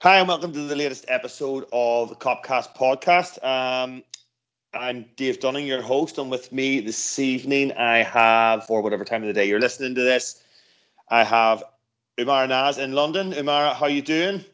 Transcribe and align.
Hi, 0.00 0.20
and 0.20 0.28
welcome 0.28 0.52
to 0.52 0.60
the 0.60 0.76
latest 0.76 1.06
episode 1.08 1.66
of 1.72 2.08
the 2.08 2.14
Copcast 2.14 2.76
podcast. 2.76 3.44
Um, 3.44 4.04
I'm 4.72 5.04
Dave 5.16 5.40
Dunning, 5.40 5.66
your 5.66 5.82
host, 5.82 6.18
and 6.18 6.30
with 6.30 6.52
me 6.52 6.78
this 6.78 7.18
evening, 7.18 7.72
I 7.72 8.04
have, 8.04 8.64
for 8.64 8.80
whatever 8.80 9.04
time 9.04 9.22
of 9.22 9.26
the 9.26 9.32
day 9.32 9.48
you're 9.48 9.58
listening 9.58 9.96
to 9.96 10.00
this, 10.00 10.40
I 11.08 11.24
have 11.24 11.64
Umar 12.16 12.46
Naz 12.46 12.78
in 12.78 12.92
London. 12.92 13.32
Umar, 13.32 13.74
how 13.74 13.86
you 13.86 14.00
doing? 14.00 14.44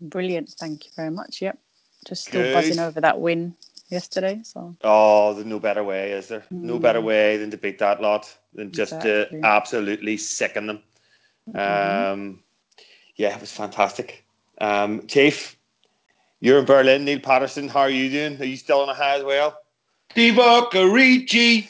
Brilliant, 0.00 0.50
thank 0.50 0.84
you 0.84 0.92
very 0.94 1.10
much. 1.10 1.42
Yep, 1.42 1.58
just 2.06 2.26
still 2.26 2.42
Good. 2.42 2.54
buzzing 2.54 2.78
over 2.78 3.00
that 3.00 3.20
win 3.20 3.56
yesterday. 3.88 4.42
So. 4.44 4.76
Oh, 4.84 5.34
there's 5.34 5.44
no 5.44 5.58
better 5.58 5.82
way, 5.82 6.12
is 6.12 6.28
there? 6.28 6.44
Mm. 6.52 6.62
No 6.62 6.78
better 6.78 7.00
mm. 7.00 7.06
way 7.06 7.36
than 7.36 7.50
to 7.50 7.56
beat 7.56 7.80
that 7.80 8.00
lot, 8.00 8.32
than 8.54 8.70
just 8.70 8.92
exactly. 8.92 9.40
to 9.40 9.44
absolutely 9.44 10.16
sicken 10.18 10.68
them. 10.68 10.82
Mm-hmm. 11.50 12.12
Um, 12.12 12.44
yeah, 13.16 13.34
it 13.34 13.40
was 13.40 13.50
fantastic. 13.50 14.24
Um, 14.60 15.06
Chief, 15.06 15.56
you're 16.40 16.58
in 16.58 16.64
Berlin. 16.64 17.04
Neil 17.04 17.20
Patterson, 17.20 17.68
how 17.68 17.80
are 17.80 17.90
you 17.90 18.10
doing? 18.10 18.40
Are 18.40 18.44
you 18.44 18.56
still 18.56 18.80
on 18.80 18.88
a 18.88 18.94
high 18.94 19.16
as 19.16 19.24
well? 19.24 19.58
Divock 20.14 20.72
Origi. 20.72 21.68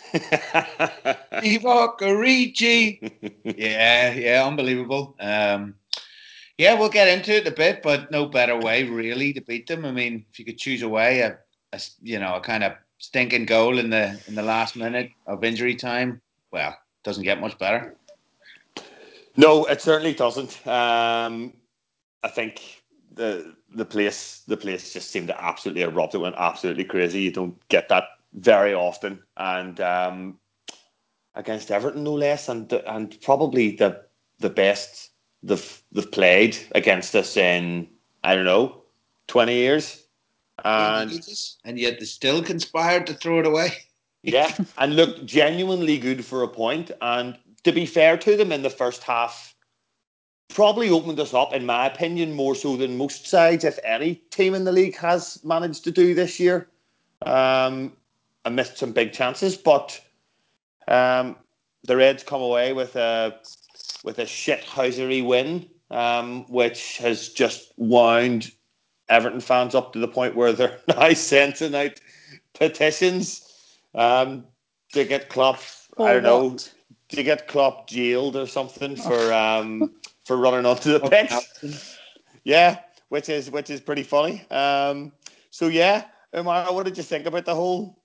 Divock 1.41 1.99
Origi. 2.01 3.13
yeah, 3.45 4.13
yeah, 4.13 4.47
unbelievable. 4.47 5.15
Um, 5.21 5.75
yeah, 6.59 6.75
we'll 6.75 6.89
get 6.89 7.09
into 7.09 7.37
it 7.37 7.47
a 7.47 7.53
bit, 7.53 7.83
but 7.83 8.11
no 8.11 8.27
better 8.27 8.57
way 8.59 8.85
really 8.85 9.33
to 9.33 9.41
beat 9.41 9.67
them. 9.67 9.85
I 9.85 9.93
mean, 9.93 10.25
if 10.31 10.39
you 10.39 10.45
could 10.45 10.59
choose 10.59 10.83
a 10.83 10.89
way, 10.89 11.21
a, 11.21 11.39
a 11.73 11.81
you 12.03 12.19
know, 12.19 12.35
a 12.35 12.41
kind 12.41 12.65
of 12.65 12.73
stinking 12.99 13.47
goal 13.47 13.79
in 13.79 13.91
the 13.91 14.21
in 14.27 14.35
the 14.35 14.43
last 14.43 14.77
minute 14.77 15.11
of 15.27 15.45
injury 15.45 15.75
time, 15.75 16.21
well, 16.51 16.77
doesn't 17.05 17.25
get 17.25 17.41
much 17.41 17.59
better. 17.59 17.97
No, 19.37 19.65
it 19.65 19.81
certainly 19.81 20.15
doesn't. 20.15 20.65
Um, 20.67 21.55
I 22.23 22.29
think 22.29 22.83
the 23.15 23.55
the 23.75 23.85
place 23.85 24.43
the 24.47 24.57
place 24.57 24.93
just 24.93 25.11
seemed 25.11 25.29
to 25.29 25.45
absolutely 25.45 25.83
erupt. 25.83 26.15
It 26.15 26.19
went 26.19 26.37
absolutely 26.39 26.85
crazy. 26.85 27.23
You 27.23 27.33
don't 27.33 27.69
get 27.69 27.89
that 27.89 28.05
very 28.35 28.75
often, 28.75 29.23
and 29.37 29.81
um, 29.81 30.39
against 31.35 31.71
Everton 31.71 32.05
no 32.05 32.15
less, 32.15 32.49
and 32.49 32.73
and 32.87 33.19
probably 33.23 33.77
the 33.77 34.03
the 34.39 34.51
best 34.51 35.11
they've 35.43 35.83
they've 35.93 36.11
played 36.11 36.57
against 36.75 37.15
us 37.15 37.37
in 37.37 37.89
I 38.25 38.35
don't 38.35 38.45
know 38.45 38.83
twenty 39.27 39.57
years, 39.57 40.05
and 40.65 41.11
and 41.65 41.79
yet 41.79 41.99
they 41.99 42.07
still 42.07 42.43
conspired 42.43 43.07
to 43.09 43.15
throw 43.15 43.41
it 43.41 43.47
away. 43.47 43.73
yeah, 44.23 44.55
and 44.79 44.97
looked 44.97 45.27
genuinely 45.27 45.99
good 45.99 46.25
for 46.25 46.43
a 46.43 46.49
point. 46.49 46.91
And 47.01 47.37
to 47.65 47.73
be 47.73 47.87
fair 47.87 48.17
to 48.19 48.37
them, 48.37 48.53
in 48.53 48.63
the 48.63 48.71
first 48.71 49.03
half 49.03 49.52
probably 50.49 50.91
opened 50.91 51.19
us 51.19 51.35
up, 51.35 51.53
in 51.53 51.65
my 51.65 51.87
opinion, 51.87 52.33
more 52.33 52.55
so 52.55 52.77
than 52.77 52.97
most 52.97 53.27
sides, 53.27 53.65
if 53.65 53.79
any 53.85 54.17
team 54.31 54.55
in 54.55 54.65
the 54.65 54.73
league 54.73 54.97
has 54.97 55.43
managed 55.45 55.85
to 55.85 55.91
do 55.91 56.15
this 56.15 56.39
year. 56.39 56.69
Um, 57.25 57.93
I 58.45 58.51
missed 58.51 58.79
some 58.79 58.93
big 58.93 59.13
chances, 59.13 59.57
but 59.57 60.01
um, 60.89 61.37
the 61.85 61.97
Reds 61.97 62.23
come 62.23 62.43
away 62.43 62.73
with 62.73 62.97
a 62.97 63.39
with 64.05 64.19
a 64.19 64.25
shithousery 64.25 65.25
win, 65.25 65.69
um, 65.91 66.45
which 66.51 66.99
has 66.99 67.29
just 67.29 67.73
wound 67.77 68.51
Everton 69.09 69.41
fans 69.41 69.75
up 69.75 69.93
to 69.93 69.99
the 69.99 70.09
point 70.09 70.35
where 70.35 70.53
they're 70.53 70.79
now 70.89 71.13
sending 71.13 71.75
out 71.75 72.01
petitions 72.55 73.49
um, 73.95 74.45
to 74.93 75.05
get 75.05 75.29
Klopp. 75.29 75.61
I 75.99 76.15
don't 76.15 76.23
what? 76.23 76.23
know 76.23 76.59
to 77.11 77.23
get 77.23 77.47
Klopp 77.47 77.89
jailed 77.89 78.37
or 78.37 78.47
something 78.47 78.97
oh. 78.99 79.03
for 79.03 79.33
um, 79.33 79.93
for 80.25 80.37
running 80.37 80.67
onto 80.67 80.93
the 80.99 81.01
pitch. 81.01 81.33
Yeah, 82.45 82.81
which 83.09 83.29
is 83.29 83.53
which 83.53 83.71
is 83.71 83.81
pretty 83.81 84.03
funny. 84.03 84.45
Um, 84.51 85.13
so 85.51 85.69
yeah, 85.69 86.07
Umar, 86.37 86.73
what 86.73 86.85
did 86.85 86.97
you 86.97 87.05
think 87.05 87.27
about 87.27 87.45
the 87.45 87.55
whole 87.55 88.03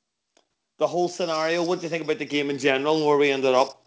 the 0.77 0.85
whole 0.85 1.09
scenario? 1.09 1.63
What 1.63 1.77
did 1.77 1.83
you 1.83 1.89
think 1.89 2.03
about 2.03 2.19
the 2.19 2.25
game 2.25 2.49
in 2.51 2.59
general, 2.59 3.03
where 3.05 3.17
we 3.17 3.31
ended 3.31 3.55
up? 3.55 3.81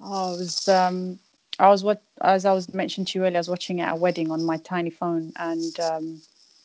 Oh, 0.00 0.34
I 0.34 0.36
was 0.36 0.68
um, 0.68 1.18
I 1.58 1.68
was 1.68 1.84
what 1.84 2.02
as 2.22 2.44
I 2.44 2.52
was 2.52 2.72
mentioned 2.74 3.08
to 3.08 3.18
you 3.18 3.24
earlier. 3.24 3.36
I 3.36 3.40
was 3.40 3.48
watching 3.48 3.80
at 3.80 3.92
a 3.92 3.96
wedding 3.96 4.30
on 4.30 4.44
my 4.44 4.56
tiny 4.56 4.90
phone, 4.90 5.32
and 5.36 5.78
um, 5.78 6.22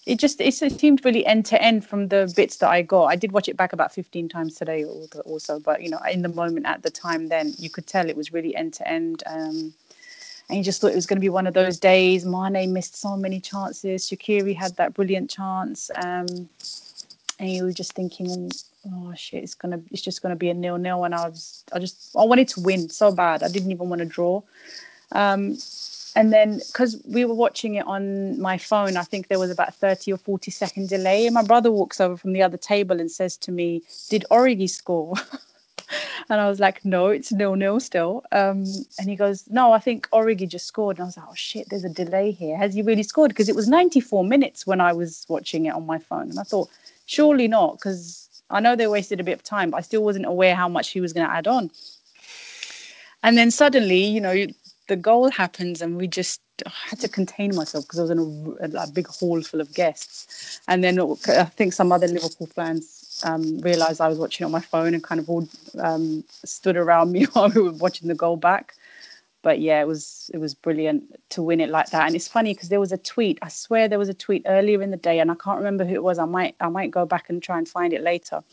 it 0.07 0.17
just 0.17 0.41
it 0.41 0.53
seemed 0.53 1.05
really 1.05 1.25
end 1.25 1.45
to 1.47 1.61
end 1.61 1.85
from 1.85 2.07
the 2.07 2.33
bits 2.35 2.57
that 2.57 2.69
I 2.69 2.81
got. 2.81 3.05
I 3.05 3.15
did 3.15 3.31
watch 3.31 3.47
it 3.47 3.57
back 3.57 3.73
about 3.73 3.93
fifteen 3.93 4.27
times 4.27 4.55
today, 4.55 4.85
also, 4.85 5.59
but 5.59 5.83
you 5.83 5.89
know, 5.89 5.99
in 6.11 6.23
the 6.23 6.29
moment 6.29 6.65
at 6.65 6.81
the 6.81 6.89
time, 6.89 7.27
then 7.27 7.53
you 7.59 7.69
could 7.69 7.85
tell 7.85 8.09
it 8.09 8.17
was 8.17 8.33
really 8.33 8.55
end 8.55 8.73
to 8.75 8.87
end. 8.87 9.23
And 10.49 10.57
you 10.57 10.63
just 10.63 10.79
thought 10.79 10.91
it 10.91 10.95
was 10.95 11.05
going 11.05 11.17
to 11.17 11.21
be 11.21 11.29
one 11.29 11.47
of 11.47 11.53
those 11.53 11.77
days. 11.77 12.25
Mane 12.25 12.71
missed 12.71 12.95
so 12.95 13.17
many 13.17 13.39
chances. 13.39 14.09
Shaqiri 14.09 14.55
had 14.55 14.75
that 14.77 14.93
brilliant 14.93 15.29
chance, 15.29 15.91
um, 15.95 16.49
and 17.39 17.51
you 17.51 17.65
were 17.65 17.73
just 17.73 17.93
thinking, 17.93 18.49
"Oh 18.89 19.13
shit, 19.15 19.43
it's 19.43 19.53
gonna, 19.53 19.81
it's 19.91 20.01
just 20.01 20.21
gonna 20.21 20.37
be 20.37 20.49
a 20.49 20.53
nil 20.53 20.77
nil." 20.77 21.03
And 21.03 21.13
I 21.13 21.27
was, 21.27 21.63
I 21.73 21.79
just, 21.79 22.15
I 22.15 22.23
wanted 22.23 22.47
to 22.49 22.61
win 22.61 22.89
so 22.89 23.11
bad. 23.11 23.43
I 23.43 23.49
didn't 23.49 23.71
even 23.71 23.89
want 23.89 23.99
to 23.99 24.05
draw. 24.05 24.41
Um, 25.11 25.57
and 26.17 26.33
then 26.33 26.57
because 26.57 26.99
we 27.07 27.25
were 27.25 27.35
watching 27.35 27.75
it 27.75 27.85
on 27.85 28.41
my 28.41 28.57
phone, 28.57 28.97
I 28.97 29.03
think 29.03 29.27
there 29.27 29.37
was 29.37 29.51
about 29.51 29.75
30 29.75 30.13
or 30.13 30.17
40 30.17 30.49
second 30.49 30.89
delay. 30.89 31.27
And 31.27 31.33
my 31.35 31.43
brother 31.43 31.71
walks 31.71 32.01
over 32.01 32.17
from 32.17 32.33
the 32.33 32.41
other 32.41 32.57
table 32.57 32.99
and 32.99 33.11
says 33.11 33.37
to 33.37 33.51
me, 33.51 33.83
Did 34.09 34.25
Origi 34.31 34.67
score? 34.67 35.13
and 36.29 36.41
I 36.41 36.49
was 36.49 36.59
like, 36.59 36.83
no, 36.83 37.07
it's 37.07 37.31
nil 37.31 37.55
nil 37.55 37.79
still. 37.79 38.23
Um, 38.31 38.65
and 38.99 39.09
he 39.09 39.15
goes, 39.15 39.43
no, 39.49 39.71
I 39.71 39.79
think 39.79 40.07
Origi 40.11 40.47
just 40.47 40.67
scored. 40.67 40.97
And 40.97 41.03
I 41.03 41.05
was 41.05 41.17
like, 41.17 41.27
oh 41.29 41.35
shit, 41.35 41.69
there's 41.69 41.83
a 41.83 41.89
delay 41.89 42.31
here. 42.31 42.57
Has 42.57 42.73
he 42.73 42.81
really 42.81 43.03
scored? 43.03 43.29
Because 43.29 43.49
it 43.49 43.55
was 43.55 43.67
94 43.67 44.23
minutes 44.23 44.67
when 44.67 44.81
I 44.81 44.93
was 44.93 45.25
watching 45.29 45.65
it 45.65 45.73
on 45.73 45.85
my 45.85 45.99
phone, 45.99 46.29
and 46.29 46.39
I 46.39 46.43
thought, 46.43 46.69
surely 47.05 47.47
not, 47.47 47.73
because 47.73 48.29
I 48.49 48.59
know 48.59 48.75
they 48.75 48.87
wasted 48.87 49.19
a 49.19 49.23
bit 49.23 49.33
of 49.33 49.43
time, 49.43 49.71
but 49.71 49.77
I 49.77 49.81
still 49.81 50.03
wasn't 50.03 50.25
aware 50.25 50.55
how 50.55 50.69
much 50.69 50.89
he 50.89 51.01
was 51.01 51.13
going 51.13 51.27
to 51.27 51.33
add 51.33 51.47
on. 51.47 51.71
And 53.23 53.37
then 53.37 53.51
suddenly, 53.51 54.05
you 54.05 54.21
know, 54.21 54.47
the 54.87 54.95
goal 54.95 55.29
happens, 55.29 55.81
and 55.81 55.97
we 55.97 56.07
just 56.07 56.41
I 56.65 56.71
had 56.89 56.99
to 57.01 57.09
contain 57.09 57.55
myself 57.55 57.85
because 57.85 57.99
I 57.99 58.01
was 58.03 58.11
in 58.11 58.57
a, 58.59 58.83
a, 58.83 58.87
big 58.87 59.07
hall 59.07 59.41
full 59.41 59.61
of 59.61 59.73
guests. 59.73 60.59
And 60.67 60.83
then 60.83 60.99
I 60.99 61.43
think 61.43 61.73
some 61.73 61.91
other 61.91 62.07
Liverpool 62.07 62.47
fans 62.47 62.96
um, 63.23 63.59
realized 63.59 64.01
I 64.01 64.07
was 64.07 64.17
watching 64.17 64.45
on 64.45 64.51
my 64.51 64.61
phone 64.61 64.93
and 64.93 65.03
kind 65.03 65.19
of 65.19 65.29
all 65.29 65.47
um, 65.79 66.23
stood 66.45 66.77
around 66.77 67.11
me 67.15 67.25
while 67.25 67.49
we 67.49 67.61
were 67.61 67.71
watching 67.71 68.07
the 68.07 68.15
goal 68.15 68.37
back. 68.37 68.75
But 69.43 69.59
yeah, 69.59 69.81
it 69.81 69.87
was 69.87 70.29
it 70.33 70.39
was 70.39 70.53
brilliant 70.53 71.15
to 71.29 71.41
win 71.41 71.61
it 71.61 71.69
like 71.69 71.91
that. 71.91 72.05
And 72.07 72.15
it's 72.15 72.27
funny 72.27 72.53
because 72.53 72.69
there 72.69 72.79
was 72.79 72.91
a 72.91 72.97
tweet. 72.97 73.39
I 73.41 73.49
swear 73.49 73.87
there 73.87 73.99
was 73.99 74.09
a 74.09 74.13
tweet 74.13 74.43
earlier 74.45 74.81
in 74.81 74.91
the 74.91 74.97
day, 74.97 75.19
and 75.19 75.31
I 75.31 75.35
can't 75.35 75.57
remember 75.57 75.85
who 75.85 75.93
it 75.93 76.03
was. 76.03 76.19
I 76.19 76.25
might 76.25 76.55
I 76.59 76.69
might 76.69 76.91
go 76.91 77.05
back 77.05 77.29
and 77.29 77.41
try 77.41 77.57
and 77.57 77.67
find 77.67 77.93
it 77.93 78.01
later. 78.01 78.43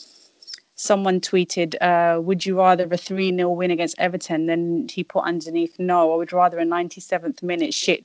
Someone 0.77 1.21
tweeted, 1.21 1.75
uh, 1.81 2.21
"Would 2.21 2.45
you 2.45 2.59
rather 2.59 2.87
a 2.91 2.97
three 2.97 3.35
0 3.35 3.51
win 3.51 3.71
against 3.71 3.99
Everton?" 3.99 4.47
Then 4.47 4.87
he 4.91 5.03
put 5.03 5.25
underneath, 5.25 5.79
"No, 5.79 6.13
I 6.13 6.17
would 6.17 6.33
rather 6.33 6.59
a 6.59 6.65
ninety 6.65 7.01
seventh 7.01 7.43
minute 7.43 7.73
shit 7.75 8.05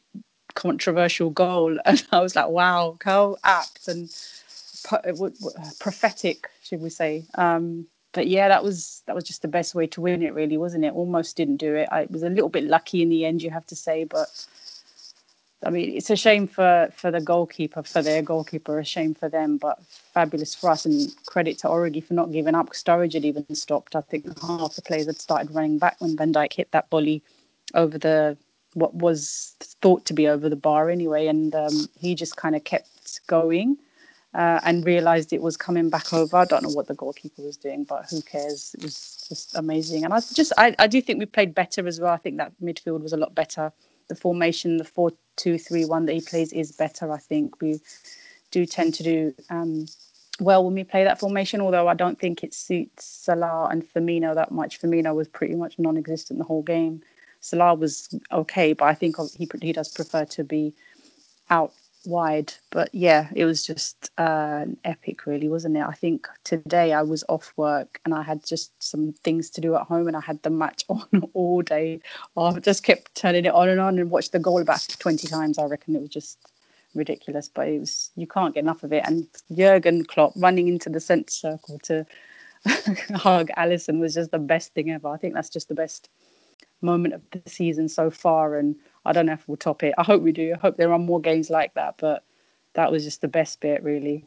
controversial 0.55 1.29
goal." 1.29 1.77
And 1.85 2.03
I 2.11 2.21
was 2.21 2.35
like, 2.35 2.47
"Wow, 2.47 2.97
how 3.03 3.37
apt!" 3.43 3.87
And 3.87 4.09
prophetic, 5.79 6.50
should 6.63 6.81
we 6.81 6.90
say? 6.90 7.25
Um, 7.35 7.88
but 8.12 8.28
yeah, 8.28 8.47
that 8.47 8.63
was 8.63 9.03
that 9.06 9.16
was 9.16 9.23
just 9.23 9.41
the 9.41 9.47
best 9.47 9.75
way 9.75 9.85
to 9.88 10.01
win 10.01 10.23
it, 10.23 10.34
really, 10.34 10.57
wasn't 10.57 10.85
it? 10.85 10.94
Almost 10.94 11.38
didn't 11.38 11.57
do 11.57 11.75
it. 11.75 11.88
I 11.91 12.07
was 12.09 12.23
a 12.23 12.29
little 12.29 12.50
bit 12.50 12.63
lucky 12.63 13.01
in 13.01 13.09
the 13.09 13.25
end, 13.25 13.44
you 13.44 13.51
have 13.51 13.68
to 13.68 13.75
say, 13.75 14.03
but 14.03 14.45
I 15.63 15.69
mean, 15.69 15.95
it's 15.95 16.09
a 16.09 16.16
shame 16.16 16.47
for 16.47 16.89
for 16.95 17.12
the 17.12 17.22
goalkeeper, 17.22 17.84
for 17.84 18.01
their 18.01 18.22
goalkeeper, 18.22 18.79
a 18.79 18.85
shame 18.85 19.13
for 19.13 19.29
them, 19.29 19.57
but 19.57 19.84
fabulous 19.84 20.56
for 20.56 20.69
us. 20.69 20.85
And 20.85 21.13
credit 21.25 21.57
to 21.59 21.68
Origi 21.68 22.03
for 22.03 22.13
not 22.13 22.31
giving 22.31 22.56
up. 22.56 22.69
Sturridge 22.69 23.13
had 23.13 23.25
even 23.25 23.45
stopped. 23.53 23.95
I 23.95 24.01
think 24.01 24.25
half 24.41 24.75
the 24.75 24.81
players 24.81 25.06
had 25.06 25.19
started 25.19 25.53
running 25.53 25.78
back 25.78 25.97
when 26.00 26.18
Van 26.18 26.34
Dijk 26.34 26.53
hit 26.53 26.72
that 26.72 26.89
volley 26.89 27.22
over 27.75 27.97
the 27.97 28.38
what 28.73 28.95
was 28.95 29.56
thought 29.59 30.06
to 30.06 30.13
be 30.13 30.28
over 30.28 30.50
the 30.50 30.56
bar 30.56 30.89
anyway, 30.89 31.28
and 31.28 31.53
um, 31.53 31.89
he 32.00 32.15
just 32.15 32.38
kind 32.38 32.56
of 32.56 32.63
kept 32.63 33.21
going 33.27 33.77
uh, 34.33 34.59
and 34.63 34.85
realized 34.85 35.33
it 35.33 35.41
was 35.41 35.57
coming 35.57 35.89
back 35.89 36.13
over. 36.13 36.37
I 36.37 36.45
don't 36.45 36.63
know 36.63 36.69
what 36.69 36.87
the 36.87 36.93
goalkeeper 36.93 37.41
was 37.41 37.57
doing, 37.57 37.83
but 37.83 38.05
who 38.09 38.21
cares? 38.21 38.75
It 38.77 38.83
was 38.83 39.25
just 39.27 39.55
amazing. 39.55 40.03
And 40.05 40.13
I 40.13 40.19
just, 40.19 40.53
I, 40.57 40.75
I 40.77 40.87
do 40.87 41.01
think 41.01 41.19
we 41.19 41.25
played 41.25 41.55
better 41.55 41.87
as 41.87 41.99
well. 41.99 42.13
I 42.13 42.17
think 42.17 42.37
that 42.37 42.53
midfield 42.61 43.01
was 43.01 43.13
a 43.13 43.17
lot 43.17 43.33
better. 43.33 43.71
The 44.07 44.15
formation, 44.15 44.77
the 44.77 44.83
4 44.83 45.11
2 45.37 45.57
3 45.57 45.85
1 45.85 46.05
that 46.05 46.13
he 46.13 46.21
plays 46.21 46.53
is 46.53 46.71
better. 46.71 47.11
I 47.11 47.17
think 47.17 47.59
we 47.61 47.79
do 48.51 48.65
tend 48.65 48.93
to 48.95 49.03
do 49.03 49.33
um, 49.49 49.85
well 50.39 50.63
when 50.63 50.73
we 50.73 50.83
play 50.83 51.03
that 51.03 51.19
formation, 51.19 51.61
although 51.61 51.87
I 51.87 51.93
don't 51.93 52.19
think 52.19 52.43
it 52.43 52.53
suits 52.53 53.05
Salah 53.05 53.69
and 53.71 53.83
Firmino 53.83 54.35
that 54.35 54.51
much. 54.51 54.81
Firmino 54.81 55.15
was 55.15 55.27
pretty 55.27 55.55
much 55.55 55.79
non 55.79 55.97
existent 55.97 56.39
the 56.39 56.45
whole 56.45 56.63
game. 56.63 57.01
Salah 57.41 57.73
was 57.73 58.13
okay, 58.31 58.73
but 58.73 58.85
I 58.85 58.93
think 58.93 59.15
he, 59.37 59.47
he 59.61 59.71
does 59.71 59.89
prefer 59.89 60.25
to 60.25 60.43
be 60.43 60.73
out 61.49 61.73
wide. 62.06 62.54
But 62.72 62.90
yeah, 62.94 63.30
it 63.36 63.46
was 63.46 63.66
just 63.66 64.12
uh, 64.18 64.66
epic, 64.84 65.25
really, 65.25 65.50
wasn't 65.50 65.78
it? 65.78 65.84
I 65.84 65.94
think 65.94 66.28
today 66.44 66.94
I 66.94 67.01
was 67.01 67.24
off 67.30 67.54
work 67.57 68.00
and 68.06 68.13
I 68.13 68.22
had 68.22 68.46
just 68.46 68.72
some 68.81 69.13
things 69.24 69.50
to 69.51 69.62
do 69.62 69.75
at 69.75 69.84
home, 69.84 70.07
and 70.07 70.18
I 70.18 70.22
had 70.22 70.42
the 70.44 70.50
match 70.50 70.84
on 70.90 71.24
all 71.34 71.62
day. 71.62 72.01
I 72.38 72.51
just 72.60 72.84
kept 72.84 73.16
turning 73.16 73.46
it 73.46 73.54
on 73.54 73.69
and 73.69 73.80
on 73.80 74.00
and 74.00 74.12
watched 74.12 74.31
the 74.31 74.40
goal 74.40 74.62
about 74.62 74.86
twenty 75.00 75.28
times. 75.28 75.57
I 75.57 75.66
reckon 75.66 75.96
it 75.96 76.01
was 76.01 76.10
just 76.10 76.38
ridiculous. 76.96 77.50
But 77.50 77.68
it 77.68 77.80
was 77.80 78.12
you 78.16 78.28
can't 78.28 78.54
get 78.54 78.63
enough 78.63 78.84
of 78.84 78.94
it. 78.94 79.04
And 79.06 79.28
Jurgen 79.56 80.06
Klopp 80.06 80.34
running 80.36 80.68
into 80.68 80.90
the 80.90 81.00
centre 81.00 81.31
circle 81.31 81.80
to 81.84 82.06
hug 83.16 83.50
Alisson 83.57 84.00
was 84.00 84.13
just 84.13 84.31
the 84.31 84.40
best 84.40 84.74
thing 84.74 84.92
ever. 84.92 85.07
I 85.07 85.18
think 85.18 85.34
that's 85.34 85.50
just 85.50 85.69
the 85.69 85.75
best 85.75 86.10
moment 86.81 87.13
of 87.13 87.22
the 87.31 87.42
season 87.50 87.90
so 87.90 88.10
far, 88.10 88.57
and 88.57 88.75
I 89.09 89.11
don't 89.11 89.25
know 89.25 89.33
if 89.33 89.47
we'll 89.47 89.57
top 89.57 89.81
it. 89.81 89.95
I 89.97 90.03
hope 90.03 90.21
we 90.21 90.31
do. 90.31 90.53
I 90.53 90.59
hope 90.59 90.77
there 90.77 90.94
are 90.94 91.00
more 91.00 91.19
games 91.19 91.50
like 91.50 91.73
that, 91.73 91.95
but 91.97 92.23
that 92.73 92.91
was 92.91 93.03
just 93.03 93.21
the 93.21 93.27
best 93.27 93.59
bit, 93.59 93.81
really. 93.81 94.23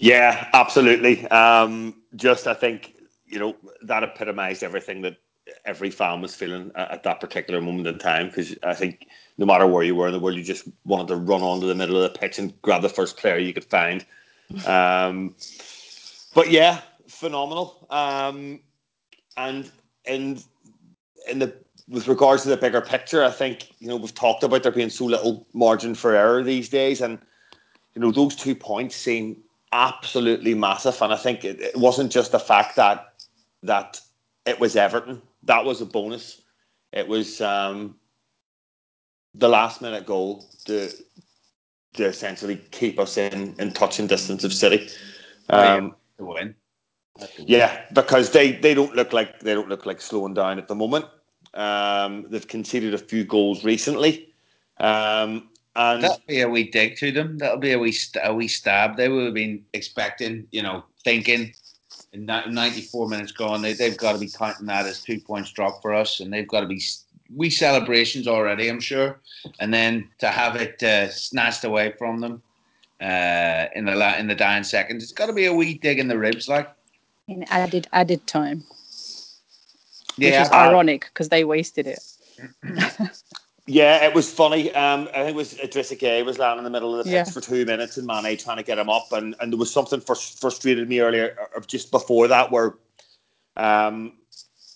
Yeah, 0.00 0.48
absolutely. 0.52 1.24
Um, 1.28 2.02
just 2.16 2.48
I 2.48 2.54
think 2.54 2.96
you 3.24 3.38
know 3.38 3.54
that 3.82 4.02
epitomised 4.02 4.64
everything 4.64 5.02
that 5.02 5.18
every 5.64 5.90
fan 5.90 6.20
was 6.20 6.34
feeling 6.34 6.72
at 6.74 7.04
that 7.04 7.20
particular 7.20 7.60
moment 7.60 7.86
in 7.86 7.96
time 7.98 8.26
because 8.26 8.56
I 8.64 8.74
think 8.74 9.06
no 9.38 9.46
matter 9.46 9.68
where 9.68 9.84
you 9.84 9.94
were 9.94 10.08
in 10.08 10.12
the 10.12 10.18
world, 10.18 10.36
you 10.36 10.42
just 10.42 10.66
wanted 10.84 11.06
to 11.06 11.16
run 11.16 11.42
onto 11.42 11.68
the 11.68 11.76
middle 11.76 11.96
of 11.96 12.12
the 12.12 12.18
pitch 12.18 12.40
and 12.40 12.60
grab 12.62 12.82
the 12.82 12.88
first 12.88 13.16
player 13.16 13.38
you 13.38 13.54
could 13.54 13.64
find. 13.64 14.04
Um, 14.64 15.34
but 16.34 16.52
yeah, 16.52 16.80
phenomenal. 17.08 17.84
Um, 17.90 18.60
and 19.36 19.68
in 20.04 20.38
in 21.28 21.40
the 21.40 21.65
with 21.88 22.08
regards 22.08 22.42
to 22.42 22.48
the 22.48 22.56
bigger 22.56 22.80
picture, 22.80 23.24
I 23.24 23.30
think 23.30 23.70
you 23.78 23.88
know 23.88 23.96
we've 23.96 24.14
talked 24.14 24.42
about 24.42 24.62
there 24.62 24.72
being 24.72 24.90
so 24.90 25.04
little 25.04 25.46
margin 25.52 25.94
for 25.94 26.14
error 26.14 26.42
these 26.42 26.68
days, 26.68 27.00
and 27.00 27.18
you 27.94 28.02
know 28.02 28.10
those 28.10 28.34
two 28.34 28.54
points 28.54 28.96
seem 28.96 29.36
absolutely 29.72 30.54
massive. 30.54 31.00
And 31.00 31.12
I 31.12 31.16
think 31.16 31.44
it, 31.44 31.60
it 31.60 31.76
wasn't 31.76 32.12
just 32.12 32.32
the 32.32 32.38
fact 32.38 32.76
that 32.76 33.14
that 33.62 34.00
it 34.44 34.60
was 34.60 34.76
Everton 34.76 35.22
that 35.46 35.64
was 35.64 35.80
a 35.80 35.86
bonus. 35.86 36.42
It 36.92 37.08
was 37.08 37.40
um, 37.40 37.96
the 39.34 39.48
last 39.48 39.80
minute 39.80 40.06
goal 40.06 40.44
to 40.66 40.90
to 41.94 42.04
essentially 42.04 42.56
keep 42.70 42.98
us 42.98 43.16
in 43.16 43.54
in 43.58 43.72
touching 43.72 44.06
distance 44.06 44.44
of 44.44 44.52
City. 44.52 44.88
Um, 45.48 45.94
to 46.18 46.24
win. 46.24 46.54
Yeah, 47.38 47.80
because 47.94 48.32
they, 48.32 48.52
they 48.52 48.74
don't 48.74 48.94
look 48.94 49.14
like 49.14 49.40
they 49.40 49.54
don't 49.54 49.68
look 49.68 49.86
like 49.86 50.02
slowing 50.02 50.34
down 50.34 50.58
at 50.58 50.68
the 50.68 50.74
moment. 50.74 51.06
Um, 51.54 52.26
they've 52.28 52.46
conceded 52.46 52.94
a 52.94 52.98
few 52.98 53.24
goals 53.24 53.64
recently, 53.64 54.32
um, 54.78 55.48
and 55.74 56.02
that'll 56.02 56.22
be 56.26 56.40
a 56.40 56.48
wee 56.48 56.70
dig 56.70 56.96
to 56.98 57.12
them. 57.12 57.38
That'll 57.38 57.58
be 57.58 57.72
a 57.72 57.78
wee 57.78 57.96
a 58.22 58.34
wee 58.34 58.48
stab. 58.48 58.96
They 58.96 59.08
would 59.08 59.24
have 59.24 59.34
been 59.34 59.64
expecting, 59.72 60.46
you 60.50 60.62
know, 60.62 60.84
thinking 61.04 61.52
in 62.16 62.26
94 62.26 63.08
minutes 63.08 63.32
gone, 63.32 63.62
they, 63.62 63.74
they've 63.74 63.96
got 63.96 64.12
to 64.12 64.18
be 64.18 64.28
counting 64.28 64.66
that 64.66 64.86
as 64.86 65.02
two 65.02 65.20
points 65.20 65.52
drop 65.52 65.82
for 65.82 65.94
us, 65.94 66.20
and 66.20 66.32
they've 66.32 66.48
got 66.48 66.60
to 66.60 66.66
be 66.66 66.80
wee 67.34 67.50
celebrations 67.50 68.26
already, 68.26 68.68
I'm 68.68 68.80
sure. 68.80 69.20
And 69.60 69.72
then 69.72 70.08
to 70.18 70.28
have 70.28 70.56
it 70.56 70.82
uh, 70.82 71.10
snatched 71.10 71.64
away 71.64 71.92
from 71.98 72.20
them 72.20 72.42
uh, 73.00 73.66
in 73.74 73.84
the 73.84 74.18
in 74.18 74.26
the 74.26 74.34
dying 74.34 74.64
seconds, 74.64 75.02
it's 75.02 75.12
got 75.12 75.26
to 75.26 75.32
be 75.32 75.46
a 75.46 75.52
wee 75.52 75.74
dig 75.74 75.98
in 75.98 76.08
the 76.08 76.18
ribs, 76.18 76.48
like 76.48 76.68
in 77.28 77.44
added 77.50 77.86
added 77.92 78.26
time. 78.26 78.64
Yeah, 80.16 80.40
which 80.40 80.46
is 80.46 80.52
ironic 80.52 81.08
because 81.12 81.28
they 81.28 81.44
wasted 81.44 81.86
it. 81.86 82.00
Yeah, 83.68 84.04
it 84.06 84.14
was 84.14 84.32
funny. 84.32 84.72
Um, 84.74 85.08
I 85.08 85.24
think 85.24 85.30
it 85.30 85.34
was 85.34 85.54
Idrissa 85.54 85.98
Gueye 85.98 86.24
was 86.24 86.38
lying 86.38 86.58
in 86.58 86.62
the 86.64 86.70
middle 86.70 86.92
of 86.96 87.04
the 87.04 87.10
pitch 87.10 87.12
Yeah. 87.12 87.24
for 87.24 87.40
two 87.40 87.64
minutes, 87.64 87.96
and 87.96 88.06
Mane 88.06 88.36
trying 88.38 88.58
to 88.58 88.62
get 88.62 88.78
him 88.78 88.88
up, 88.88 89.12
and, 89.12 89.34
and 89.40 89.52
there 89.52 89.58
was 89.58 89.72
something 89.72 90.00
frus- 90.00 90.38
frustrated 90.38 90.88
me 90.88 91.00
earlier, 91.00 91.36
or 91.52 91.60
just 91.62 91.90
before 91.90 92.28
that, 92.28 92.52
where, 92.52 92.74
um, 93.56 94.12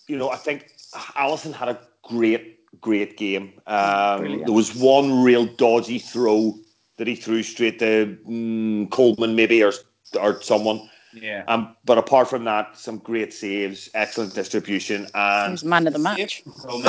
you 0.07 0.17
know, 0.17 0.29
I 0.29 0.35
think 0.35 0.73
Alisson 1.15 1.53
had 1.53 1.69
a 1.69 1.79
great, 2.03 2.59
great 2.81 3.15
game. 3.15 3.53
Um, 3.65 4.39
there 4.39 4.51
was 4.51 4.75
one 4.75 5.23
real 5.23 5.45
dodgy 5.45 5.97
throw 5.97 6.59
that 6.97 7.07
he 7.07 7.15
threw 7.15 7.43
straight 7.43 7.79
to 7.79 8.17
mm, 8.27 8.91
Coleman, 8.91 9.35
maybe, 9.35 9.63
or 9.63 9.71
or 10.19 10.41
someone. 10.41 10.89
Yeah. 11.13 11.43
Um, 11.47 11.75
but 11.85 11.97
apart 11.97 12.29
from 12.29 12.43
that, 12.45 12.77
some 12.77 12.97
great 12.99 13.33
saves, 13.33 13.89
excellent 13.93 14.33
distribution, 14.33 15.03
He 15.05 15.11
and 15.15 15.51
was 15.53 15.63
man 15.63 15.87
of 15.87 15.93
the 15.93 15.99
match. 15.99 16.43
So, 16.57 16.81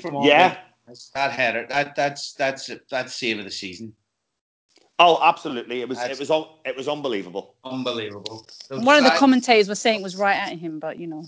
from 0.00 0.22
yeah. 0.22 0.58
That's, 0.86 1.10
that 1.10 1.30
header, 1.30 1.66
that 1.68 1.94
that's 1.94 2.32
that's 2.34 2.68
that's 2.90 3.14
save 3.14 3.38
of 3.38 3.44
the 3.44 3.50
season. 3.50 3.92
Oh, 4.98 5.18
absolutely! 5.22 5.80
It 5.80 5.88
was 5.88 5.98
That's- 5.98 6.16
it 6.16 6.20
was 6.20 6.30
un- 6.30 6.48
it 6.64 6.76
was 6.76 6.88
unbelievable. 6.88 7.54
Unbelievable. 7.64 8.46
Those 8.68 8.84
One 8.84 8.98
of 8.98 9.04
the 9.04 9.10
five- 9.10 9.18
commentators 9.18 9.68
was 9.68 9.78
saying 9.78 10.00
it 10.00 10.02
was 10.02 10.16
right 10.16 10.36
at 10.36 10.58
him, 10.58 10.78
but 10.80 10.98
you 10.98 11.06
know, 11.06 11.24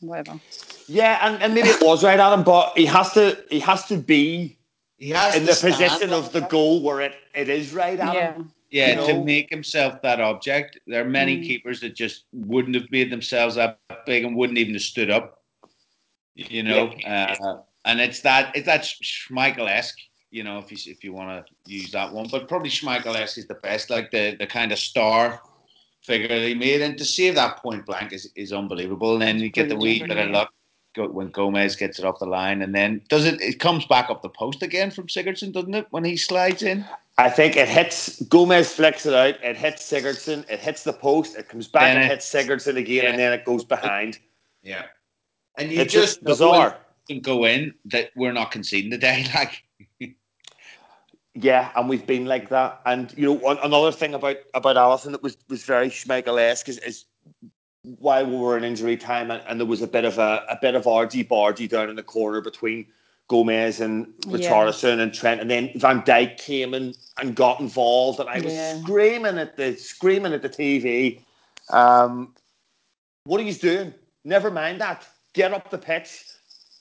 whatever. 0.00 0.38
Yeah, 0.86 1.18
and, 1.26 1.42
and 1.42 1.54
maybe 1.54 1.68
it 1.68 1.80
was 1.84 2.04
right 2.04 2.20
at 2.20 2.32
him, 2.32 2.44
but 2.44 2.76
he 2.76 2.84
has 2.86 3.12
to 3.14 3.42
he 3.50 3.58
has 3.60 3.86
to 3.86 3.96
be 3.96 4.58
he 4.98 5.08
has 5.10 5.34
in 5.34 5.40
to 5.46 5.46
the 5.54 5.70
position 5.70 6.12
of 6.12 6.30
the 6.32 6.42
goal 6.42 6.82
where 6.82 7.00
it, 7.00 7.14
it 7.34 7.48
is 7.48 7.72
right 7.72 7.98
at 7.98 8.14
Yeah. 8.14 8.32
him. 8.34 8.52
Yeah, 8.70 9.00
you 9.00 9.06
to 9.06 9.24
make 9.24 9.50
himself 9.50 10.02
that 10.02 10.20
object. 10.20 10.78
There 10.86 11.00
are 11.02 11.08
many 11.08 11.38
Mm. 11.38 11.42
keepers 11.46 11.80
that 11.80 11.94
just 11.94 12.24
wouldn't 12.32 12.74
have 12.74 12.90
made 12.90 13.10
themselves 13.10 13.54
that 13.56 13.80
big 14.06 14.24
and 14.24 14.36
wouldn't 14.36 14.58
even 14.58 14.74
have 14.74 14.82
stood 14.82 15.10
up. 15.10 15.42
You 16.34 16.62
know, 16.62 16.88
uh, 17.06 17.34
and 17.84 18.00
it's 18.00 18.20
that 18.20 18.54
it's 18.54 18.66
that 18.66 18.82
Schmeichel 18.82 19.68
esque. 19.68 19.98
You 20.30 20.44
know, 20.44 20.58
if 20.58 20.70
you 20.70 20.78
if 20.92 21.02
you 21.02 21.12
want 21.12 21.46
to 21.46 21.54
use 21.66 21.90
that 21.92 22.12
one, 22.12 22.28
but 22.30 22.48
probably 22.48 22.68
Schmeichel 22.70 23.16
esque 23.16 23.38
is 23.38 23.46
the 23.46 23.54
best, 23.54 23.90
like 23.90 24.10
the 24.10 24.36
the 24.38 24.46
kind 24.46 24.70
of 24.70 24.78
star 24.78 25.40
figure 26.02 26.28
that 26.28 26.46
he 26.46 26.54
made, 26.54 26.82
and 26.82 26.96
to 26.98 27.04
save 27.04 27.34
that 27.36 27.56
point 27.62 27.86
blank 27.86 28.12
is 28.12 28.30
is 28.36 28.52
unbelievable. 28.52 29.14
And 29.14 29.22
then 29.22 29.38
you 29.38 29.48
get 29.48 29.68
the 29.68 29.76
wee 29.76 30.04
bit 30.06 30.18
of 30.18 30.30
luck 30.30 30.52
when 31.06 31.28
Gomez 31.30 31.76
gets 31.76 31.98
it 31.98 32.04
off 32.04 32.18
the 32.18 32.26
line, 32.26 32.62
and 32.62 32.74
then 32.74 33.00
does 33.08 33.24
it? 33.24 33.40
It 33.40 33.60
comes 33.60 33.86
back 33.86 34.10
up 34.10 34.22
the 34.22 34.28
post 34.28 34.62
again 34.62 34.90
from 34.90 35.06
Sigurdsson, 35.06 35.52
doesn't 35.52 35.74
it? 35.74 35.86
When 35.90 36.04
he 36.04 36.16
slides 36.16 36.62
in. 36.62 36.84
I 37.18 37.28
think 37.30 37.56
it 37.56 37.68
hits 37.68 38.20
Gomez 38.22 38.72
flicks 38.72 39.04
it 39.04 39.12
out, 39.14 39.42
it 39.42 39.56
hits 39.56 39.82
Sigurdsson, 39.90 40.48
it 40.48 40.60
hits 40.60 40.84
the 40.84 40.92
post, 40.92 41.36
it 41.36 41.48
comes 41.48 41.66
back 41.66 41.82
Then 41.82 41.96
and 41.96 42.04
it- 42.06 42.10
hits 42.10 42.32
Sigurdsson 42.32 42.76
again, 42.76 43.04
Yeah. 43.04 43.10
and 43.10 43.18
then 43.18 43.32
it 43.32 43.44
goes 43.44 43.64
behind. 43.64 44.18
Yeah. 44.62 44.84
And 45.56 45.72
you 45.72 45.80
It's 45.80 45.92
just 45.92 46.16
just 46.18 46.24
bizarre. 46.24 46.76
can 47.08 47.18
go 47.20 47.44
in 47.44 47.74
that 47.86 48.10
we're 48.14 48.32
not 48.32 48.50
conceding 48.52 48.90
today. 48.92 49.24
Like, 49.34 49.64
Yeah, 51.34 51.70
and 51.76 51.88
we've 51.88 52.06
been 52.06 52.26
like 52.26 52.48
that. 52.50 52.80
And 52.86 53.12
you 53.16 53.26
know, 53.26 53.32
one, 53.32 53.58
another 53.62 53.92
thing 53.92 54.14
about 54.14 54.36
about 54.54 54.76
Alisson 54.76 55.12
that 55.12 55.22
was 55.22 55.36
was 55.48 55.64
very 55.64 55.88
Schmeichel-esque 55.88 56.68
is, 56.68 56.78
is 56.78 57.04
while 57.82 58.26
we 58.26 58.36
were 58.36 58.56
in 58.56 58.64
injury 58.64 58.96
time, 58.96 59.30
and, 59.30 59.42
and 59.46 59.58
there 59.60 59.66
was 59.66 59.82
a 59.82 59.86
bit 59.86 60.04
of 60.04 60.18
a, 60.18 60.44
a 60.48 60.58
bit 60.60 60.74
of 60.74 60.86
argy 60.86 61.24
bargy 61.24 61.68
down 61.68 61.88
in 61.88 61.96
the 61.96 62.02
corner 62.02 62.40
between 62.40 62.86
Gomez 63.28 63.80
and 63.80 64.12
Yeah. 64.26 64.32
Richarlison 64.38 65.00
and 65.00 65.12
Trent, 65.12 65.40
and 65.40 65.50
then 65.50 65.70
Van 65.76 66.02
Dijk 66.02 66.38
came 66.38 66.74
in 66.74 66.94
and 67.18 67.34
got 67.34 67.60
involved, 67.60 68.20
and 68.20 68.28
I 68.28 68.40
was 68.40 68.52
Yeah. 68.52 68.80
screaming 68.80 69.38
at 69.38 69.56
the 69.56 69.76
screaming 69.76 70.32
at 70.32 70.42
the 70.42 70.48
TV. 70.48 71.20
Um, 71.70 72.34
what 73.24 73.40
are 73.40 73.44
you 73.44 73.54
doing? 73.54 73.94
Never 74.24 74.50
mind 74.50 74.80
that. 74.80 75.06
Get 75.34 75.52
up 75.52 75.70
the 75.70 75.78
pitch. 75.78 76.24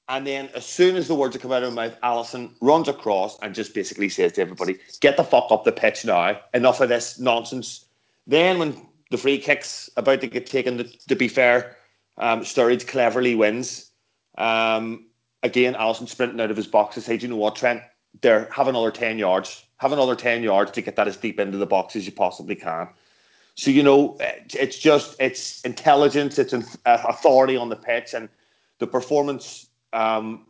And 0.10 0.26
then, 0.26 0.50
as 0.56 0.66
soon 0.66 0.96
as 0.96 1.10
the 1.10 1.16
words 1.16 1.36
are 1.36 1.40
come 1.40 1.52
out 1.52 1.64
of 1.64 1.74
my 1.74 1.90
mouth, 1.90 2.00
Alisson 2.02 2.52
runs 2.62 2.88
across 2.88 3.38
and 3.42 3.54
just 3.54 3.74
basically 3.74 4.08
says 4.08 4.32
to 4.34 4.42
everybody, 4.42 4.78
"Get 5.02 5.18
the 5.18 5.24
fuck 5.26 5.52
up 5.52 5.66
the 5.66 5.74
pitch 5.74 6.06
now! 6.06 6.40
Enough 6.54 6.80
of 6.80 6.88
this 6.88 7.20
nonsense." 7.20 7.86
Then, 8.26 8.58
when 8.58 8.87
the 9.10 9.18
free 9.18 9.38
kicks 9.38 9.90
about 9.98 10.22
to 10.22 10.28
get 10.28 10.46
taken, 10.46 10.78
to, 10.78 10.84
to 10.84 11.16
be 11.16 11.28
fair, 11.28 11.78
um, 12.18 12.42
Sturridge 12.42 12.88
cleverly 12.88 13.36
wins. 13.36 13.92
Um, 14.38 15.08
again, 15.44 15.76
Alisson 15.76 16.08
sprinting 16.08 16.42
out 16.42 16.52
of 16.52 16.58
his 16.58 16.68
box 16.68 16.96
to 16.96 17.02
say, 17.02 17.18
"Do 17.18 17.26
you 17.26 17.30
know 17.30 17.38
what, 17.38 17.56
Trent? 17.56 17.82
There, 18.22 18.50
have 18.52 18.68
another 18.68 18.92
ten 18.92 19.18
yards. 19.18 19.64
Have 19.78 19.92
another 19.92 20.16
ten 20.16 20.44
yards 20.44 20.72
to 20.72 20.82
get 20.82 20.96
that 20.96 21.08
as 21.08 21.18
deep 21.18 21.40
into 21.40 21.58
the 21.58 21.66
box 21.66 21.96
as 21.96 22.06
you 22.06 22.12
possibly 22.12 22.56
can." 22.56 22.90
So 23.56 23.72
you 23.72 23.82
know, 23.82 24.18
it's 24.20 24.78
just 24.78 25.16
it's 25.20 25.62
intelligence, 25.62 26.38
it's 26.38 26.54
authority 26.86 27.58
on 27.58 27.70
the 27.70 27.76
pitch, 27.76 28.14
and 28.14 28.30
the 28.80 28.88
performance 28.88 29.68
um, 29.94 30.46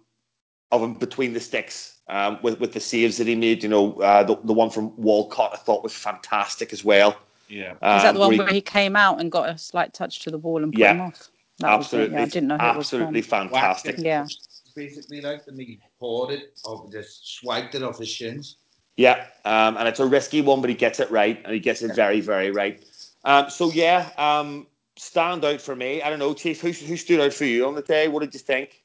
of 0.71 0.81
him 0.81 0.93
between 0.95 1.31
the 1.33 1.39
sticks 1.39 1.99
um, 2.09 2.39
with 2.41 2.59
with 2.59 2.73
the 2.73 2.79
saves 2.79 3.17
that 3.17 3.27
he 3.27 3.35
made. 3.35 3.63
You 3.63 3.69
know, 3.69 3.93
uh, 4.01 4.23
the 4.23 4.35
the 4.43 4.53
one 4.53 4.69
from 4.69 4.95
Walcott 4.97 5.51
I 5.53 5.57
thought 5.57 5.83
was 5.83 5.93
fantastic 5.93 6.73
as 6.73 6.83
well. 6.83 7.17
Yeah. 7.50 7.74
Is 7.74 7.77
that 7.82 8.06
Um, 8.10 8.13
the 8.16 8.20
one 8.20 8.30
where 8.30 8.34
he- 8.34 8.39
where 8.39 8.54
he 8.54 8.62
came 8.62 8.96
out 8.96 9.20
and 9.20 9.32
got 9.32 9.50
a 9.50 9.58
slight 9.58 9.94
touch 9.94 10.20
to 10.22 10.32
the 10.32 10.38
ball 10.38 10.63
and 10.63 10.72
put 10.74 10.80
Yeah. 10.80 10.94
him 10.94 11.01
off? 11.01 11.30
That 11.60 11.72
absolutely, 11.72 12.16
Yeah, 12.16 12.22
I 12.22 12.25
didn't 12.25 12.48
know 12.50 12.58
absolutely 12.60 13.20
was 13.22 13.27
fantastic. 13.27 13.96
Yeah. 13.98 14.27
Basically, 14.75 15.22
like, 15.22 15.42
and 15.48 15.60
he 15.60 15.80
poured 16.00 16.32
it, 16.32 16.54
or 16.66 16.88
just 16.92 17.38
swiped 17.39 17.74
it 17.74 17.82
off 17.82 17.98
his 17.98 18.10
shins. 18.10 18.58
Yeah, 18.96 19.25
um, 19.46 19.77
and 19.77 19.88
it's 19.88 20.00
a 20.00 20.06
risky 20.06 20.42
one, 20.42 20.62
but 20.62 20.70
he 20.70 20.75
gets 20.75 21.00
it 21.00 21.10
right, 21.10 21.42
and 21.44 21.54
he 21.54 21.60
gets 21.60 21.82
it 21.82 21.96
very, 21.96 22.22
very 22.22 22.51
right. 22.51 22.84
Um, 23.24 23.50
so 23.50 23.72
yeah, 23.72 24.10
um, 24.18 24.68
stand 24.98 25.44
out 25.46 25.62
for 25.62 25.75
me. 25.75 26.01
I 26.01 26.10
don't 26.10 26.20
know, 26.20 26.34
Chief, 26.34 26.62
who, 26.62 26.72
who 26.72 26.96
stood 26.98 27.20
out 27.20 27.34
for 27.34 27.46
you 27.46 27.68
on 27.68 27.74
the 27.75 27.82
day? 27.82 28.08
What 28.08 28.20
did 28.22 28.34
you 28.34 28.39
think? 28.39 28.84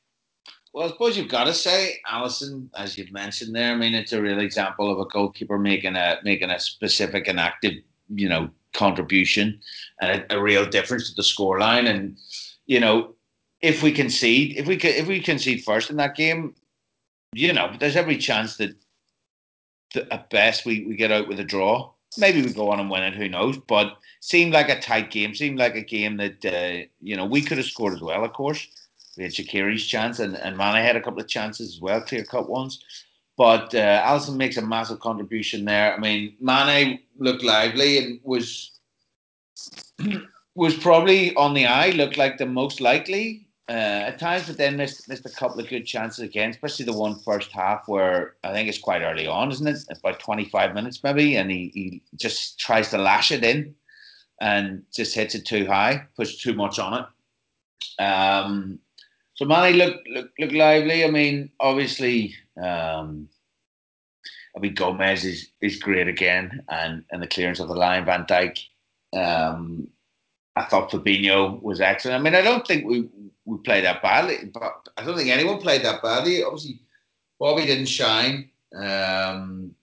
Well, 0.73 0.87
I 0.87 0.91
suppose 0.91 1.19
you've 1.19 1.29
got 1.29 1.45
to 1.45 1.53
say 1.55 1.97
Alisson, 2.11 2.69
as 2.75 2.97
you've 2.97 3.13
mentioned 3.13 3.55
there. 3.55 3.73
I 3.73 3.77
mean, 3.77 3.95
it's 3.95 4.15
a 4.15 4.23
real 4.23 4.41
example 4.41 4.91
of 4.91 4.99
a 4.99 5.05
goalkeeper 5.11 5.59
making 5.59 5.97
a 5.97 6.19
making 6.25 6.49
a 6.49 6.59
specific 6.59 7.29
and 7.29 7.39
active, 7.39 7.75
you 8.15 8.29
know, 8.29 8.51
contribution 8.73 9.61
and 10.01 10.25
a, 10.31 10.37
a 10.37 10.43
real 10.43 10.67
difference 10.67 11.11
to 11.11 11.15
the 11.15 11.23
scoreline. 11.23 11.89
And 11.89 12.17
you 12.67 12.81
know, 12.81 13.15
if 13.61 13.83
we 13.83 13.93
concede, 13.93 14.57
if 14.57 14.67
we 14.67 14.77
if 14.77 15.07
we 15.07 15.21
concede 15.21 15.65
first 15.65 15.91
in 15.91 15.97
that 15.97 16.17
game, 16.17 16.55
you 17.33 17.53
know, 17.53 17.75
there's 17.79 17.97
every 17.97 18.17
chance 18.17 18.57
that 18.57 18.75
at 20.11 20.31
best 20.31 20.65
we, 20.65 20.85
we 20.87 20.97
get 20.97 21.13
out 21.13 21.29
with 21.29 21.41
a 21.41 21.45
draw. 21.45 21.91
Maybe 22.19 22.43
we 22.43 22.53
go 22.53 22.71
on 22.71 22.81
and 22.81 22.91
win 22.91 23.03
it. 23.03 23.15
Who 23.15 23.29
knows? 23.29 23.57
But 23.57 23.97
seemed 24.21 24.53
like 24.53 24.69
a 24.69 24.81
tight 24.81 25.11
game. 25.11 25.35
Seemed 25.35 25.59
like 25.59 25.77
a 25.77 25.83
game 25.83 26.19
that 26.19 26.45
uh, 26.45 26.87
you 27.01 27.17
know 27.17 27.25
we 27.25 27.41
could 27.41 27.59
have 27.59 27.67
scored 27.67 27.95
as 27.95 28.03
well. 28.03 28.25
Of 28.25 28.33
course, 28.33 28.67
we 29.17 29.25
had 29.25 29.33
Shaqiri's 29.33 29.87
chance, 29.87 30.19
and 30.19 30.37
and 30.37 30.57
Mane 30.57 30.85
had 30.85 30.97
a 30.97 31.01
couple 31.01 31.21
of 31.21 31.29
chances 31.29 31.75
as 31.75 31.81
well, 31.81 32.03
clear 32.03 32.25
cut 32.25 32.49
ones. 32.49 32.85
But 33.43 33.75
uh, 33.75 34.01
Alisson 34.07 34.37
makes 34.37 34.57
a 34.57 34.63
massive 34.63 35.01
contribution 35.01 35.65
there. 35.65 35.93
I 35.93 35.99
mean, 35.99 36.37
Mane 36.39 37.01
looked 37.19 37.43
lively 37.43 37.99
and 37.99 38.21
was 38.23 38.71
was 40.55 40.77
probably 40.77 41.35
on 41.35 41.53
the 41.53 41.67
eye, 41.67 41.91
looked 41.91 42.17
like 42.17 42.39
the 42.39 42.47
most 42.47 42.81
likely 42.81 43.49
uh, 43.69 44.07
at 44.07 44.21
times, 44.21 44.47
but 44.47 44.59
then 44.59 44.77
missed 44.77 45.09
missed 45.09 45.27
a 45.27 45.31
couple 45.31 45.59
of 45.59 45.69
good 45.69 45.85
chances 45.85 46.21
again, 46.21 46.51
especially 46.51 46.85
the 46.85 46.97
one 46.97 47.19
first 47.19 47.51
half 47.51 47.89
where 47.89 48.37
I 48.45 48.53
think 48.53 48.69
it's 48.69 48.79
quite 48.79 49.03
early 49.03 49.27
on, 49.27 49.51
isn't 49.51 49.67
it? 49.67 49.85
It's 49.91 49.99
about 49.99 50.21
twenty 50.21 50.45
five 50.45 50.73
minutes 50.73 51.03
maybe, 51.03 51.35
and 51.35 51.51
he, 51.51 51.73
he 51.75 52.03
just 52.15 52.61
tries 52.61 52.91
to 52.91 52.99
lash 52.99 53.33
it 53.33 53.43
in 53.43 53.75
and 54.41 54.85
just 54.95 55.17
hits 55.17 55.35
it 55.35 55.45
too 55.45 55.67
high, 55.67 56.07
puts 56.17 56.41
too 56.41 56.55
much 56.55 56.79
on 56.79 56.93
it. 57.01 58.01
Um, 58.01 58.79
so 59.35 59.47
Mane 59.47 59.79
looked 59.79 60.07
look, 60.07 60.31
look 60.39 60.53
lively. 60.53 61.05
I 61.05 61.11
mean, 61.11 61.51
obviously, 61.59 62.37
um, 62.63 63.29
I 64.57 64.61
mean 64.61 64.75
Gomez 64.75 65.25
is 65.25 65.49
is 65.61 65.79
great 65.79 66.09
again, 66.09 66.63
and 66.69 67.05
and 67.11 67.23
the 67.23 67.27
clearance 67.27 67.61
of 67.61 67.69
the 67.69 67.75
line, 67.75 68.05
Van 68.05 68.25
Dijk. 68.25 68.59
Um, 69.15 69.89
I 70.57 70.65
thought 70.65 70.91
Fabinho 70.91 71.63
was 71.63 71.81
excellent. 71.81 72.21
I 72.21 72.23
mean, 72.23 72.35
I 72.35 72.43
don't 72.43 72.67
think 72.67 72.87
we 72.87 73.09
we 73.45 73.59
played 73.59 73.85
that 73.85 74.03
badly, 74.03 74.51
but 74.53 74.89
I 74.97 75.05
don't 75.05 75.17
think 75.17 75.31
anyone 75.31 75.59
played 75.59 75.83
that 75.83 76.03
badly. 76.03 76.45
Obviously, 76.45 76.81
Bobby 77.41 77.67
didn't 77.67 77.87
shine. 77.87 78.51
Um, 78.75 79.75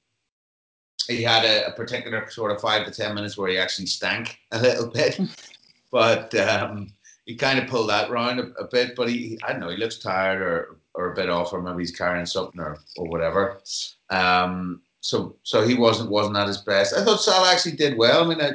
he 1.08 1.24
had 1.24 1.44
a, 1.44 1.68
a, 1.68 1.72
particular 1.72 2.30
sort 2.30 2.52
of 2.52 2.62
five 2.62 2.86
to 2.86 2.92
ten 2.92 3.16
minutes 3.16 3.38
where 3.38 3.50
he 3.50 3.58
actually 3.58 3.88
stank 3.88 4.40
a 4.52 4.60
little 4.60 4.88
bit, 4.88 5.20
but 5.92 6.34
um, 6.36 6.94
he 7.26 7.36
kind 7.36 7.60
of 7.60 7.68
pulled 7.68 7.90
that 7.90 8.10
round 8.10 8.40
a, 8.40 8.44
a, 8.60 8.68
bit. 8.68 8.96
But 8.96 9.10
he, 9.10 9.40
I 9.44 9.52
don't 9.52 9.62
know, 9.62 9.70
he 9.70 9.78
looks 9.78 9.98
tired 9.98 10.42
or 10.42 10.79
or 11.00 11.13
a 11.13 11.15
bit 11.15 11.29
off, 11.29 11.53
or 11.53 11.62
maybe 11.62 11.79
he's 11.79 11.96
carrying 11.96 12.25
something 12.25 12.60
or 12.60 12.77
or 12.98 13.08
whatever. 13.08 13.62
Um, 14.10 14.82
so 15.00 15.38
so 15.44 15.65
he 15.65 15.75
wasn't 15.75 16.12
wasn't 16.12 16.38
at 16.38 16.48
his 16.48 16.58
best. 16.58 16.94
I 16.94 17.03
thought 17.03 17.22
Salah 17.22 17.51
actually 17.51 17.77
did 17.77 17.98
well. 17.98 18.24
I 18.24 18.27
mean, 18.27 18.41
I, 18.41 18.51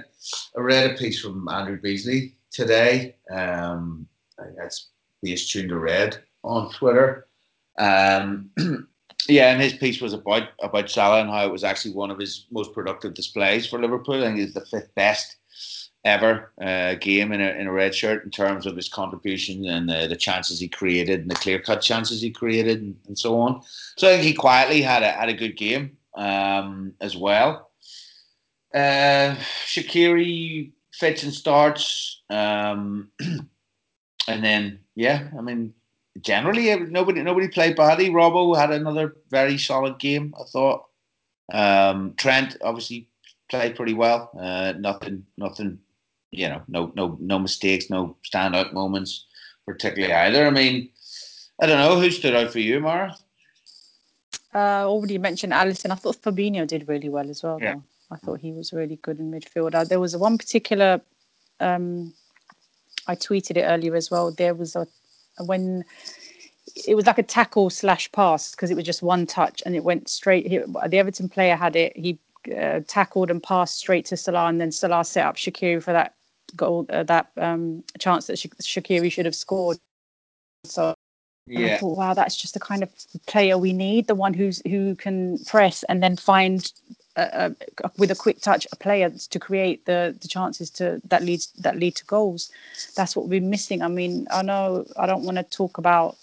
I 0.56 0.60
read 0.60 0.90
a 0.90 0.94
piece 0.94 1.20
from 1.20 1.48
Andrew 1.48 1.80
Beasley 1.80 2.34
today. 2.50 3.16
Um, 3.30 4.06
that's 4.58 4.90
Bass 5.22 5.48
Tuned 5.48 5.70
To 5.70 5.78
Red 5.78 6.22
on 6.42 6.70
Twitter. 6.70 7.28
Um, 7.78 8.50
yeah, 9.28 9.50
and 9.50 9.62
his 9.62 9.72
piece 9.72 10.02
was 10.02 10.12
about 10.12 10.48
about 10.62 10.90
Salah 10.90 11.22
and 11.22 11.30
how 11.30 11.46
it 11.46 11.52
was 11.52 11.64
actually 11.64 11.94
one 11.94 12.10
of 12.10 12.18
his 12.18 12.44
most 12.50 12.74
productive 12.74 13.14
displays 13.14 13.66
for 13.66 13.80
Liverpool. 13.80 14.22
I 14.22 14.26
think 14.26 14.40
it's 14.40 14.54
the 14.54 14.66
fifth 14.66 14.94
best 14.94 15.36
ever 16.04 16.52
uh, 16.60 16.94
game 16.94 17.32
in 17.32 17.40
a, 17.40 17.50
in 17.58 17.66
a 17.66 17.72
red 17.72 17.94
shirt 17.94 18.24
in 18.24 18.30
terms 18.30 18.66
of 18.66 18.76
his 18.76 18.88
contribution 18.88 19.64
and 19.66 19.88
the, 19.88 20.06
the 20.06 20.16
chances 20.16 20.60
he 20.60 20.68
created 20.68 21.20
and 21.20 21.30
the 21.30 21.34
clear 21.34 21.58
cut 21.58 21.80
chances 21.80 22.20
he 22.20 22.30
created 22.30 22.82
and, 22.82 22.96
and, 23.06 23.18
so 23.18 23.40
on. 23.40 23.62
So 23.96 24.08
I 24.08 24.12
think 24.12 24.24
he 24.24 24.34
quietly 24.34 24.82
had 24.82 25.02
a 25.02 25.10
had 25.10 25.28
a 25.28 25.34
good 25.34 25.56
game 25.56 25.96
um, 26.14 26.92
as 27.00 27.16
well. 27.16 27.70
Uh, 28.74 29.36
Shaqiri 29.66 30.72
fits 30.92 31.22
and 31.22 31.32
starts, 31.32 32.22
um, 32.28 33.08
and 34.28 34.44
then 34.44 34.80
yeah, 34.94 35.28
I 35.38 35.40
mean 35.40 35.72
generally 36.20 36.76
nobody 36.76 37.22
nobody 37.22 37.48
played 37.48 37.76
badly. 37.76 38.10
Robbo 38.10 38.56
had 38.56 38.70
another 38.70 39.16
very 39.30 39.56
solid 39.56 39.98
game, 39.98 40.34
I 40.38 40.44
thought. 40.44 40.84
Um, 41.52 42.14
Trent 42.16 42.56
obviously 42.62 43.08
played 43.50 43.76
pretty 43.76 43.94
well. 43.94 44.30
Uh, 44.38 44.74
nothing, 44.78 45.24
nothing, 45.36 45.78
you 46.34 46.48
know, 46.48 46.62
no, 46.68 46.92
no, 46.94 47.16
no 47.20 47.38
mistakes, 47.38 47.90
no 47.90 48.16
standout 48.24 48.72
moments, 48.72 49.26
particularly 49.66 50.12
either. 50.12 50.46
I 50.46 50.50
mean, 50.50 50.88
I 51.60 51.66
don't 51.66 51.78
know 51.78 52.00
who 52.00 52.10
stood 52.10 52.34
out 52.34 52.50
for 52.50 52.58
you, 52.58 52.80
Mara. 52.80 53.16
Uh, 54.54 54.86
already 54.86 55.18
mentioned 55.18 55.52
Alisson. 55.52 55.90
I 55.90 55.96
thought 55.96 56.22
Fabinho 56.22 56.66
did 56.66 56.88
really 56.88 57.08
well 57.08 57.28
as 57.28 57.42
well. 57.42 57.58
Yeah. 57.60 57.74
Though. 57.74 57.82
I 58.10 58.16
thought 58.16 58.40
he 58.40 58.52
was 58.52 58.72
really 58.72 58.96
good 58.96 59.18
in 59.18 59.30
midfield. 59.30 59.74
Uh, 59.74 59.84
there 59.84 60.00
was 60.00 60.16
one 60.16 60.38
particular. 60.38 61.00
Um, 61.60 62.12
I 63.06 63.16
tweeted 63.16 63.56
it 63.56 63.62
earlier 63.62 63.96
as 63.96 64.10
well. 64.10 64.30
There 64.30 64.54
was 64.54 64.76
a 64.76 64.86
when 65.38 65.84
it 66.86 66.94
was 66.94 67.06
like 67.06 67.18
a 67.18 67.22
tackle 67.22 67.70
slash 67.70 68.10
pass 68.12 68.52
because 68.52 68.70
it 68.70 68.74
was 68.74 68.84
just 68.84 69.02
one 69.02 69.26
touch 69.26 69.62
and 69.66 69.74
it 69.74 69.84
went 69.84 70.08
straight. 70.08 70.46
He, 70.46 70.58
the 70.58 70.98
Everton 70.98 71.28
player 71.28 71.56
had 71.56 71.76
it. 71.76 71.96
He 71.96 72.18
uh, 72.56 72.80
tackled 72.86 73.30
and 73.30 73.42
passed 73.42 73.78
straight 73.78 74.06
to 74.06 74.16
Salah, 74.16 74.46
and 74.46 74.60
then 74.60 74.70
Salah 74.70 75.04
set 75.04 75.26
up 75.26 75.36
Shaqiri 75.36 75.82
for 75.82 75.92
that 75.92 76.14
goal, 76.56 76.86
uh, 76.90 77.02
that 77.04 77.30
um, 77.36 77.84
chance 77.98 78.26
that 78.26 78.36
Shaqiri 78.36 79.10
should 79.10 79.26
have 79.26 79.34
scored. 79.34 79.78
So 80.64 80.94
yeah. 81.46 81.74
I 81.74 81.78
thought, 81.78 81.96
wow, 81.96 82.14
that's 82.14 82.36
just 82.36 82.54
the 82.54 82.60
kind 82.60 82.82
of 82.82 82.90
player 83.26 83.58
we 83.58 83.72
need. 83.72 84.06
The 84.06 84.14
one 84.14 84.34
who's 84.34 84.62
who 84.66 84.94
can 84.94 85.38
press 85.44 85.82
and 85.84 86.02
then 86.02 86.16
find 86.16 86.72
uh, 87.16 87.50
with 87.98 88.10
a 88.10 88.14
quick 88.14 88.40
touch 88.40 88.66
a 88.72 88.76
player 88.76 89.10
to 89.10 89.38
create 89.38 89.84
the 89.86 90.16
the 90.20 90.28
chances 90.28 90.70
to 90.70 91.00
that 91.04 91.22
leads 91.22 91.52
that 91.58 91.76
lead 91.76 91.96
to 91.96 92.04
goals. 92.06 92.50
That's 92.96 93.14
what 93.14 93.28
we're 93.28 93.40
missing. 93.40 93.82
I 93.82 93.88
mean, 93.88 94.26
I 94.30 94.42
know 94.42 94.86
I 94.96 95.06
don't 95.06 95.24
want 95.24 95.36
to 95.36 95.44
talk 95.44 95.78
about 95.78 96.16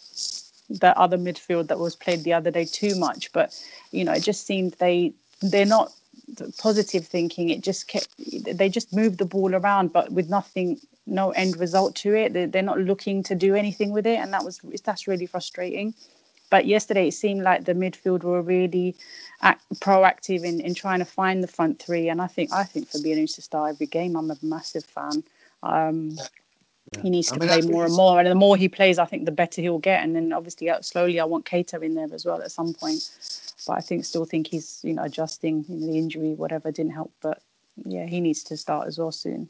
the 0.70 0.98
other 0.98 1.18
midfield 1.18 1.68
that 1.68 1.80
was 1.80 1.96
played 1.96 2.24
the 2.24 2.34
other 2.34 2.52
day 2.52 2.66
too 2.66 2.96
much, 2.96 3.32
but 3.32 3.58
you 3.92 4.04
know, 4.04 4.14
it 4.14 4.24
just 4.24 4.46
seemed 4.46 4.74
they 4.74 5.14
they're 5.42 5.66
not 5.66 5.92
positive 6.58 7.06
thinking. 7.06 7.50
It 7.50 7.62
just 7.62 7.88
kept 7.88 8.10
they 8.58 8.70
just 8.70 8.94
moved 8.94 9.18
the 9.18 9.26
ball 9.26 9.56
around, 9.56 9.94
but 9.94 10.12
with 10.12 10.30
nothing, 10.30 10.80
no 11.06 11.32
end 11.32 11.58
result 11.58 11.96
to 11.96 12.16
it. 12.16 12.34
They're, 12.34 12.48
they're 12.48 12.62
not 12.62 12.80
looking 12.80 13.24
to 13.24 13.36
do 13.36 13.56
anything 13.56 13.92
with 13.92 14.06
it, 14.08 14.18
and 14.18 14.34
that 14.34 14.44
was 14.44 14.60
that's 14.84 15.08
really 15.08 15.26
frustrating. 15.26 15.94
But 16.50 16.66
yesterday 16.66 17.08
it 17.08 17.14
seemed 17.14 17.44
like 17.44 17.64
the 17.64 17.74
midfield 17.74 18.24
were 18.24 18.42
really 18.42 18.96
act, 19.42 19.64
proactive 19.76 20.44
in, 20.44 20.60
in 20.60 20.76
trying 20.76 21.00
to 21.00 21.06
find 21.06 21.42
the 21.42 21.48
front 21.48 21.82
three, 21.82 22.10
and 22.10 22.22
I 22.22 22.28
think 22.28 22.52
I 22.52 22.64
think 22.64 22.90
Fabinho 22.90 23.16
needs 23.16 23.36
to 23.36 23.42
start 23.42 23.70
every 23.72 23.88
game. 23.88 24.16
I'm 24.16 24.32
a 24.32 24.38
massive 24.42 24.86
fan. 24.86 25.24
Um, 25.64 26.12
yeah. 26.12 26.24
He 27.02 27.10
needs 27.10 27.30
to 27.30 27.36
I 27.36 27.38
mean, 27.38 27.48
play 27.48 27.62
more 27.62 27.86
and 27.86 27.96
more, 27.96 28.20
and 28.20 28.28
the 28.28 28.36
more 28.36 28.58
he 28.58 28.68
plays, 28.68 29.00
I 29.00 29.06
think 29.06 29.24
the 29.24 29.32
better 29.32 29.62
he'll 29.62 29.80
get. 29.80 30.04
And 30.04 30.14
then 30.14 30.34
obviously, 30.34 30.70
uh, 30.70 30.82
slowly, 30.82 31.22
I 31.22 31.24
want 31.24 31.46
Keita 31.46 31.82
in 31.82 31.96
there 31.96 32.10
as 32.14 32.26
well 32.26 32.42
at 32.42 32.52
some 32.52 32.74
point. 32.74 33.10
But 33.66 33.78
I 33.78 33.82
think 33.82 34.06
still 34.06 34.26
think 34.26 34.48
he's 34.48 34.80
you 34.84 34.94
know 34.94 35.04
adjusting. 35.04 35.66
You 35.68 35.76
know, 35.76 35.88
the 35.88 35.98
injury, 35.98 36.34
whatever, 36.34 36.72
didn't 36.72 36.94
help. 36.94 37.14
But 37.22 37.42
yeah, 37.86 38.06
he 38.06 38.20
needs 38.22 38.44
to 38.46 38.58
start 38.58 38.88
as 38.88 38.98
well 38.98 39.12
soon. 39.12 39.50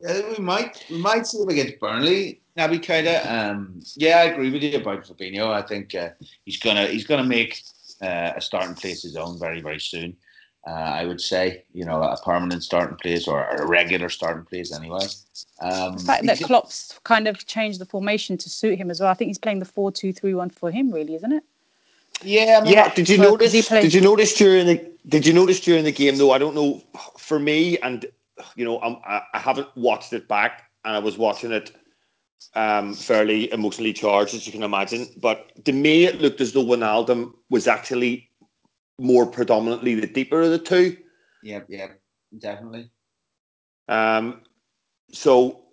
Yeah, 0.00 0.20
we 0.28 0.42
might 0.42 0.84
we 0.90 0.98
might 0.98 1.26
see 1.26 1.42
him 1.42 1.48
against 1.48 1.80
Burnley. 1.80 2.40
Naby 2.58 2.80
Keita. 2.80 3.30
Um, 3.30 3.80
yeah, 3.96 4.18
I 4.18 4.24
agree 4.24 4.50
with 4.50 4.62
you 4.62 4.76
about 4.76 5.04
Fabinho. 5.04 5.50
I 5.50 5.62
think 5.62 5.94
uh, 5.94 6.10
he's 6.44 6.58
gonna 6.58 6.86
he's 6.86 7.06
gonna 7.06 7.24
make 7.24 7.62
uh, 8.02 8.32
a 8.36 8.40
starting 8.40 8.74
place 8.74 9.02
his 9.02 9.16
own 9.16 9.38
very 9.38 9.60
very 9.60 9.80
soon. 9.80 10.16
Uh, 10.64 10.70
I 10.70 11.06
would 11.06 11.20
say, 11.20 11.64
you 11.72 11.84
know, 11.84 12.00
a 12.00 12.16
permanent 12.24 12.62
starting 12.62 12.96
place 12.96 13.26
or 13.26 13.48
a 13.48 13.66
regular 13.66 14.08
starting 14.08 14.44
place 14.44 14.72
anyway. 14.72 15.06
Um, 15.60 15.96
the 15.96 16.04
fact 16.04 16.26
that 16.26 16.38
Klopp's 16.38 17.00
kind 17.02 17.26
of 17.26 17.44
changed 17.46 17.80
the 17.80 17.84
formation 17.84 18.38
to 18.38 18.48
suit 18.48 18.78
him 18.78 18.88
as 18.88 19.00
well. 19.00 19.10
I 19.10 19.14
think 19.14 19.28
he's 19.28 19.38
playing 19.38 19.58
the 19.58 19.64
four-two-three-one 19.64 20.50
for 20.50 20.70
him, 20.70 20.92
really, 20.92 21.16
isn't 21.16 21.32
it? 21.32 21.42
Yeah, 22.24 22.58
I 22.60 22.64
mean, 22.64 22.72
yeah. 22.72 22.92
Did 22.94 23.08
you 23.08 23.18
notice? 23.18 23.68
Did 23.68 23.94
you 23.94 24.00
notice 24.00 24.34
during 24.34 24.66
the? 24.66 24.92
Did 25.08 25.26
you 25.26 25.32
notice 25.32 25.60
during 25.60 25.84
the 25.84 25.92
game 25.92 26.16
though? 26.16 26.32
I 26.32 26.38
don't 26.38 26.54
know. 26.54 26.82
For 27.18 27.38
me, 27.38 27.78
and 27.78 28.06
you 28.56 28.64
know, 28.64 28.80
I'm, 28.80 28.96
I 29.04 29.38
haven't 29.38 29.68
watched 29.76 30.12
it 30.12 30.28
back, 30.28 30.70
and 30.84 30.94
I 30.94 30.98
was 30.98 31.18
watching 31.18 31.52
it 31.52 31.72
um, 32.54 32.94
fairly 32.94 33.52
emotionally 33.52 33.92
charged, 33.92 34.34
as 34.34 34.46
you 34.46 34.52
can 34.52 34.62
imagine. 34.62 35.06
But 35.20 35.64
to 35.64 35.72
me, 35.72 36.04
it 36.04 36.20
looked 36.20 36.40
as 36.40 36.52
though 36.52 36.64
Wijnaldum 36.64 37.32
was 37.50 37.66
actually 37.66 38.28
more 38.98 39.26
predominantly 39.26 39.94
the 39.94 40.06
deeper 40.06 40.42
of 40.42 40.50
the 40.50 40.58
two. 40.58 40.96
Yeah, 41.42 41.60
yeah, 41.68 41.88
definitely. 42.38 42.90
Um, 43.88 44.42
so 45.12 45.64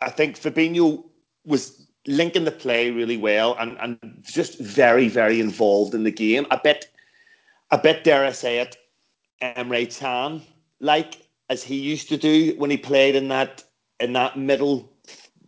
I 0.00 0.10
think 0.10 0.38
Fabinho 0.38 1.04
was 1.44 1.81
linking 2.06 2.44
the 2.44 2.52
play 2.52 2.90
really 2.90 3.16
well 3.16 3.56
and, 3.58 3.76
and 3.80 3.98
just 4.22 4.58
very, 4.58 5.08
very 5.08 5.40
involved 5.40 5.94
in 5.94 6.04
the 6.04 6.10
game. 6.10 6.46
A 6.50 6.60
bit, 6.62 6.90
a 7.70 7.78
bit, 7.78 8.04
dare 8.04 8.24
I 8.24 8.32
say 8.32 8.58
it, 8.58 8.76
Emre 9.40 9.96
Can 9.96 10.42
like 10.80 11.26
as 11.48 11.62
he 11.62 11.76
used 11.76 12.08
to 12.08 12.16
do 12.16 12.54
when 12.58 12.70
he 12.70 12.76
played 12.76 13.14
in 13.14 13.28
that 13.28 13.64
in 14.00 14.12
that 14.12 14.36
middle 14.36 14.92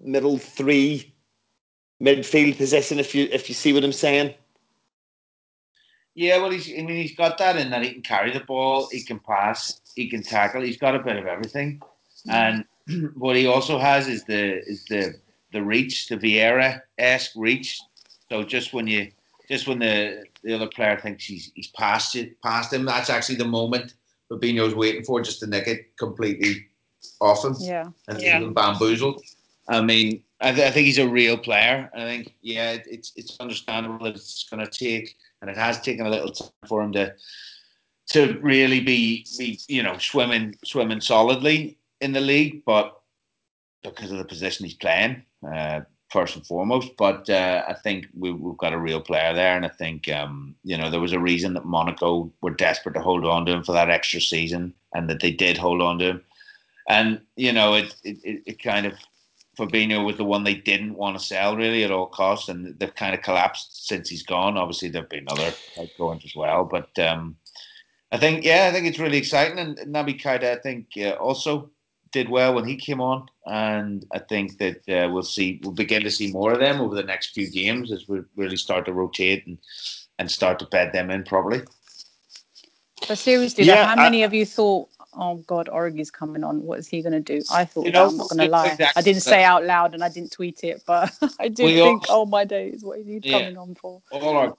middle 0.00 0.38
three 0.38 1.12
midfield 2.02 2.56
position. 2.56 2.99
If 2.99 3.14
you 3.14 3.28
if 3.30 3.49
you 3.49 3.54
see 3.54 3.73
what 3.73 3.84
I'm 3.84 3.92
saying. 3.92 4.34
Yeah, 6.14 6.38
well, 6.38 6.50
he's. 6.50 6.68
I 6.68 6.82
mean, 6.82 6.96
he's 6.96 7.16
got 7.16 7.38
that 7.38 7.56
in 7.56 7.70
that 7.70 7.82
he 7.82 7.90
can 7.90 8.02
carry 8.02 8.30
the 8.32 8.44
ball, 8.44 8.88
he 8.92 9.02
can 9.02 9.18
pass, 9.18 9.80
he 9.96 10.08
can 10.08 10.23
tackle. 10.23 10.62
He's 10.62 10.76
got 10.76 10.94
a 10.94 11.00
bit 11.00 11.16
of 11.16 11.26
everything, 11.26 11.80
hmm. 12.25 12.30
and 12.30 12.64
what 13.16 13.34
he 13.34 13.46
also 13.46 13.78
has 13.78 14.06
is 14.06 14.23
the 14.25 14.58
is 14.58 14.84
the 14.84 15.14
the 15.54 15.62
reach, 15.62 16.08
the 16.08 16.16
Vieira 16.16 16.82
esque 16.99 17.32
reach. 17.37 17.80
So 18.28 18.42
just 18.42 18.75
when 18.75 18.87
you 18.87 19.11
just 19.49 19.66
when 19.66 19.78
the 19.78 20.25
the 20.42 20.52
other 20.52 20.66
player 20.66 20.99
thinks 20.99 21.25
he's 21.25 21.52
he's 21.54 21.68
past 21.68 22.16
it, 22.16 22.40
past 22.42 22.73
him. 22.73 22.84
That's 22.84 23.08
actually 23.08 23.37
the 23.37 23.46
moment 23.46 23.94
Fabinho's 24.30 24.75
waiting 24.75 25.04
for, 25.04 25.23
just 25.23 25.40
to 25.40 25.46
nick 25.46 25.68
it 25.68 25.96
completely 25.96 26.66
off 27.20 27.44
him. 27.44 27.54
Yeah. 27.58 27.88
And 28.08 28.20
yeah. 28.20 28.44
bamboozled. 28.44 29.23
I 29.68 29.80
mean, 29.80 30.23
I, 30.40 30.52
th- 30.52 30.66
I, 30.66 30.70
think 30.70 30.87
he's 30.87 30.99
a 30.99 31.08
real 31.08 31.38
player. 31.38 31.90
I 31.94 32.00
think, 32.00 32.34
yeah, 32.42 32.73
it, 32.73 32.87
it's 32.90 33.12
it's 33.16 33.38
understandable 33.40 34.04
that 34.04 34.16
it's 34.16 34.44
going 34.50 34.64
to 34.64 34.70
take, 34.70 35.16
and 35.40 35.49
it 35.49 35.56
has 35.56 35.80
taken 35.80 36.04
a 36.04 36.11
little 36.11 36.32
time 36.32 36.50
for 36.68 36.82
him 36.82 36.92
to 36.92 37.14
to 38.11 38.38
really 38.42 38.80
be 38.80 39.25
be 39.38 39.58
you 39.68 39.82
know 39.82 39.96
swimming 39.99 40.54
swimming 40.64 41.00
solidly 41.00 41.78
in 42.00 42.12
the 42.12 42.20
league, 42.20 42.62
but 42.66 43.00
because 43.84 44.11
of 44.11 44.18
the 44.18 44.25
position 44.25 44.64
he's 44.64 44.75
playing, 44.75 45.23
uh, 45.52 45.80
first 46.10 46.36
and 46.36 46.46
foremost. 46.46 46.96
But 46.96 47.28
uh, 47.28 47.64
I 47.68 47.74
think 47.74 48.06
we, 48.16 48.30
have 48.30 48.56
got 48.58 48.72
a 48.72 48.78
real 48.78 49.00
player 49.00 49.34
there, 49.34 49.56
and 49.56 49.66
I 49.66 49.70
think 49.70 50.08
um, 50.08 50.54
you 50.64 50.76
know 50.76 50.90
there 50.90 51.00
was 51.00 51.12
a 51.12 51.18
reason 51.20 51.54
that 51.54 51.64
Monaco 51.64 52.32
were 52.40 52.50
desperate 52.50 52.94
to 52.94 53.00
hold 53.00 53.24
on 53.24 53.46
to 53.46 53.52
him 53.52 53.64
for 53.64 53.72
that 53.72 53.90
extra 53.90 54.20
season, 54.20 54.74
and 54.94 55.08
that 55.10 55.20
they 55.20 55.32
did 55.32 55.56
hold 55.56 55.82
on 55.82 55.98
to 55.98 56.04
him. 56.04 56.24
And 56.88 57.20
you 57.36 57.52
know, 57.52 57.74
it 57.74 57.94
it, 58.04 58.42
it 58.46 58.62
kind 58.62 58.86
of 58.86 58.94
Fabinho 59.58 60.04
was 60.04 60.16
the 60.16 60.24
one 60.24 60.44
they 60.44 60.54
didn't 60.54 60.94
want 60.94 61.18
to 61.18 61.24
sell 61.24 61.56
really 61.56 61.84
at 61.84 61.90
all 61.90 62.06
costs, 62.06 62.48
and 62.48 62.78
they've 62.78 62.94
kind 62.94 63.14
of 63.14 63.22
collapsed 63.22 63.86
since 63.86 64.08
he's 64.08 64.22
gone. 64.22 64.56
Obviously, 64.56 64.88
there've 64.88 65.08
been 65.08 65.26
other 65.28 65.52
outgoings 65.80 66.24
as 66.24 66.34
well, 66.34 66.64
but 66.64 66.96
um, 66.98 67.36
I 68.12 68.18
think 68.18 68.44
yeah, 68.44 68.66
I 68.68 68.72
think 68.72 68.86
it's 68.86 68.98
really 68.98 69.18
exciting. 69.18 69.58
And 69.58 69.78
Naby 69.78 70.20
Keita, 70.20 70.56
I 70.56 70.60
think 70.60 70.88
uh, 70.96 71.10
also 71.12 71.70
did 72.12 72.28
well 72.28 72.54
when 72.54 72.64
he 72.64 72.76
came 72.76 73.00
on, 73.00 73.28
and 73.46 74.04
I 74.12 74.18
think 74.18 74.58
that 74.58 74.88
uh, 74.88 75.10
we'll 75.10 75.22
see 75.22 75.60
we'll 75.62 75.72
begin 75.72 76.02
to 76.02 76.10
see 76.10 76.32
more 76.32 76.52
of 76.52 76.60
them 76.60 76.80
over 76.80 76.94
the 76.94 77.02
next 77.02 77.34
few 77.34 77.50
games 77.50 77.92
as 77.92 78.08
we 78.08 78.20
really 78.36 78.56
start 78.56 78.86
to 78.86 78.92
rotate 78.92 79.46
and 79.46 79.58
and 80.18 80.30
start 80.30 80.58
to 80.60 80.66
bed 80.66 80.92
them 80.92 81.10
in 81.10 81.24
properly. 81.24 81.62
But 83.06 83.18
seriously, 83.18 83.64
yeah, 83.64 83.86
how 83.86 83.96
many 83.96 84.22
of 84.22 84.32
you 84.32 84.46
thought 84.46 84.88
oh 85.16 85.36
God, 85.46 85.68
Origi's 85.68 86.10
coming 86.10 86.44
on. 86.44 86.62
What 86.62 86.78
is 86.78 86.88
he 86.88 87.02
going 87.02 87.12
to 87.12 87.20
do? 87.20 87.42
I 87.50 87.64
thought, 87.64 87.86
you 87.86 87.92
know, 87.92 88.08
I'm 88.08 88.16
not 88.16 88.28
going 88.28 88.40
to 88.40 88.48
lie. 88.48 88.68
Exactly. 88.68 89.00
I 89.00 89.04
didn't 89.04 89.22
say 89.22 89.44
out 89.44 89.64
loud 89.64 89.94
and 89.94 90.02
I 90.02 90.08
didn't 90.08 90.32
tweet 90.32 90.64
it, 90.64 90.82
but 90.86 91.16
I 91.40 91.48
did 91.48 91.64
we 91.64 91.80
think, 91.80 92.08
all, 92.08 92.22
oh 92.22 92.26
my 92.26 92.44
days, 92.44 92.84
what 92.84 92.98
is 92.98 93.06
he 93.06 93.20
yeah, 93.22 93.38
coming 93.38 93.56
on 93.56 93.74
for? 93.74 94.02
All 94.10 94.36
our 94.36 94.56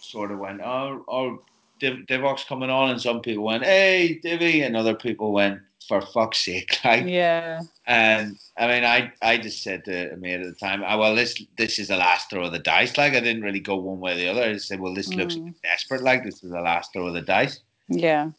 sort 0.00 0.30
of 0.30 0.38
went, 0.38 0.60
oh, 0.60 1.04
oh 1.08 1.42
Div- 1.80 2.06
Divock's 2.06 2.44
coming 2.44 2.70
on, 2.70 2.90
and 2.90 3.00
some 3.00 3.20
people 3.20 3.44
went, 3.44 3.64
hey, 3.64 4.18
Divvy, 4.22 4.62
and 4.62 4.76
other 4.76 4.94
people 4.94 5.32
went, 5.32 5.60
for 5.88 6.02
fuck's 6.02 6.44
sake, 6.44 6.78
like, 6.84 7.06
yeah. 7.06 7.62
And 7.86 8.38
I 8.56 8.66
mean, 8.68 8.84
I, 8.84 9.12
I 9.22 9.38
just 9.38 9.62
said 9.62 9.84
to 9.86 10.14
me 10.16 10.34
at 10.34 10.44
the 10.44 10.52
time, 10.52 10.84
oh, 10.86 10.98
well, 10.98 11.14
this, 11.14 11.42
this 11.56 11.78
is 11.78 11.88
the 11.88 11.96
last 11.96 12.30
throw 12.30 12.44
of 12.44 12.52
the 12.52 12.58
dice. 12.58 12.96
Like, 12.96 13.14
I 13.14 13.20
didn't 13.20 13.42
really 13.42 13.60
go 13.60 13.76
one 13.76 13.98
way 13.98 14.12
or 14.12 14.16
the 14.16 14.28
other. 14.28 14.42
I 14.42 14.56
said, 14.58 14.80
well, 14.80 14.94
this 14.94 15.08
mm. 15.08 15.16
looks 15.16 15.36
desperate. 15.62 16.02
Like, 16.02 16.24
this 16.24 16.44
is 16.44 16.50
the 16.50 16.60
last 16.60 16.92
throw 16.92 17.08
of 17.08 17.14
the 17.14 17.22
dice. 17.22 17.60
Yeah. 17.88 18.30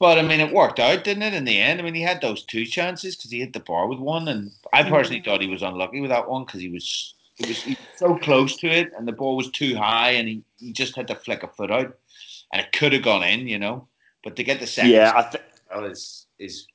But 0.00 0.18
I 0.18 0.22
mean, 0.22 0.40
it 0.40 0.54
worked 0.54 0.78
out, 0.78 1.02
didn't 1.02 1.24
it? 1.24 1.34
In 1.34 1.44
the 1.44 1.58
end, 1.58 1.80
I 1.80 1.84
mean, 1.84 1.94
he 1.94 2.02
had 2.02 2.20
those 2.20 2.44
two 2.44 2.64
chances 2.64 3.16
because 3.16 3.32
he 3.32 3.40
hit 3.40 3.52
the 3.52 3.60
bar 3.60 3.88
with 3.88 3.98
one, 3.98 4.28
and 4.28 4.52
I 4.72 4.88
personally 4.88 5.20
mm. 5.20 5.24
thought 5.24 5.40
he 5.40 5.48
was 5.48 5.62
unlucky 5.62 6.00
with 6.00 6.10
that 6.10 6.28
one 6.28 6.44
because 6.44 6.60
he 6.60 6.68
was 6.68 7.14
he 7.34 7.48
was, 7.48 7.62
he 7.62 7.70
was 7.70 7.78
so 7.96 8.16
close 8.16 8.56
to 8.58 8.68
it, 8.68 8.92
and 8.96 9.08
the 9.08 9.12
ball 9.12 9.36
was 9.36 9.50
too 9.50 9.76
high, 9.76 10.10
and 10.10 10.28
he, 10.28 10.42
he 10.58 10.72
just 10.72 10.94
had 10.94 11.08
to 11.08 11.16
flick 11.16 11.42
a 11.42 11.48
foot 11.48 11.72
out, 11.72 11.96
and 12.52 12.62
it 12.62 12.72
could 12.72 12.92
have 12.92 13.02
gone 13.02 13.24
in, 13.24 13.48
you 13.48 13.58
know. 13.58 13.88
But 14.22 14.36
to 14.36 14.44
get 14.44 14.60
the 14.60 14.66
second, 14.66 14.92
yeah, 14.92 15.12
I 15.16 15.22
think 15.22 15.44
th- 15.74 15.90
is 15.90 16.26
is 16.38 16.66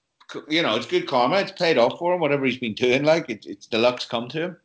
you 0.48 0.62
know, 0.62 0.76
it's 0.76 0.86
good 0.86 1.08
karma. 1.08 1.38
It's 1.38 1.52
paid 1.52 1.78
off 1.78 2.00
for 2.00 2.14
him. 2.14 2.20
Whatever 2.20 2.46
he's 2.46 2.58
been 2.58 2.74
doing, 2.74 3.04
like 3.04 3.30
it, 3.30 3.46
it's 3.46 3.68
the 3.68 3.78
luck's 3.78 4.06
come 4.06 4.28
to 4.30 4.42
him. 4.42 4.58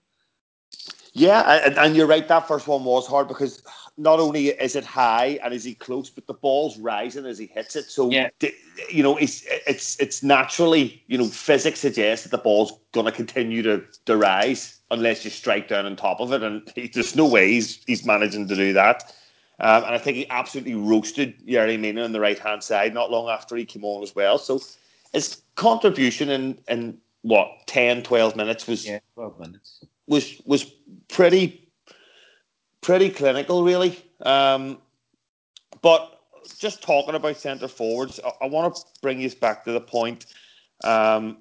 Yeah, 1.13 1.65
and, 1.65 1.77
and, 1.79 1.97
you're 1.97 2.07
right. 2.07 2.29
That 2.29 2.47
first 2.47 2.69
one 2.69 2.85
was 2.85 3.07
hard 3.07 3.29
because 3.29 3.63
not 3.97 4.21
only 4.21 4.49
is 4.49 4.77
it 4.77 4.85
high 4.85 5.39
and 5.43 5.53
is 5.53 5.65
he 5.65 5.75
close, 5.75 6.11
but 6.11 6.27
the 6.27 6.35
ball's 6.35 6.79
rising 6.79 7.27
as 7.27 7.39
he 7.39 7.47
hits 7.47 7.75
it. 7.75 7.87
So 7.87 8.11
yeah. 8.11 8.29
you 8.91 9.03
know, 9.03 9.17
it's 9.17 9.45
it's 9.67 9.99
it's 9.99 10.23
naturally 10.23 11.03
you 11.09 11.19
know 11.19 11.27
physics 11.27 11.81
suggests 11.81 12.25
that 12.25 12.31
the 12.31 12.43
ball's 12.43 12.73
going 12.93 13.07
to 13.07 13.13
continue 13.13 13.63
to 13.63 13.83
to 14.07 14.17
rise 14.17 14.79
unless 14.91 15.25
you 15.25 15.31
strike 15.31 15.69
down 15.69 15.87
on 15.87 15.97
top 15.97 16.21
of 16.21 16.33
it, 16.33 16.43
and 16.43 16.71
he, 16.75 16.89
there's 16.89 17.17
no 17.17 17.27
way 17.27 17.51
he's 17.51 17.83
he's 17.87 18.07
managing 18.07 18.47
to 18.49 18.55
do 18.55 18.73
that. 18.73 19.13
Um, 19.61 19.85
and 19.85 19.95
I 19.95 19.99
think 19.99 20.17
he 20.17 20.31
absolutely 20.31 20.77
roasted 20.77 21.45
Yerry 21.45 21.79
Mina 21.81 22.05
on 22.05 22.13
the 22.13 22.21
right 22.21 22.39
hand 22.39 22.63
side 22.63 22.95
not 22.95 23.11
long 23.11 23.29
after 23.29 23.57
he 23.57 23.65
came 23.65 23.85
on 23.85 24.05
as 24.05 24.15
well. 24.15 24.39
So 24.39 24.61
his 25.13 25.43
contribution 25.55 26.31
in 26.31 26.59
in 26.69 26.99
what 27.23 27.49
10, 27.67 28.03
12 28.05 28.37
minutes 28.37 28.67
was 28.67 28.87
yeah, 28.87 29.01
twelve 29.15 29.39
minutes 29.39 29.85
was 30.07 30.41
was 30.45 30.65
pretty 31.09 31.69
pretty 32.81 33.11
clinical, 33.11 33.65
really. 33.65 34.03
Um, 34.23 34.79
but 35.83 36.21
just 36.59 36.83
talking 36.83 37.15
about 37.15 37.37
centre 37.37 37.69
forwards, 37.69 38.19
I, 38.25 38.45
I 38.45 38.47
want 38.49 38.75
to 38.75 38.83
bring 39.03 39.21
you 39.21 39.31
back 39.31 39.65
to 39.65 39.73
the 39.73 39.81
point. 39.81 40.27
Um, 40.85 41.39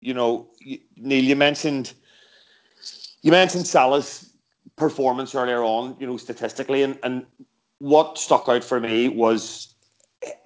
you 0.00 0.14
know, 0.14 0.48
Neil, 0.96 1.24
you 1.24 1.36
mentioned 1.36 1.92
you 3.22 3.30
mentioned 3.30 3.66
Salah's 3.66 4.30
performance 4.76 5.34
earlier 5.34 5.62
on. 5.62 5.96
You 6.00 6.06
know, 6.06 6.16
statistically, 6.16 6.82
and 6.82 6.98
and 7.02 7.24
what 7.78 8.18
stuck 8.18 8.48
out 8.48 8.64
for 8.64 8.80
me 8.80 9.08
was 9.08 9.74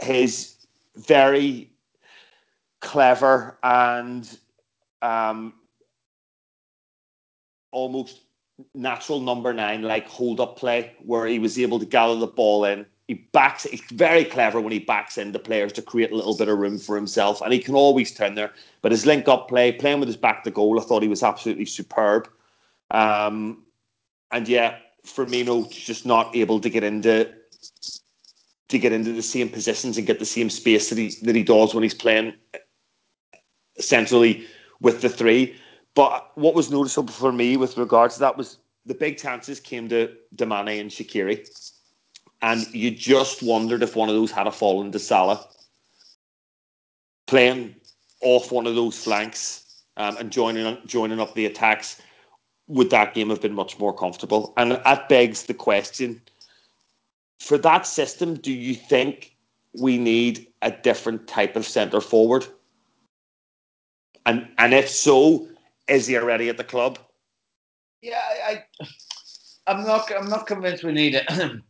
his 0.00 0.66
very 0.96 1.70
clever 2.86 3.58
and 3.64 4.38
um, 5.02 5.52
almost 7.72 8.20
natural 8.74 9.20
number 9.20 9.52
nine, 9.52 9.82
like 9.82 10.06
hold 10.08 10.40
up 10.40 10.56
play, 10.56 10.92
where 11.04 11.26
he 11.26 11.40
was 11.40 11.58
able 11.58 11.80
to 11.80 11.84
gather 11.84 12.14
the 12.14 12.28
ball 12.28 12.64
in. 12.64 12.86
He 13.08 13.14
backs, 13.32 13.64
he's 13.64 13.82
very 13.90 14.24
clever 14.24 14.60
when 14.60 14.72
he 14.72 14.78
backs 14.78 15.18
in 15.18 15.32
the 15.32 15.38
players 15.38 15.72
to 15.74 15.82
create 15.82 16.12
a 16.12 16.14
little 16.14 16.36
bit 16.36 16.48
of 16.48 16.58
room 16.58 16.78
for 16.78 16.96
himself, 16.96 17.40
and 17.42 17.52
he 17.52 17.58
can 17.58 17.74
always 17.74 18.14
turn 18.14 18.34
there. 18.34 18.52
But 18.82 18.92
his 18.92 19.04
link 19.04 19.28
up 19.28 19.48
play, 19.48 19.72
playing 19.72 20.00
with 20.00 20.08
his 20.08 20.16
back 20.16 20.44
to 20.44 20.50
goal, 20.50 20.80
I 20.80 20.84
thought 20.84 21.02
he 21.02 21.08
was 21.08 21.22
absolutely 21.24 21.66
superb. 21.66 22.28
Um, 22.92 23.64
and 24.30 24.48
yeah, 24.48 24.76
Firmino 25.04 25.70
just 25.70 26.06
not 26.06 26.34
able 26.34 26.60
to 26.60 26.70
get 26.70 26.84
into 26.84 27.32
to 28.68 28.78
get 28.78 28.92
into 28.92 29.12
the 29.12 29.22
same 29.22 29.48
positions 29.48 29.96
and 29.96 30.06
get 30.06 30.18
the 30.18 30.24
same 30.24 30.50
space 30.50 30.88
that 30.88 30.98
he 30.98 31.08
that 31.22 31.36
he 31.36 31.42
does 31.42 31.74
when 31.74 31.82
he's 31.82 31.94
playing 31.94 32.32
centrally 33.78 34.46
with 34.80 35.00
the 35.00 35.08
three. 35.08 35.56
But 35.94 36.30
what 36.36 36.54
was 36.54 36.70
noticeable 36.70 37.12
for 37.12 37.32
me 37.32 37.56
with 37.56 37.76
regards 37.76 38.14
to 38.14 38.20
that 38.20 38.36
was 38.36 38.58
the 38.84 38.94
big 38.94 39.18
chances 39.18 39.60
came 39.60 39.88
to 39.88 40.14
Damane 40.34 40.80
and 40.80 40.90
Shaqiri. 40.90 41.48
And 42.42 42.66
you 42.74 42.90
just 42.90 43.42
wondered 43.42 43.82
if 43.82 43.96
one 43.96 44.08
of 44.08 44.14
those 44.14 44.30
had 44.30 44.46
a 44.46 44.52
fall 44.52 44.82
into 44.82 44.98
Salah. 44.98 45.46
Playing 47.26 47.74
off 48.20 48.52
one 48.52 48.66
of 48.66 48.74
those 48.74 49.02
flanks 49.02 49.82
um, 49.96 50.16
and 50.18 50.30
joining 50.30 50.78
joining 50.86 51.18
up 51.18 51.34
the 51.34 51.46
attacks, 51.46 52.00
would 52.68 52.90
that 52.90 53.14
game 53.14 53.30
have 53.30 53.40
been 53.40 53.54
much 53.54 53.78
more 53.78 53.96
comfortable? 53.96 54.52
And 54.56 54.72
that 54.72 55.08
begs 55.08 55.44
the 55.44 55.54
question 55.54 56.20
for 57.40 57.58
that 57.58 57.86
system, 57.86 58.34
do 58.34 58.52
you 58.52 58.74
think 58.74 59.36
we 59.74 59.98
need 59.98 60.46
a 60.62 60.70
different 60.70 61.26
type 61.28 61.56
of 61.56 61.66
centre 61.66 62.00
forward? 62.00 62.46
And 64.26 64.48
and 64.58 64.74
if 64.74 64.90
so, 64.90 65.48
is 65.88 66.06
he 66.06 66.16
already 66.16 66.48
at 66.48 66.56
the 66.58 66.64
club? 66.64 66.98
Yeah, 68.02 68.20
I, 68.46 68.64
I 69.66 69.72
am 69.72 69.84
not. 69.84 70.10
I'm 70.14 70.28
not 70.28 70.46
convinced 70.46 70.84
we 70.84 70.92
need 70.92 71.14
it 71.14 71.26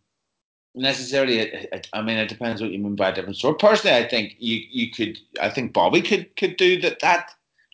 necessarily. 0.74 1.68
I 1.92 2.02
mean, 2.02 2.16
it 2.16 2.28
depends 2.28 2.60
what 2.60 2.70
you 2.70 2.78
mean 2.78 2.96
by 2.96 3.10
a 3.10 3.14
different 3.14 3.36
sort. 3.36 3.58
Personally, 3.58 3.96
I 3.96 4.08
think 4.08 4.36
you 4.38 4.62
you 4.70 4.90
could. 4.90 5.18
I 5.40 5.50
think 5.50 5.72
Bobby 5.74 6.00
could 6.00 6.34
could 6.36 6.56
do 6.56 6.80
that 6.80 7.00
that 7.00 7.30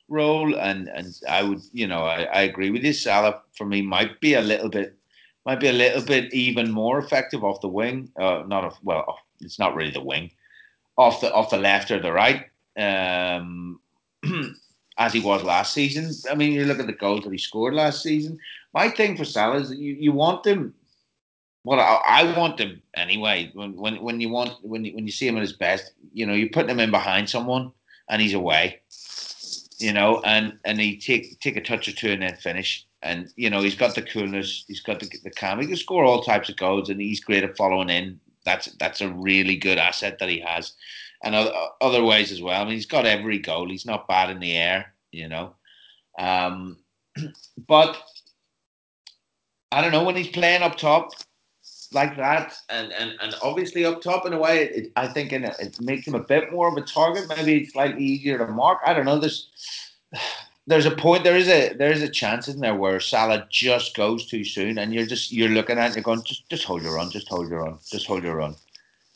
role, 0.08 0.54
and 0.56 0.88
and 0.88 1.18
I 1.28 1.44
would. 1.44 1.62
You 1.72 1.86
know, 1.86 2.04
I, 2.04 2.24
I 2.24 2.42
agree 2.42 2.70
with 2.70 2.82
you. 2.82 2.92
Salah 2.92 3.40
for 3.56 3.64
me 3.64 3.82
might 3.82 4.20
be 4.20 4.34
a 4.34 4.42
little 4.42 4.68
bit 4.68 4.96
might 5.46 5.60
be 5.60 5.68
a 5.68 5.72
little 5.72 6.02
bit 6.04 6.32
even 6.34 6.70
more 6.70 6.98
effective 6.98 7.44
off 7.44 7.60
the 7.60 7.68
wing. 7.68 8.10
Uh, 8.20 8.42
not 8.46 8.64
off, 8.64 8.78
well, 8.82 9.18
it's 9.40 9.58
not 9.58 9.74
really 9.74 9.90
the 9.90 10.02
wing, 10.02 10.30
off 10.96 11.20
the 11.20 11.32
off 11.32 11.50
the 11.50 11.56
left 11.56 11.90
or 11.90 12.00
the 12.00 12.12
right. 12.12 12.46
Um, 12.76 13.80
as 14.98 15.12
he 15.12 15.20
was 15.20 15.42
last 15.42 15.72
season. 15.72 16.10
I 16.30 16.34
mean, 16.34 16.52
you 16.52 16.64
look 16.64 16.78
at 16.78 16.86
the 16.86 16.92
goals 16.92 17.24
that 17.24 17.32
he 17.32 17.38
scored 17.38 17.74
last 17.74 18.02
season. 18.02 18.38
My 18.74 18.88
thing 18.88 19.16
for 19.16 19.24
Salah 19.24 19.60
is 19.60 19.68
that 19.70 19.78
you, 19.78 19.94
you 19.94 20.12
want 20.12 20.42
them. 20.42 20.74
Well, 21.64 21.80
I, 21.80 22.00
I 22.04 22.38
want 22.38 22.56
them 22.56 22.82
anyway. 22.96 23.50
When, 23.54 23.76
when 23.76 24.02
when 24.02 24.20
you 24.20 24.28
want 24.28 24.54
when 24.62 24.84
you, 24.84 24.94
when 24.94 25.06
you 25.06 25.12
see 25.12 25.28
him 25.28 25.36
at 25.36 25.42
his 25.42 25.52
best, 25.52 25.92
you 26.12 26.26
know, 26.26 26.34
you 26.34 26.50
put 26.50 26.68
him 26.68 26.80
in 26.80 26.90
behind 26.90 27.30
someone 27.30 27.72
and 28.08 28.20
he's 28.20 28.34
away. 28.34 28.80
You 29.78 29.92
know, 29.92 30.20
and 30.24 30.58
and 30.64 30.80
he 30.80 30.96
take 30.96 31.38
take 31.40 31.56
a 31.56 31.60
touch 31.60 31.88
or 31.88 31.92
two 31.92 32.10
and 32.10 32.22
then 32.22 32.36
finish. 32.36 32.86
And 33.02 33.32
you 33.36 33.50
know, 33.50 33.62
he's 33.62 33.74
got 33.74 33.94
the 33.94 34.02
coolness, 34.02 34.64
he's 34.66 34.80
got 34.80 35.00
the 35.00 35.08
the 35.22 35.30
calm. 35.30 35.60
He 35.60 35.66
can 35.66 35.76
score 35.76 36.04
all 36.04 36.22
types 36.22 36.48
of 36.48 36.56
goals, 36.56 36.88
and 36.88 37.00
he's 37.00 37.20
great 37.20 37.44
at 37.44 37.56
following 37.56 37.90
in. 37.90 38.20
That's 38.44 38.66
that's 38.80 39.00
a 39.00 39.08
really 39.08 39.56
good 39.56 39.78
asset 39.78 40.18
that 40.18 40.28
he 40.28 40.40
has 40.40 40.72
and 41.22 41.34
other 41.80 42.04
ways 42.04 42.32
as 42.32 42.42
well. 42.42 42.60
I 42.60 42.64
mean, 42.64 42.74
he's 42.74 42.86
got 42.86 43.06
every 43.06 43.38
goal. 43.38 43.68
He's 43.68 43.86
not 43.86 44.08
bad 44.08 44.30
in 44.30 44.40
the 44.40 44.56
air, 44.56 44.94
you 45.12 45.28
know. 45.28 45.54
Um, 46.18 46.78
but 47.66 47.96
I 49.70 49.80
don't 49.80 49.92
know 49.92 50.04
when 50.04 50.16
he's 50.16 50.28
playing 50.28 50.62
up 50.62 50.76
top. 50.76 51.10
like 51.92 52.16
that, 52.16 52.54
and, 52.68 52.92
and, 52.92 53.12
and 53.20 53.34
obviously 53.42 53.84
up 53.84 54.00
top 54.00 54.26
in 54.26 54.32
a 54.32 54.38
way, 54.38 54.64
it, 54.64 54.92
I 54.96 55.08
think 55.08 55.32
in 55.32 55.44
a, 55.44 55.54
it 55.58 55.80
makes 55.80 56.06
him 56.06 56.14
a 56.14 56.20
bit 56.20 56.52
more 56.52 56.68
of 56.68 56.76
a 56.76 56.82
target. 56.82 57.28
Maybe 57.28 57.62
it's 57.62 57.72
slightly 57.72 58.02
easier 58.02 58.38
to 58.38 58.46
mark. 58.46 58.80
I 58.84 58.92
don't 58.92 59.06
know. 59.06 59.18
There's 59.18 59.50
there's 60.66 60.86
a 60.86 60.96
point. 60.96 61.24
There 61.24 61.36
is 61.36 61.48
a 61.48 61.72
there 61.74 61.92
is 61.92 62.02
a 62.02 62.08
chance 62.08 62.48
in 62.48 62.60
there 62.60 62.74
where 62.74 63.00
Salah 63.00 63.46
just 63.50 63.96
goes 63.96 64.26
too 64.26 64.44
soon, 64.44 64.78
and 64.78 64.92
you're 64.92 65.06
just 65.06 65.32
you're 65.32 65.48
looking 65.48 65.78
at 65.78 65.90
it, 65.90 65.96
you're 65.96 66.02
going 66.02 66.22
just 66.24 66.48
just 66.48 66.64
hold 66.64 66.82
your 66.82 66.96
run, 66.96 67.10
just 67.10 67.28
hold 67.28 67.48
your 67.48 67.62
run, 67.64 67.78
just 67.90 68.06
hold 68.06 68.22
your 68.24 68.36
run. 68.36 68.56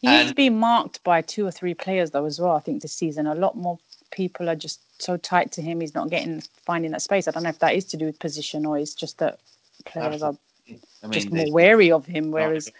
He's 0.02 0.32
been 0.32 0.58
marked 0.58 1.02
by 1.02 1.22
two 1.22 1.46
or 1.46 1.50
three 1.50 1.74
players 1.74 2.10
though 2.10 2.26
as 2.26 2.40
well. 2.40 2.54
I 2.54 2.60
think 2.60 2.82
this 2.82 2.92
season, 2.92 3.26
a 3.26 3.34
lot 3.34 3.56
more 3.56 3.78
people 4.10 4.48
are 4.48 4.54
just 4.54 4.80
so 5.02 5.16
tight 5.16 5.52
to 5.52 5.62
him. 5.62 5.80
He's 5.80 5.94
not 5.94 6.10
getting 6.10 6.42
finding 6.64 6.90
that 6.92 7.02
space. 7.02 7.26
I 7.26 7.30
don't 7.30 7.42
know 7.42 7.48
if 7.48 7.58
that 7.60 7.74
is 7.74 7.84
to 7.86 7.96
do 7.96 8.06
with 8.06 8.18
position 8.18 8.66
or 8.66 8.78
it's 8.78 8.94
just 8.94 9.18
that 9.18 9.40
players 9.84 10.22
are 10.22 10.36
I 10.68 10.72
mean, 11.06 11.12
just 11.12 11.30
more 11.30 11.50
wary 11.50 11.90
of 11.90 12.06
him. 12.06 12.30
Whereas, 12.30 12.70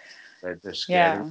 they're, 0.43 0.59
they're 0.63 0.75
yeah, 0.89 1.31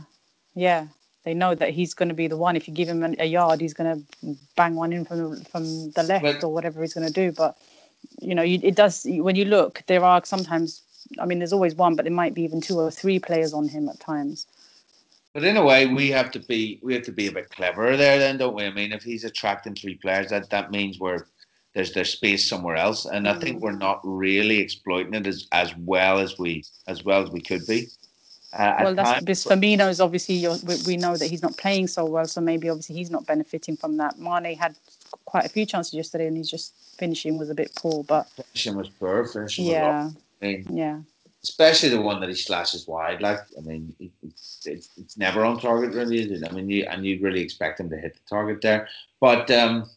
yeah, 0.54 0.88
they 1.24 1.34
know 1.34 1.56
that 1.56 1.72
he's 1.72 1.94
going 1.94 2.10
to 2.10 2.16
be 2.16 2.28
the 2.28 2.38
one. 2.38 2.56
If 2.56 2.68
you 2.68 2.74
give 2.74 2.88
him 2.88 3.16
a 3.20 3.26
yard, 3.26 3.62
he's 3.62 3.74
going 3.74 4.06
to 4.22 4.36
bang 4.56 4.76
one 4.76 4.94
in 4.94 5.06
from 5.06 5.18
the, 5.36 5.46
from 5.46 5.92
the 5.92 6.04
left 6.04 6.24
but, 6.24 6.44
or 6.44 6.54
whatever 6.54 6.82
he's 6.82 6.94
going 6.94 7.08
to 7.08 7.14
do. 7.14 7.32
But 7.32 7.58
you 8.22 8.36
know, 8.36 8.44
you, 8.44 8.60
it 8.64 8.76
does 8.76 9.06
when 9.10 9.36
you 9.36 9.46
look. 9.46 9.84
There 9.88 10.04
are 10.04 10.24
sometimes. 10.26 10.82
I 11.20 11.26
mean, 11.26 11.38
there's 11.38 11.54
always 11.54 11.76
one, 11.76 11.96
but 11.96 12.04
there 12.04 12.14
might 12.14 12.34
be 12.34 12.42
even 12.42 12.62
two 12.62 12.80
or 12.80 12.90
three 12.90 13.20
players 13.20 13.54
on 13.54 13.68
him 13.68 13.88
at 13.90 14.00
times. 14.00 14.48
But 15.36 15.44
in 15.44 15.58
a 15.58 15.66
way, 15.66 15.86
we 15.86 16.10
have 16.12 16.32
to 16.32 16.40
be 16.40 16.80
we 16.82 16.94
have 16.94 17.04
to 17.04 17.12
be 17.12 17.28
a 17.28 17.32
bit 17.32 17.50
cleverer 17.50 17.98
there, 17.98 18.18
then, 18.18 18.38
don't 18.38 18.56
we? 18.56 18.64
I 18.64 18.72
mean, 18.72 18.94
if 18.94 19.04
he's 19.04 19.26
attracting 19.26 19.76
three 19.76 19.96
players, 19.96 20.30
that 20.30 20.50
that 20.50 20.72
means 20.72 20.98
we're 20.98 21.26
there's 21.74 21.92
there's 21.92 22.14
space 22.14 22.48
somewhere 22.48 22.78
else, 22.78 23.04
and 23.04 23.28
I 23.28 23.38
think 23.38 23.62
we're 23.62 23.74
not 23.74 24.00
really 24.06 24.60
exploiting 24.60 25.14
it 25.14 25.28
as, 25.28 25.46
as 25.52 25.76
well 25.76 26.20
as 26.20 26.40
we 26.40 26.64
as 26.88 27.04
well 27.04 27.22
as 27.22 27.32
we 27.32 27.42
could 27.42 27.68
be. 27.68 27.88
Uh, 28.54 28.78
well, 28.82 28.96
that's 28.96 29.20
because 29.20 29.44
Firmino 29.44 29.90
is 29.90 30.00
obviously 30.00 30.48
we 30.88 30.96
know 30.96 31.18
that 31.18 31.30
he's 31.30 31.44
not 31.44 31.58
playing 31.58 31.88
so 31.88 32.06
well, 32.06 32.24
so 32.24 32.40
maybe 32.40 32.70
obviously 32.70 32.96
he's 32.96 33.12
not 33.12 33.28
benefiting 33.28 33.76
from 33.76 33.98
that. 33.98 34.18
Mane 34.18 34.58
had 34.58 34.78
quite 35.26 35.44
a 35.44 35.50
few 35.50 35.66
chances 35.66 35.94
yesterday, 35.94 36.28
and 36.28 36.38
he's 36.38 36.50
just 36.50 36.74
finishing 36.98 37.38
was 37.38 37.50
a 37.50 37.56
bit 37.56 37.76
poor. 37.76 38.06
But 38.06 38.30
finishing 38.30 38.78
was 38.78 38.88
poor. 38.88 39.28
Finishing 39.28 39.66
yeah, 39.66 40.06
was 40.06 40.16
I 40.42 40.46
mean, 40.46 40.68
yeah 40.72 41.00
especially 41.46 41.90
the 41.90 42.02
one 42.02 42.20
that 42.20 42.30
he 42.30 42.36
slashes 42.36 42.88
wide. 42.88 43.22
Like, 43.22 43.40
I 43.56 43.62
mean, 43.62 43.94
it's, 44.66 44.90
it's 44.98 45.18
never 45.18 45.44
on 45.46 45.60
target, 45.60 45.94
really? 45.94 46.44
I 46.44 46.52
mean, 46.52 46.70
you, 46.70 46.86
and 46.90 47.06
you 47.06 47.20
really 47.22 47.42
expect 47.42 47.80
him 47.80 47.90
to 47.90 47.98
hit 47.98 48.14
the 48.14 48.20
target 48.30 48.62
there. 48.62 48.88
But 49.20 49.50
um, 49.52 49.90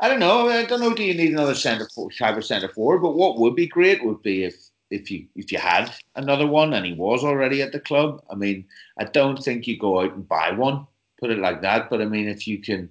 I 0.00 0.08
don't 0.08 0.20
know. 0.20 0.48
I 0.48 0.64
don't 0.64 0.80
know. 0.80 0.94
Do 0.94 1.04
you 1.04 1.14
need 1.14 1.32
another 1.32 1.54
centre 1.54 1.88
type 2.18 2.36
of 2.36 2.44
centre 2.44 2.68
forward? 2.68 3.00
But 3.00 3.16
what 3.16 3.38
would 3.38 3.54
be 3.54 3.66
great 3.66 4.04
would 4.04 4.22
be 4.22 4.44
if 4.44 4.68
if 4.90 5.10
you 5.10 5.26
if 5.36 5.52
you 5.52 5.58
had 5.58 5.92
another 6.16 6.46
one 6.46 6.72
and 6.72 6.86
he 6.86 6.94
was 6.94 7.24
already 7.24 7.62
at 7.62 7.72
the 7.72 7.80
club. 7.80 8.22
I 8.30 8.34
mean, 8.34 8.64
I 8.98 9.04
don't 9.04 9.42
think 9.42 9.66
you 9.66 9.78
go 9.78 10.00
out 10.00 10.14
and 10.14 10.28
buy 10.28 10.52
one. 10.52 10.86
Put 11.20 11.30
it 11.30 11.38
like 11.38 11.62
that. 11.62 11.90
But 11.90 12.00
I 12.02 12.06
mean, 12.06 12.28
if 12.28 12.46
you 12.46 12.58
can. 12.58 12.90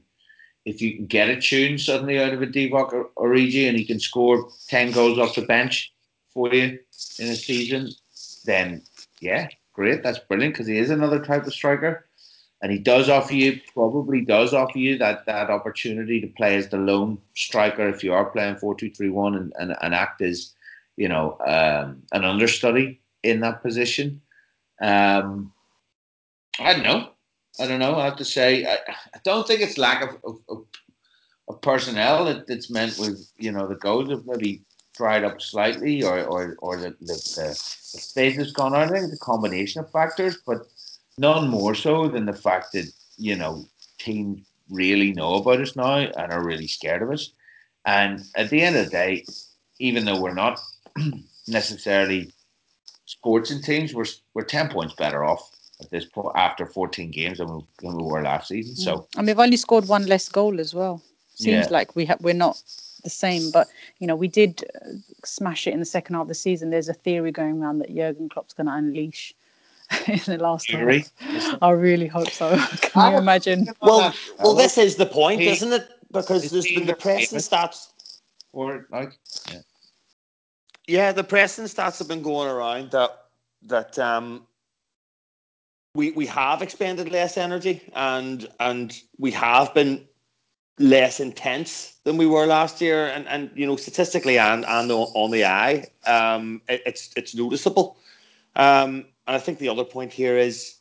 If 0.66 0.82
you 0.82 0.98
can 0.98 1.06
get 1.06 1.30
a 1.30 1.40
tune 1.40 1.78
suddenly 1.78 2.20
out 2.20 2.34
of 2.34 2.42
a 2.42 2.46
Divock 2.46 2.92
or 2.92 3.10
Origi 3.16 3.70
and 3.70 3.78
he 3.78 3.86
can 3.86 4.02
score 4.02 4.50
10 4.68 4.92
goals 4.92 5.18
off 5.18 5.34
the 5.34 5.44
bench, 5.44 5.94
for 6.38 6.54
you 6.54 6.78
in 7.18 7.30
a 7.30 7.36
season, 7.36 7.90
then 8.46 8.84
yeah, 9.22 9.48
great. 9.78 10.02
That's 10.04 10.20
brilliant 10.20 10.56
because 10.56 10.68
he 10.68 10.78
is 10.78 10.90
another 10.90 11.24
type 11.24 11.46
of 11.46 11.54
striker. 11.54 12.06
And 12.62 12.72
he 12.72 12.80
does 12.80 13.08
offer 13.08 13.36
you, 13.36 13.62
probably 13.72 14.22
does 14.22 14.52
offer 14.52 14.80
you 14.80 14.98
that, 14.98 15.28
that 15.28 15.52
opportunity 15.52 16.20
to 16.20 16.28
play 16.28 16.56
as 16.56 16.68
the 16.70 16.78
lone 16.78 17.20
striker 17.36 17.88
if 17.88 18.04
you 18.04 18.12
are 18.14 18.26
playing 18.26 18.56
4 18.56 18.74
2 18.74 18.90
3 18.90 19.10
1 19.10 19.36
and, 19.36 19.54
and, 19.60 19.76
and 19.80 19.94
act 19.94 20.24
as, 20.24 20.54
you 20.98 21.08
know, 21.08 21.38
um, 21.46 22.02
an 22.12 22.26
understudy 22.26 23.00
in 23.22 23.42
that 23.42 23.62
position. 23.62 24.20
Um, 24.82 25.54
I 26.60 26.74
don't 26.74 26.84
know. 26.84 27.10
I 27.60 27.68
don't 27.68 27.80
know. 27.80 27.96
I 27.96 28.06
have 28.06 28.18
to 28.18 28.26
say, 28.26 28.66
I, 28.66 28.78
I 29.14 29.20
don't 29.24 29.48
think 29.48 29.62
it's 29.62 29.78
lack 29.78 30.02
of, 30.02 30.18
of, 30.24 30.40
of, 30.50 30.66
of 31.48 31.62
personnel 31.62 32.26
that, 32.26 32.48
that's 32.48 32.72
meant 32.72 32.98
with, 32.98 33.32
you 33.38 33.52
know, 33.52 33.68
the 33.68 33.76
goals 33.76 34.10
of 34.10 34.26
maybe 34.26 34.64
dried 34.98 35.24
up 35.24 35.42
slightly 35.42 36.04
or, 36.04 36.24
or, 36.26 36.56
or 36.60 36.78
the, 36.78 36.90
the, 37.02 37.14
the, 37.14 37.54
space 37.54 38.36
has 38.36 38.52
gone 38.52 38.76
out. 38.76 38.90
I 38.90 38.90
think 38.90 39.06
it's 39.06 39.22
a 39.22 39.26
combination 39.26 39.82
of 39.82 39.92
factors, 39.92 40.38
but 40.46 40.68
none 41.18 41.48
more 41.48 41.76
so 41.76 42.08
than 42.08 42.26
the 42.26 42.34
fact 42.34 42.74
that, 42.74 42.92
you 43.18 43.36
know, 43.36 43.66
teams 44.00 44.46
really 44.70 45.14
know 45.14 45.36
about 45.36 45.62
us 45.62 45.76
now 45.76 45.98
and 45.98 46.32
are 46.32 46.44
really 46.44 46.68
scared 46.68 47.02
of 47.02 47.12
us. 47.12 47.32
And 47.86 48.24
at 48.36 48.50
the 48.50 48.62
end 48.62 48.76
of 48.76 48.86
the 48.86 48.92
day, 48.92 49.26
even 49.80 50.04
though 50.04 50.20
we're 50.20 50.34
not 50.34 50.60
necessarily 51.48 52.34
sports 53.06 53.52
and 53.52 53.64
teams, 53.64 53.94
we're, 53.94 54.06
we're 54.34 54.44
10 54.44 54.70
points 54.70 54.96
better 54.96 55.24
off 55.24 55.50
at 55.80 55.90
this 55.92 56.06
point 56.06 56.36
after 56.36 56.66
14 56.66 57.12
games 57.12 57.38
than 57.38 57.48
we, 57.54 57.62
than 57.82 57.96
we 57.96 58.04
were 58.04 58.22
last 58.24 58.50
season. 58.50 58.76
So, 58.76 58.96
mm. 58.96 59.08
and 59.18 59.28
we've 59.28 59.40
only 59.40 59.58
scored 59.58 59.88
one 59.88 60.06
less 60.08 60.28
goal 60.28 60.60
as 60.60 60.74
well. 60.74 61.02
Seems 61.36 61.68
yeah. 61.68 61.72
like 61.72 61.96
we 61.96 62.06
have 62.06 62.20
we're 62.20 62.34
not 62.34 62.62
the 63.04 63.10
same. 63.10 63.52
But 63.52 63.68
you 64.00 64.08
know, 64.08 64.16
we 64.16 64.28
did 64.28 64.64
uh, 64.76 64.94
smash 65.24 65.68
it 65.68 65.74
in 65.74 65.80
the 65.80 65.86
second 65.86 66.16
half 66.16 66.24
of 66.24 66.28
the 66.28 66.36
season. 66.36 66.70
There's 66.70 66.90
a 66.90 66.94
theory 66.94 67.32
going 67.32 67.62
around 67.62 67.80
that 67.80 67.96
Jurgen 67.96 68.30
Klopp's 68.30 68.54
going 68.54 68.68
to 68.68 68.74
unleash 68.74 69.34
in 70.08 70.20
the 70.26 70.38
last 70.38 70.70
theory. 70.70 71.06
half. 71.18 71.58
I 71.62 71.72
really 71.72 72.08
hope 72.08 72.30
so. 72.30 72.58
Can 72.82 73.14
you 73.14 73.18
imagine? 73.18 73.68
Well, 73.82 74.14
well, 74.40 74.54
this 74.54 74.78
is 74.78 74.96
the 74.96 75.06
point, 75.06 75.42
isn't 75.42 75.74
it? 75.74 75.88
Because 76.12 76.50
there's 76.50 76.68
been 76.68 76.86
the 76.86 76.96
pressing 76.96 77.40
stats. 77.40 77.92
Or 78.54 78.88
like, 78.92 79.14
yeah. 79.52 79.60
yeah, 80.88 81.12
the 81.12 81.24
pressing 81.24 81.66
stats 81.66 82.00
have 82.00 82.08
been 82.08 82.22
going 82.22 82.50
around 82.50 82.92
that 82.92 83.12
that 83.64 84.00
um 84.00 84.48
we 85.94 86.12
we 86.12 86.26
have 86.28 86.62
expended 86.62 87.12
less 87.12 87.38
energy 87.38 87.82
and 87.94 88.48
and 88.60 89.02
we 89.18 89.32
have 89.32 89.74
been 89.74 90.08
less 90.80 91.20
intense 91.20 91.94
than 92.04 92.18
we 92.18 92.26
were 92.26 92.46
last 92.46 92.82
year, 92.82 93.08
and 93.08 93.28
and 93.28 93.50
you 93.56 93.66
know 93.66 93.76
statistically 93.76 94.38
and 94.38 94.66
and 94.66 94.92
on 94.92 95.32
the 95.32 95.46
eye, 95.46 95.86
um, 96.06 96.62
it, 96.68 96.82
it's 96.86 97.10
it's 97.16 97.36
noticeable. 97.36 97.98
Um, 98.56 99.06
and 99.28 99.36
I 99.36 99.40
think 99.40 99.60
the 99.60 99.70
other 99.70 99.84
point 99.84 100.14
here 100.14 100.38
is 100.38 100.76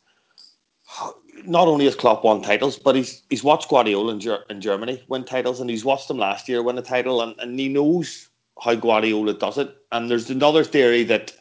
not 1.45 1.67
only 1.67 1.85
has 1.85 1.95
Klopp 1.95 2.23
won 2.23 2.41
titles, 2.41 2.77
but 2.77 2.95
he's 2.95 3.23
he's 3.29 3.43
watched 3.43 3.69
Guardiola 3.69 4.13
in, 4.13 4.19
Ger- 4.19 4.45
in 4.49 4.61
Germany 4.61 5.03
win 5.07 5.23
titles, 5.23 5.59
and 5.59 5.69
he's 5.69 5.85
watched 5.85 6.09
him 6.09 6.17
last 6.17 6.47
year 6.47 6.61
win 6.63 6.77
a 6.77 6.81
title, 6.81 7.21
and, 7.21 7.35
and 7.39 7.59
he 7.59 7.67
knows 7.69 8.29
how 8.61 8.75
Guardiola 8.75 9.33
does 9.33 9.57
it. 9.57 9.75
And 9.91 10.09
there's 10.09 10.29
another 10.29 10.63
theory 10.63 11.03
that 11.03 11.33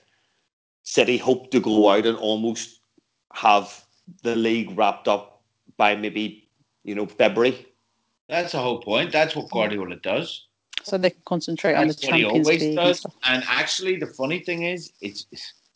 City 0.82 1.16
hope 1.16 1.50
to 1.50 1.60
go 1.60 1.90
out 1.90 2.06
and 2.06 2.16
almost 2.18 2.80
have 3.32 3.84
the 4.22 4.36
league 4.36 4.76
wrapped 4.78 5.08
up 5.08 5.42
by 5.76 5.96
maybe 5.96 6.48
you 6.84 6.94
know 6.94 7.06
February 7.06 7.66
that's 8.28 8.52
the 8.52 8.58
whole 8.58 8.80
point. 8.80 9.12
That's 9.12 9.36
what 9.36 9.50
Guardiola 9.50 9.96
does. 9.96 10.46
So 10.82 10.98
they 10.98 11.10
can 11.10 11.22
concentrate 11.24 11.72
That's 11.72 11.82
on 11.82 11.88
the 11.88 11.94
Champions 11.94 12.46
League. 12.46 12.62
And, 12.62 12.78
and, 13.24 13.44
actually, 13.48 13.96
the 13.96 14.06
funny 14.06 14.40
thing 14.40 14.62
is, 14.62 14.92
it's 15.00 15.26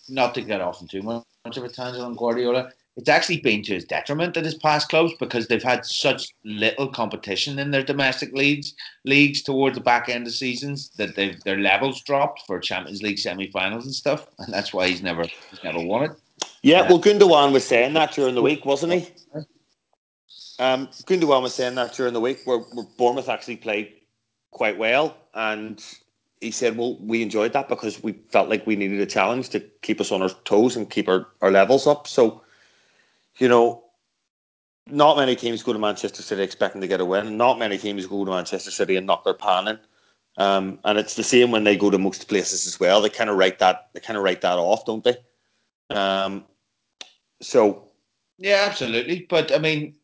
not 0.08 0.34
to 0.34 0.42
get 0.42 0.60
off 0.60 0.86
too 0.88 1.02
much 1.02 1.24
of 1.56 1.64
a 1.64 1.68
tangent 1.68 2.04
on 2.04 2.14
Guardiola. 2.14 2.70
It's 2.96 3.08
actually 3.08 3.40
been 3.40 3.62
to 3.62 3.74
his 3.74 3.84
detriment 3.84 4.36
at 4.36 4.44
his 4.44 4.56
past 4.56 4.88
clubs 4.88 5.14
because 5.18 5.46
they've 5.46 5.62
had 5.62 5.86
such 5.86 6.28
little 6.44 6.88
competition 6.88 7.58
in 7.58 7.70
their 7.70 7.84
domestic 7.84 8.32
leagues 8.32 8.74
leagues 9.04 9.42
towards 9.42 9.76
the 9.76 9.80
back 9.82 10.08
end 10.08 10.26
of 10.26 10.34
seasons 10.34 10.90
that 10.98 11.14
they've 11.14 11.40
their 11.44 11.58
levels 11.58 12.02
dropped 12.02 12.42
for 12.46 12.58
Champions 12.58 13.00
League 13.02 13.18
semi-finals 13.18 13.86
and 13.86 13.94
stuff, 13.94 14.26
and 14.40 14.52
that's 14.52 14.74
why 14.74 14.88
he's 14.88 15.02
never 15.02 15.22
he's 15.22 15.64
never 15.64 15.80
won 15.80 16.10
it. 16.10 16.10
Yeah, 16.62 16.82
well, 16.88 17.00
Gundogan 17.00 17.52
was 17.52 17.64
saying 17.64 17.94
that 17.94 18.12
during 18.12 18.34
the 18.34 18.42
week, 18.42 18.66
wasn't 18.66 18.92
he? 18.92 19.08
Um, 20.60 20.88
Gundogan 21.06 21.40
was 21.40 21.54
saying 21.54 21.74
that 21.76 21.94
during 21.94 22.12
the 22.12 22.20
week 22.20 22.42
where, 22.44 22.58
where 22.58 22.84
Bournemouth 22.98 23.30
actually 23.30 23.56
played 23.56 23.94
quite 24.50 24.76
well, 24.76 25.16
and 25.32 25.82
he 26.42 26.50
said, 26.50 26.76
"Well, 26.76 26.98
we 27.00 27.22
enjoyed 27.22 27.54
that 27.54 27.70
because 27.70 28.02
we 28.02 28.12
felt 28.28 28.50
like 28.50 28.66
we 28.66 28.76
needed 28.76 29.00
a 29.00 29.06
challenge 29.06 29.48
to 29.50 29.60
keep 29.80 30.02
us 30.02 30.12
on 30.12 30.20
our 30.20 30.28
toes 30.44 30.76
and 30.76 30.88
keep 30.88 31.08
our, 31.08 31.28
our 31.40 31.50
levels 31.50 31.86
up." 31.86 32.06
So, 32.06 32.42
you 33.38 33.48
know, 33.48 33.84
not 34.86 35.16
many 35.16 35.34
teams 35.34 35.62
go 35.62 35.72
to 35.72 35.78
Manchester 35.78 36.22
City 36.22 36.42
expecting 36.42 36.82
to 36.82 36.86
get 36.86 37.00
a 37.00 37.06
win. 37.06 37.38
Not 37.38 37.58
many 37.58 37.78
teams 37.78 38.04
go 38.04 38.26
to 38.26 38.30
Manchester 38.30 38.70
City 38.70 38.96
and 38.96 39.06
knock 39.06 39.24
their 39.24 39.32
pan 39.32 39.66
in. 39.66 39.78
Um, 40.36 40.78
and 40.84 40.98
it's 40.98 41.14
the 41.14 41.22
same 41.22 41.50
when 41.52 41.64
they 41.64 41.76
go 41.76 41.88
to 41.88 41.98
most 41.98 42.28
places 42.28 42.66
as 42.66 42.78
well. 42.78 43.00
They 43.00 43.08
kind 43.08 43.30
of 43.30 43.36
write 43.36 43.60
that 43.60 43.88
they 43.94 44.00
kind 44.00 44.18
of 44.18 44.24
write 44.24 44.42
that 44.42 44.58
off, 44.58 44.84
don't 44.84 45.04
they? 45.04 45.16
Um, 45.88 46.44
so 47.40 47.88
yeah, 48.36 48.66
absolutely. 48.68 49.26
But 49.28 49.52
I 49.52 49.58
mean, 49.58 49.94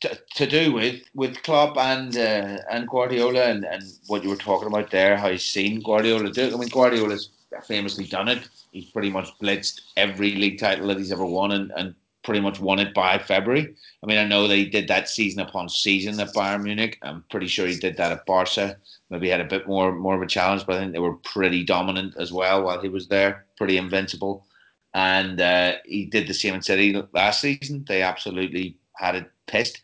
to, 0.00 0.18
to 0.36 0.46
do 0.46 0.72
with 0.72 1.02
with 1.14 1.42
Klopp 1.42 1.76
and 1.76 2.16
uh, 2.16 2.58
and 2.70 2.88
Guardiola 2.88 3.44
and, 3.44 3.64
and 3.64 3.82
what 4.06 4.22
you 4.22 4.30
were 4.30 4.36
talking 4.36 4.68
about 4.68 4.90
there, 4.90 5.16
how 5.16 5.30
he's 5.30 5.44
seen 5.44 5.80
Guardiola 5.82 6.30
do. 6.30 6.42
It. 6.42 6.54
I 6.54 6.56
mean, 6.56 6.68
Guardiola's 6.68 7.30
famously 7.66 8.04
done 8.04 8.28
it. 8.28 8.48
He's 8.72 8.90
pretty 8.90 9.10
much 9.10 9.28
blitzed 9.40 9.80
every 9.96 10.34
league 10.34 10.58
title 10.58 10.88
that 10.88 10.98
he's 10.98 11.12
ever 11.12 11.24
won 11.24 11.52
and, 11.52 11.72
and 11.76 11.94
pretty 12.24 12.40
much 12.40 12.58
won 12.58 12.78
it 12.78 12.92
by 12.94 13.18
February. 13.18 13.74
I 14.02 14.06
mean, 14.06 14.18
I 14.18 14.26
know 14.26 14.48
they 14.48 14.64
did 14.64 14.88
that 14.88 15.08
season 15.08 15.40
upon 15.40 15.68
season 15.68 16.18
at 16.20 16.34
Bayern 16.34 16.62
Munich. 16.64 16.98
I'm 17.02 17.22
pretty 17.30 17.46
sure 17.46 17.66
he 17.66 17.76
did 17.76 17.96
that 17.98 18.12
at 18.12 18.26
Barca. 18.26 18.76
Maybe 19.10 19.28
had 19.28 19.40
a 19.40 19.44
bit 19.44 19.68
more 19.68 19.92
more 19.92 20.16
of 20.16 20.22
a 20.22 20.26
challenge, 20.26 20.66
but 20.66 20.76
I 20.76 20.80
think 20.80 20.92
they 20.92 20.98
were 20.98 21.14
pretty 21.16 21.64
dominant 21.64 22.14
as 22.18 22.32
well 22.32 22.62
while 22.64 22.80
he 22.80 22.88
was 22.88 23.08
there. 23.08 23.44
Pretty 23.56 23.76
invincible. 23.76 24.46
and 24.94 25.40
uh, 25.40 25.74
he 25.84 26.06
did 26.06 26.26
the 26.28 26.34
same 26.34 26.54
in 26.54 26.62
City 26.62 27.02
last 27.12 27.40
season. 27.40 27.84
They 27.86 28.02
absolutely 28.02 28.76
had 28.96 29.14
it 29.14 29.30
pissed, 29.46 29.82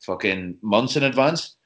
fucking 0.00 0.56
months 0.62 0.96
in 0.96 1.02
advance. 1.02 1.56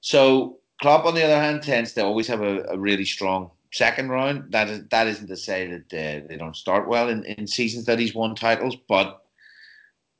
So 0.00 0.58
Klopp, 0.80 1.04
on 1.04 1.14
the 1.14 1.24
other 1.24 1.40
hand, 1.40 1.62
tends 1.62 1.92
to 1.94 2.04
always 2.04 2.26
have 2.28 2.42
a, 2.42 2.62
a 2.68 2.78
really 2.78 3.04
strong 3.04 3.50
second 3.72 4.08
round. 4.08 4.52
That 4.52 4.68
is 4.68 4.84
that 4.90 5.06
isn't 5.06 5.28
to 5.28 5.36
say 5.36 5.66
that 5.66 5.92
uh, 5.92 6.26
they 6.28 6.36
don't 6.38 6.56
start 6.56 6.88
well 6.88 7.08
in, 7.08 7.24
in 7.24 7.46
seasons 7.46 7.84
that 7.86 7.98
he's 7.98 8.14
won 8.14 8.34
titles, 8.34 8.76
but 8.88 9.24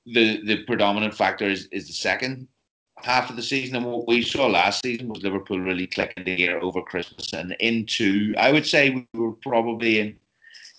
the 0.07 0.43
the 0.45 0.65
predominant 0.65 1.15
factor 1.15 1.47
is, 1.47 1.67
is 1.67 1.87
the 1.87 1.93
second 1.93 2.49
half 3.03 3.31
of 3.31 3.37
the 3.37 3.43
season. 3.43 3.77
And 3.77 3.87
what 3.87 4.09
we 4.09 4.23
saw 4.23 4.47
last 4.47 4.83
season 4.83 5.09
was 5.09 5.23
Liverpool 5.23 5.61
really 5.61 5.87
clicking 5.87 6.25
the 6.25 6.37
gear 6.37 6.59
over 6.61 6.83
Christmas 6.83 7.33
and 7.33 7.55
into. 7.61 8.35
I 8.37 8.53
would 8.53 8.67
say 8.67 8.91
we 8.91 9.21
were 9.21 9.33
probably 9.33 10.01
in, 10.01 10.17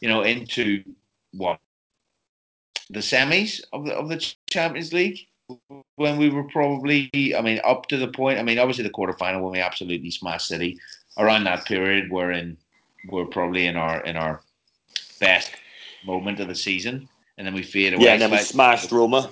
you 0.02 0.10
know, 0.10 0.22
into 0.22 0.84
what 1.32 1.60
the 2.90 3.00
semis 3.00 3.62
of 3.74 3.86
the 3.86 3.94
of 3.94 4.10
the 4.10 4.34
Champions 4.50 4.94
League 4.94 5.20
when 5.96 6.18
we 6.18 6.30
were 6.30 6.44
probably, 6.44 7.10
I 7.36 7.42
mean, 7.42 7.60
up 7.64 7.88
to 7.88 7.98
the 7.98 8.08
point. 8.08 8.40
I 8.40 8.44
mean, 8.44 8.60
obviously 8.60 8.84
the 8.84 8.92
quarterfinal 8.92 9.42
when 9.42 9.52
we 9.54 9.60
absolutely 9.60 10.12
smashed 10.12 10.48
City. 10.48 10.80
Around 11.18 11.46
that 11.46 11.66
period, 11.66 12.12
we're 12.12 12.32
in, 12.32 12.56
we're 13.10 13.26
probably 13.26 13.66
in 13.66 13.76
our 13.76 14.02
in 14.04 14.16
our 14.16 14.42
best 15.20 15.52
moment 16.06 16.40
of 16.40 16.48
the 16.48 16.56
season, 16.56 17.10
and 17.38 17.46
then 17.46 17.54
we 17.54 17.64
fade 17.64 17.94
away. 17.94 18.06
Yeah, 18.06 18.14
and 18.14 18.22
then 18.22 18.32
we 18.32 18.38
smashed 18.38 18.92
Roma. 18.92 19.32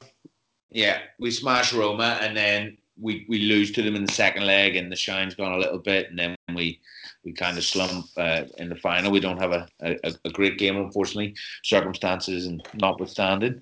Yeah, 0.70 1.00
we 1.20 1.32
smashed 1.32 1.74
Roma, 1.74 2.17
and 2.22 2.36
then 2.36 2.78
we, 3.00 3.26
we 3.30 3.39
lose 3.39 3.72
to 3.72 3.82
them 3.82 3.96
in 3.96 4.06
the 4.06 4.12
second 4.12 4.46
leg, 4.46 4.76
and 4.76 4.91
the 4.91 4.96
shine's 4.96 5.36
gone 5.36 5.54
a 5.54 5.58
little 5.58 5.80
bit, 5.80 6.10
and 6.10 6.20
then 6.20 6.36
we 6.54 6.82
we 7.28 7.34
kind 7.34 7.58
of 7.58 7.66
slump 7.66 8.06
uh, 8.16 8.44
in 8.58 8.70
the 8.70 8.76
final. 8.78 9.12
We 9.12 9.20
don't 9.20 9.42
have 9.42 9.52
a, 9.52 9.68
a, 9.82 10.13
a, 10.24 10.30
great 10.30 10.58
game, 10.58 10.78
unfortunately, 10.78 11.36
circumstances 11.62 12.46
and 12.46 12.66
notwithstanding. 12.76 13.60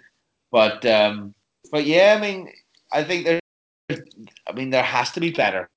But 0.51 0.85
um, 0.85 1.33
but 1.71 1.87
yeah, 1.87 2.13
I 2.15 2.21
mean, 2.21 2.51
I 2.93 3.03
think 3.03 3.25
there, 3.25 3.39
I 4.47 4.51
mean, 4.53 4.69
there 4.69 4.83
has 4.83 5.09
to 5.13 5.19
be 5.19 5.31
better 5.31 5.67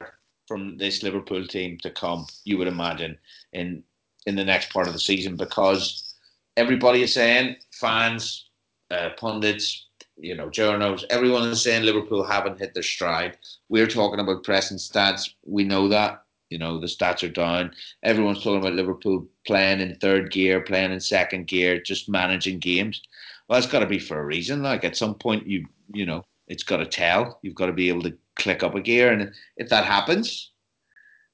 from 0.47 0.77
this 0.77 1.03
Liverpool 1.03 1.47
team 1.47 1.79
to 1.79 1.91
come. 1.91 2.27
You 2.45 2.59
would 2.59 2.69
imagine 2.69 3.17
in 3.55 3.83
in 4.27 4.37
the 4.37 4.45
next 4.45 4.71
part 4.71 4.87
of 4.87 4.93
the 4.93 5.01
season 5.01 5.37
because 5.37 6.15
everybody 6.59 7.03
is 7.03 7.15
saying 7.15 7.57
fans, 7.73 8.51
uh, 8.91 9.11
pundits, 9.17 9.87
you 10.19 10.35
know, 10.35 10.51
journals, 10.51 11.07
everyone 11.09 11.49
is 11.49 11.63
saying 11.63 11.85
Liverpool 11.85 12.23
haven't 12.23 12.59
hit 12.59 12.75
their 12.75 12.83
stride. 12.83 13.39
We're 13.71 13.87
talking 13.87 14.21
about 14.21 14.45
pressing 14.45 14.77
stats. 14.77 15.31
We 15.47 15.65
know 15.65 15.89
that. 15.89 16.23
You 16.51 16.59
know, 16.59 16.79
the 16.79 16.87
stats 16.87 17.23
are 17.23 17.33
down. 17.33 17.73
Everyone's 18.03 18.43
talking 18.43 18.61
about 18.61 18.75
Liverpool 18.75 19.27
playing 19.47 19.81
in 19.81 19.97
third 19.97 20.31
gear, 20.31 20.61
playing 20.61 20.93
in 20.93 21.01
second 21.01 21.47
gear, 21.47 21.81
just 21.81 22.09
managing 22.09 22.59
games. 22.59 23.03
Well, 23.49 23.61
that's 23.61 23.71
got 23.71 23.81
to 23.81 23.87
be 23.87 23.99
for 23.99 24.19
a 24.19 24.25
reason. 24.25 24.63
Like 24.63 24.85
at 24.85 24.97
some 24.97 25.15
point, 25.15 25.47
you 25.47 25.67
you 25.93 26.07
know, 26.07 26.25
it's 26.47 26.63
got 26.63 26.79
to 26.79 26.87
tell. 26.87 27.39
You've 27.43 27.55
got 27.55 27.67
to 27.67 27.73
be 27.73 27.89
able 27.89 28.03
to 28.03 28.17
click 28.37 28.63
up 28.63 28.75
a 28.75 28.81
gear, 28.81 29.13
and 29.13 29.33
if 29.57 29.69
that 29.69 29.85
happens, 29.85 30.53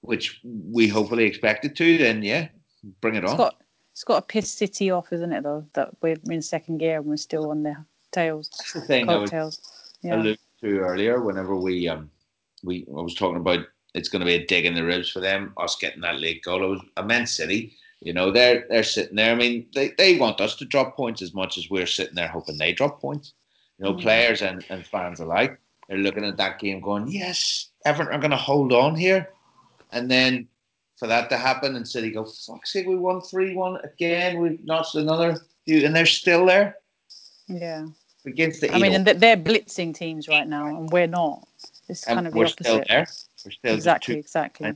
which 0.01 0.41
we 0.45 0.89
hopefully 0.89 1.25
expect 1.25 1.65
it 1.65 1.77
to, 1.77 1.99
then 1.99 2.23
yeah, 2.23 2.49
bring 3.01 3.15
it 3.15 3.25
it's 3.25 3.33
on. 3.33 3.39
Got, 3.39 3.55
it's 3.93 4.05
got 4.05 4.17
to 4.17 4.33
piss 4.33 4.51
City 4.51 4.91
off, 4.91 5.13
isn't 5.13 5.33
it? 5.33 5.43
Though 5.45 5.65
that 5.75 5.91
we're 6.03 6.17
in 6.29 6.43
second 6.43 6.79
gear 6.79 6.99
and 6.99 7.07
we're 7.07 7.17
still 7.17 7.51
on 7.51 7.63
their 7.63 7.87
tails. 8.11 8.51
That's 8.51 8.73
the 8.73 8.81
thing 8.81 9.09
I 9.09 9.17
was 9.17 9.61
yeah. 10.03 10.17
alluding 10.17 10.37
to 10.61 10.79
earlier. 10.79 11.23
Whenever 11.23 11.57
we 11.57 11.89
um 11.89 12.11
we 12.63 12.87
I 12.89 13.03
was 13.03 13.15
talking 13.15 13.41
about 13.41 13.67
it's 13.95 14.09
going 14.09 14.21
to 14.21 14.27
be 14.27 14.35
a 14.35 14.47
dig 14.47 14.67
in 14.67 14.75
the 14.75 14.85
ribs 14.85 15.09
for 15.09 15.21
them, 15.21 15.55
us 15.57 15.77
getting 15.77 16.01
that 16.03 16.21
late 16.21 16.43
goal. 16.43 16.65
It 16.65 16.69
was 16.69 16.81
immense 16.97 17.33
City. 17.33 17.77
You 18.01 18.13
know, 18.13 18.31
they're 18.31 18.67
they're 18.69 18.83
sitting 18.83 19.17
there. 19.17 19.33
I 19.33 19.37
mean, 19.37 19.67
they, 19.75 19.93
they 19.97 20.19
want 20.19 20.41
us 20.41 20.57
to 20.57 20.65
drop 20.65 20.97
points 20.97 21.23
as 21.23 21.33
much 21.33 21.57
as 21.57 21.71
we're 21.71 21.87
sitting 21.87 22.15
there 22.15 22.29
hoping 22.29 22.59
they 22.59 22.73
drop 22.73 23.01
points. 23.01 23.33
You 23.79 23.87
know, 23.87 23.95
mm. 23.95 24.03
players 24.03 24.43
and, 24.43 24.65
and 24.69 24.87
fans 24.87 25.21
alike. 25.21 25.59
They're 25.89 25.99
looking 25.99 26.25
at 26.25 26.37
that 26.37 26.59
game 26.59 26.81
going, 26.81 27.09
Yes, 27.09 27.71
Everton 27.87 28.13
are 28.13 28.21
gonna 28.21 28.37
hold 28.37 28.73
on 28.73 28.95
here. 28.95 29.31
And 29.93 30.11
then 30.11 30.49
for 30.99 31.07
that 31.07 31.31
to 31.31 31.37
happen 31.37 31.77
and 31.77 31.87
City 31.87 32.11
go, 32.11 32.25
fuck's 32.25 32.73
sake, 32.73 32.87
we 32.87 32.97
won 32.97 33.21
three 33.23 33.55
one 33.55 33.79
again, 33.85 34.41
we've 34.41 34.63
notched 34.65 34.97
another 34.97 35.39
few 35.65 35.87
and 35.87 35.95
they're 35.95 36.07
still 36.07 36.45
there. 36.47 36.77
Yeah 37.49 37.87
against 38.27 38.61
the. 38.61 38.75
I 38.75 38.79
mean, 38.79 38.95
and 38.95 39.07
they're 39.07 39.37
blitzing 39.37 39.95
teams 39.95 40.29
right 40.29 40.47
now, 40.47 40.67
and 40.67 40.91
we're 40.91 41.07
not. 41.07 41.47
It's 41.89 42.05
kind 42.05 42.19
and 42.19 42.29
of 42.29 42.33
the 42.35 42.41
opposite. 42.41 42.65
Still 42.65 42.83
there. 42.89 43.07
We're 43.45 43.51
still 43.51 43.75
exactly, 43.75 44.19
exactly. 44.19 44.75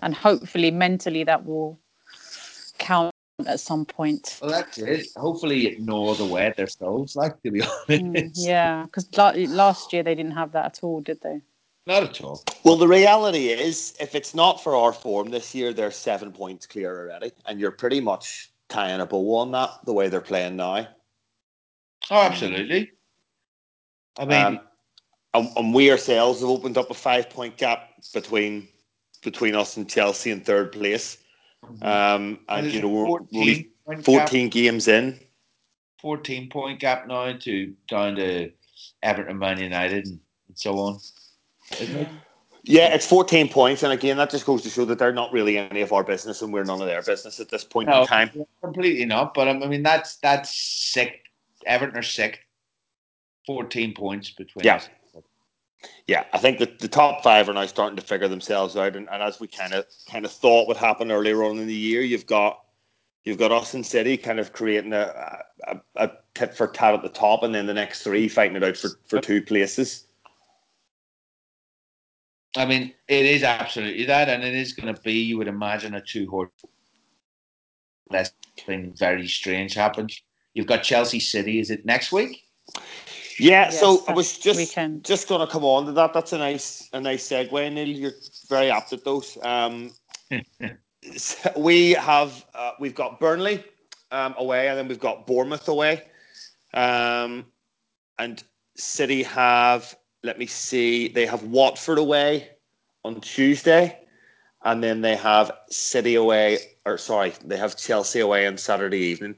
And 0.00 0.14
hopefully, 0.14 0.70
mentally, 0.70 1.24
that 1.24 1.44
will 1.44 1.78
count 2.78 3.12
at 3.46 3.60
some 3.60 3.84
point. 3.84 4.38
Well, 4.42 4.50
that's 4.50 4.78
it. 4.78 5.08
Hopefully, 5.16 5.66
it 5.66 5.80
gnaws 5.80 6.20
away 6.20 6.46
at 6.46 6.56
their 6.56 6.66
souls, 6.66 7.16
like 7.16 7.40
to 7.42 7.50
be 7.50 7.62
honest. 7.88 7.88
Mm, 7.88 8.32
yeah, 8.34 8.84
because 8.84 9.08
last 9.50 9.92
year 9.92 10.02
they 10.02 10.14
didn't 10.14 10.32
have 10.32 10.52
that 10.52 10.66
at 10.66 10.80
all, 10.82 11.00
did 11.00 11.20
they? 11.22 11.40
Not 11.86 12.02
at 12.02 12.20
all. 12.22 12.42
Well, 12.64 12.76
the 12.76 12.88
reality 12.88 13.48
is, 13.48 13.94
if 14.00 14.14
it's 14.14 14.34
not 14.34 14.62
for 14.62 14.74
our 14.74 14.92
form 14.92 15.30
this 15.30 15.54
year, 15.54 15.72
they're 15.72 15.90
seven 15.90 16.32
points 16.32 16.66
clear 16.66 16.98
already, 16.98 17.32
and 17.46 17.60
you're 17.60 17.70
pretty 17.70 18.00
much 18.00 18.50
tying 18.68 19.00
a 19.00 19.06
bow 19.06 19.36
on 19.36 19.52
that 19.52 19.70
the 19.84 19.92
way 19.92 20.08
they're 20.08 20.20
playing 20.20 20.56
now. 20.56 20.88
Oh, 22.10 22.22
absolutely. 22.22 22.92
I 24.18 24.24
mean, 24.24 24.46
um, 24.46 24.60
and, 25.34 25.48
and, 25.56 25.74
we 25.74 25.90
ourselves 25.90 26.40
have 26.40 26.48
opened 26.48 26.78
up 26.78 26.90
a 26.90 26.94
five 26.94 27.28
point 27.28 27.56
gap 27.56 27.90
between 28.12 28.68
between 29.22 29.54
us 29.54 29.76
and 29.76 29.88
Chelsea 29.88 30.30
in 30.30 30.40
third 30.40 30.72
place. 30.72 31.18
Mm-hmm. 31.64 31.84
Um, 31.84 32.38
and, 32.48 32.66
and 32.66 32.72
you 32.72 32.82
know, 32.82 32.88
we're 32.88 33.06
14, 33.06 33.70
14 34.02 34.48
games 34.48 34.88
in. 34.88 35.18
14 36.00 36.50
point 36.50 36.80
gap 36.80 37.06
now 37.06 37.32
to 37.32 37.74
down 37.88 38.16
to 38.16 38.50
Everton, 39.02 39.38
Man 39.38 39.58
United, 39.58 40.06
and 40.06 40.20
so 40.54 40.78
on, 40.78 41.00
isn't 41.80 41.96
it? 41.96 42.08
Yeah, 42.66 42.94
it's 42.94 43.06
14 43.06 43.50
points, 43.50 43.82
and 43.82 43.92
again, 43.92 44.16
that 44.16 44.30
just 44.30 44.46
goes 44.46 44.62
to 44.62 44.70
show 44.70 44.86
that 44.86 44.98
they're 44.98 45.12
not 45.12 45.30
really 45.32 45.58
any 45.58 45.82
of 45.82 45.92
our 45.92 46.02
business, 46.02 46.40
and 46.40 46.50
we're 46.50 46.64
none 46.64 46.80
of 46.80 46.86
their 46.86 47.02
business 47.02 47.38
at 47.38 47.50
this 47.50 47.62
point 47.62 47.90
no, 47.90 48.02
in 48.02 48.06
time. 48.06 48.30
Completely 48.62 49.04
not, 49.04 49.34
but 49.34 49.48
um, 49.48 49.62
I 49.62 49.66
mean 49.66 49.82
that's 49.82 50.16
that's 50.16 50.54
sick 50.54 51.24
Everton 51.66 51.96
are 51.96 52.02
sick. 52.02 52.40
14 53.46 53.94
points 53.94 54.30
between 54.30 54.64
yeah. 54.64 54.76
Us. 54.76 54.88
Yeah, 56.06 56.24
I 56.32 56.38
think 56.38 56.58
that 56.58 56.78
the 56.78 56.88
top 56.88 57.22
five 57.22 57.48
are 57.48 57.54
now 57.54 57.66
starting 57.66 57.96
to 57.96 58.02
figure 58.02 58.28
themselves 58.28 58.76
out, 58.76 58.96
and, 58.96 59.08
and 59.10 59.22
as 59.22 59.40
we 59.40 59.46
kind 59.48 59.72
of 59.72 59.86
kind 60.10 60.24
of 60.24 60.32
thought 60.32 60.68
would 60.68 60.76
happen 60.76 61.10
earlier 61.10 61.42
on 61.44 61.58
in 61.58 61.66
the 61.66 61.74
year, 61.74 62.02
you've 62.02 62.26
got 62.26 62.60
you've 63.24 63.38
got 63.38 63.52
us 63.52 63.74
and 63.74 63.84
City 63.84 64.16
kind 64.16 64.38
of 64.38 64.52
creating 64.52 64.92
a, 64.92 65.38
a, 65.66 65.80
a 65.96 66.10
tit 66.34 66.54
for 66.54 66.68
tat 66.68 66.94
at 66.94 67.02
the 67.02 67.08
top, 67.08 67.42
and 67.42 67.54
then 67.54 67.66
the 67.66 67.74
next 67.74 68.02
three 68.02 68.28
fighting 68.28 68.56
it 68.56 68.64
out 68.64 68.76
for, 68.76 68.90
for 69.06 69.20
two 69.20 69.42
places. 69.42 70.06
I 72.56 72.66
mean, 72.66 72.94
it 73.08 73.26
is 73.26 73.42
absolutely 73.42 74.04
that, 74.04 74.28
and 74.28 74.44
it 74.44 74.54
is 74.54 74.74
going 74.74 74.94
to 74.94 75.00
be, 75.02 75.14
you 75.14 75.38
would 75.38 75.48
imagine, 75.48 75.94
a 75.94 76.00
two 76.00 76.28
horse. 76.28 76.50
Unless 78.10 78.32
something 78.58 78.92
very 78.94 79.26
strange 79.26 79.74
happens. 79.74 80.22
You've 80.52 80.66
got 80.66 80.82
Chelsea 80.82 81.18
City. 81.18 81.58
Is 81.58 81.70
it 81.70 81.84
next 81.84 82.12
week? 82.12 82.42
Yeah, 83.38 83.64
yes, 83.64 83.80
so 83.80 84.04
I 84.06 84.12
was 84.12 84.38
just 84.38 84.76
just 85.02 85.28
going 85.28 85.40
to 85.40 85.46
come 85.46 85.64
on 85.64 85.86
to 85.86 85.92
that. 85.92 86.12
That's 86.12 86.32
a 86.32 86.38
nice 86.38 86.88
a 86.92 87.00
nice 87.00 87.28
segue, 87.28 87.72
Neil. 87.72 87.88
You're 87.88 88.12
very 88.48 88.70
apt 88.70 88.92
at 88.92 89.04
those. 89.04 89.36
Um, 89.42 89.92
we 91.56 91.92
have 91.92 92.44
uh, 92.54 92.72
we've 92.78 92.94
got 92.94 93.18
Burnley 93.18 93.64
um, 94.10 94.34
away, 94.38 94.68
and 94.68 94.78
then 94.78 94.88
we've 94.88 95.00
got 95.00 95.26
Bournemouth 95.26 95.68
away, 95.68 96.02
um, 96.74 97.46
and 98.18 98.42
City 98.76 99.22
have. 99.22 99.96
Let 100.22 100.38
me 100.38 100.46
see. 100.46 101.08
They 101.08 101.26
have 101.26 101.42
Watford 101.42 101.98
away 101.98 102.50
on 103.04 103.20
Tuesday, 103.20 103.98
and 104.64 104.82
then 104.82 105.00
they 105.00 105.16
have 105.16 105.50
City 105.70 106.14
away. 106.14 106.58
Or 106.86 106.98
sorry, 106.98 107.32
they 107.44 107.56
have 107.56 107.76
Chelsea 107.76 108.20
away 108.20 108.46
on 108.46 108.56
Saturday 108.58 108.98
evening. 108.98 109.36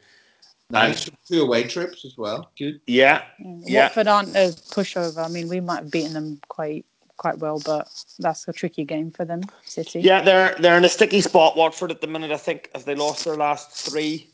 Nice. 0.70 1.08
Two 1.28 1.42
away 1.42 1.64
trips 1.64 2.04
as 2.04 2.16
well. 2.18 2.50
Good. 2.58 2.80
Yeah. 2.86 3.22
yeah. 3.38 3.84
Watford 3.84 4.08
aren't 4.08 4.30
a 4.30 4.52
pushover. 4.70 5.24
I 5.24 5.28
mean, 5.28 5.48
we 5.48 5.60
might 5.60 5.82
have 5.82 5.90
beaten 5.90 6.12
them 6.12 6.40
quite 6.48 6.84
quite 7.16 7.38
well, 7.38 7.60
but 7.64 7.88
that's 8.18 8.46
a 8.48 8.52
tricky 8.52 8.84
game 8.84 9.10
for 9.10 9.24
them. 9.24 9.42
City. 9.64 10.00
Yeah, 10.00 10.22
they're 10.22 10.56
they're 10.58 10.76
in 10.76 10.84
a 10.84 10.88
sticky 10.88 11.20
spot. 11.20 11.56
Watford 11.56 11.90
at 11.90 12.00
the 12.00 12.06
minute. 12.06 12.30
I 12.32 12.36
think 12.36 12.70
if 12.74 12.84
they 12.84 12.94
lost 12.94 13.24
their 13.24 13.36
last 13.36 13.70
three, 13.70 14.30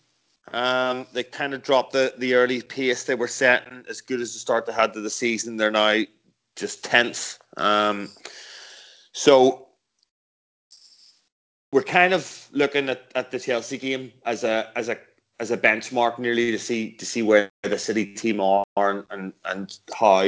um, 0.53 1.07
they 1.13 1.23
kind 1.23 1.55
of 1.55 1.63
dropped 1.63 1.93
the 1.93 2.15
the 2.19 2.35
early 2.35 2.63
pace 2.63 3.05
they 3.05 3.15
were 3.15 3.29
setting. 3.29 3.85
As 3.89 4.01
good 4.01 4.21
as 4.21 4.33
the 4.33 4.39
start 4.39 4.67
they 4.67 4.73
had 4.73 4.95
to 4.95 5.01
the 5.01 5.11
season, 5.11 5.57
they're 5.57 5.71
now 5.71 6.03
just 6.57 6.83
tenth. 6.83 7.39
Um, 7.57 8.11
so 9.13 9.69
we're 11.73 11.83
kind 11.83 12.13
of 12.13 12.49
looking 12.53 12.89
at, 12.89 13.11
at 13.15 13.31
the 13.31 13.39
Chelsea 13.39 13.79
game 13.79 14.13
as 14.25 14.45
a 14.45 14.71
as 14.77 14.89
a 14.89 14.97
as 15.43 15.51
a 15.51 15.57
benchmark 15.59 16.21
nearly 16.21 16.53
to 16.53 16.59
see 16.59 16.93
to 16.93 17.05
see 17.05 17.21
where 17.21 17.51
the 17.63 17.79
city 17.79 18.07
team 18.07 18.41
are 18.41 18.65
and 19.11 19.33
and, 19.45 19.79
how 19.93 20.23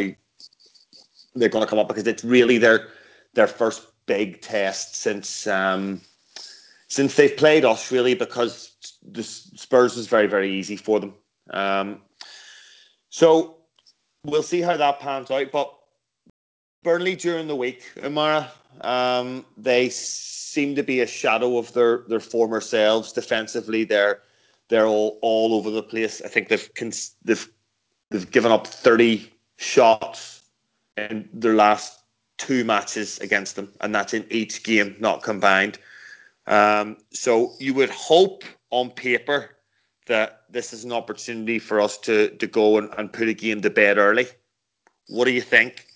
they're 1.37 1.49
going 1.49 1.65
to 1.65 1.71
come 1.71 1.79
up 1.79 1.87
because 1.87 2.07
it's 2.07 2.25
really 2.25 2.59
their 2.59 2.89
their 3.35 3.47
first 3.47 3.87
big 4.07 4.43
test 4.43 4.97
since 4.97 5.47
um, 5.47 6.01
since 6.89 7.15
they've 7.15 7.37
played 7.37 7.65
us 7.65 7.93
really 7.93 8.15
because 8.15 8.73
the 9.13 9.23
Spurs 9.23 9.97
was 9.97 10.09
very 10.09 10.27
very 10.27 10.53
easy 10.53 10.77
for 10.77 10.99
them 10.99 11.15
Um, 11.51 12.01
so 13.09 13.59
we'll 14.25 14.43
see 14.43 14.61
how 14.61 14.77
that 14.77 14.99
pans 14.99 15.31
out. 15.31 15.53
But 15.53 15.73
Burnley 16.83 17.15
during 17.15 17.47
the 17.47 17.57
week, 17.57 17.85
Amara, 18.03 18.51
um, 18.81 19.47
they 19.57 19.89
seem 19.91 20.75
to 20.75 20.83
be 20.83 21.01
a 21.01 21.07
shadow 21.07 21.57
of 21.59 21.73
their, 21.73 21.99
their 22.09 22.21
former 22.21 22.61
selves 22.61 23.13
defensively. 23.13 23.85
They're 23.85 24.21
they're 24.69 24.87
all, 24.87 25.19
all 25.23 25.55
over 25.55 25.71
the 25.71 25.83
place. 25.83 26.23
I 26.25 26.29
think 26.29 26.49
they've 26.49 26.69
they've 27.25 27.49
they've 28.11 28.31
given 28.31 28.53
up 28.53 28.67
thirty 28.67 29.33
shots 29.57 30.43
in 30.97 31.29
their 31.33 31.55
last 31.55 32.01
two 32.37 32.65
matches 32.65 33.19
against 33.19 33.57
them, 33.57 33.73
and 33.81 33.95
that's 33.95 34.15
in 34.15 34.27
each 34.31 34.63
game, 34.63 34.97
not 34.99 35.23
combined. 35.23 35.79
Um, 36.47 36.99
so 37.13 37.55
you 37.59 37.75
would 37.75 37.91
hope 37.91 38.45
on 38.71 38.91
paper 38.91 39.57
that 40.07 40.43
this 40.51 40.73
is 40.73 40.85
an 40.85 40.93
opportunity 40.93 41.59
for 41.59 41.81
us 41.81 41.99
to 41.99 42.31
to 42.31 42.47
go 42.47 42.79
and, 42.79 42.93
and 42.99 43.13
put 43.13 43.29
a 43.29 43.35
game 43.35 43.61
to 43.63 43.71
bed 43.71 43.99
early. 43.99 44.27
What 45.09 45.27
do 45.27 45.33
you 45.33 45.43
think? 45.43 45.87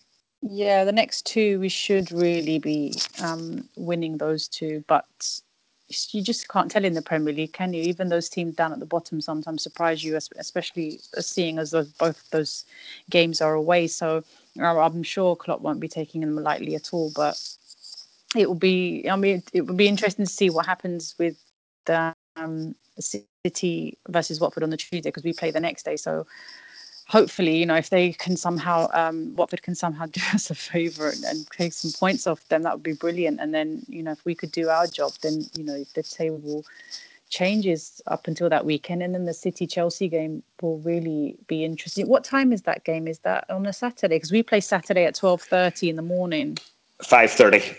Yeah, 0.42 0.84
the 0.84 0.92
next 0.92 1.26
two 1.26 1.58
we 1.58 1.68
should 1.68 2.12
really 2.12 2.58
be 2.58 2.94
um, 3.22 3.68
winning 3.76 4.18
those 4.18 4.46
two, 4.46 4.84
but 4.86 5.40
you 5.88 6.22
just 6.22 6.48
can't 6.48 6.70
tell 6.70 6.84
in 6.84 6.94
the 6.94 7.02
Premier 7.02 7.32
League, 7.32 7.52
can 7.52 7.72
you? 7.72 7.82
Even 7.82 8.08
those 8.08 8.28
teams 8.28 8.54
down 8.56 8.72
at 8.72 8.78
the 8.78 8.86
bottom 8.86 9.20
sometimes 9.20 9.62
surprise 9.62 10.04
you, 10.04 10.16
especially 10.36 11.00
seeing 11.18 11.58
as 11.58 11.70
those, 11.70 11.88
both 11.92 12.28
those 12.30 12.64
games 13.10 13.40
are 13.40 13.54
away. 13.54 13.86
So 13.86 14.22
I'm 14.60 15.02
sure 15.02 15.36
Klopp 15.36 15.60
won't 15.60 15.80
be 15.80 15.88
taking 15.88 16.20
them 16.20 16.36
lightly 16.36 16.74
at 16.74 16.92
all, 16.92 17.10
but 17.14 17.40
it 18.36 18.48
will 18.48 18.54
be. 18.54 19.08
I 19.08 19.16
mean, 19.16 19.42
it 19.52 19.62
would 19.62 19.76
be 19.76 19.88
interesting 19.88 20.26
to 20.26 20.32
see 20.32 20.50
what 20.50 20.66
happens 20.66 21.14
with 21.18 21.36
the 21.86 22.14
um, 22.36 22.74
City 23.00 23.96
versus 24.08 24.40
Watford 24.40 24.62
on 24.62 24.70
the 24.70 24.76
Tuesday 24.76 25.08
because 25.08 25.24
we 25.24 25.32
play 25.32 25.50
the 25.50 25.60
next 25.60 25.84
day. 25.84 25.96
So 25.96 26.26
hopefully, 27.08 27.56
you 27.56 27.66
know, 27.66 27.74
if 27.74 27.90
they 27.90 28.12
can 28.12 28.36
somehow, 28.36 28.88
um, 28.92 29.34
Watford 29.34 29.62
can 29.62 29.74
somehow 29.74 30.06
do 30.10 30.20
us 30.32 30.50
a 30.50 30.54
favour 30.54 31.08
and, 31.08 31.24
and, 31.24 31.50
take 31.50 31.72
some 31.72 31.90
points 31.90 32.26
off 32.26 32.46
them, 32.48 32.62
that 32.62 32.74
would 32.74 32.82
be 32.82 32.92
brilliant. 32.92 33.40
And 33.40 33.52
then, 33.52 33.82
you 33.88 34.02
know, 34.02 34.12
if 34.12 34.24
we 34.24 34.34
could 34.34 34.52
do 34.52 34.68
our 34.68 34.86
job, 34.86 35.12
then, 35.22 35.44
you 35.56 35.64
know, 35.64 35.84
the 35.94 36.02
table 36.02 36.64
changes 37.30 38.00
up 38.06 38.26
until 38.26 38.48
that 38.48 38.64
weekend. 38.64 39.02
And 39.02 39.14
then 39.14 39.24
the 39.24 39.34
City 39.34 39.66
Chelsea 39.66 40.08
game 40.08 40.42
will 40.62 40.78
really 40.78 41.36
be 41.46 41.64
interesting. 41.64 42.06
What 42.06 42.24
time 42.24 42.52
is 42.52 42.62
that 42.62 42.84
game? 42.84 43.08
Is 43.08 43.18
that 43.20 43.50
on 43.50 43.66
a 43.66 43.72
Saturday? 43.72 44.16
Because 44.16 44.32
we 44.32 44.42
play 44.42 44.60
Saturday 44.60 45.04
at 45.04 45.14
12.30 45.14 45.88
in 45.88 45.96
the 45.96 46.02
morning. 46.02 46.58
5.30. 47.02 47.76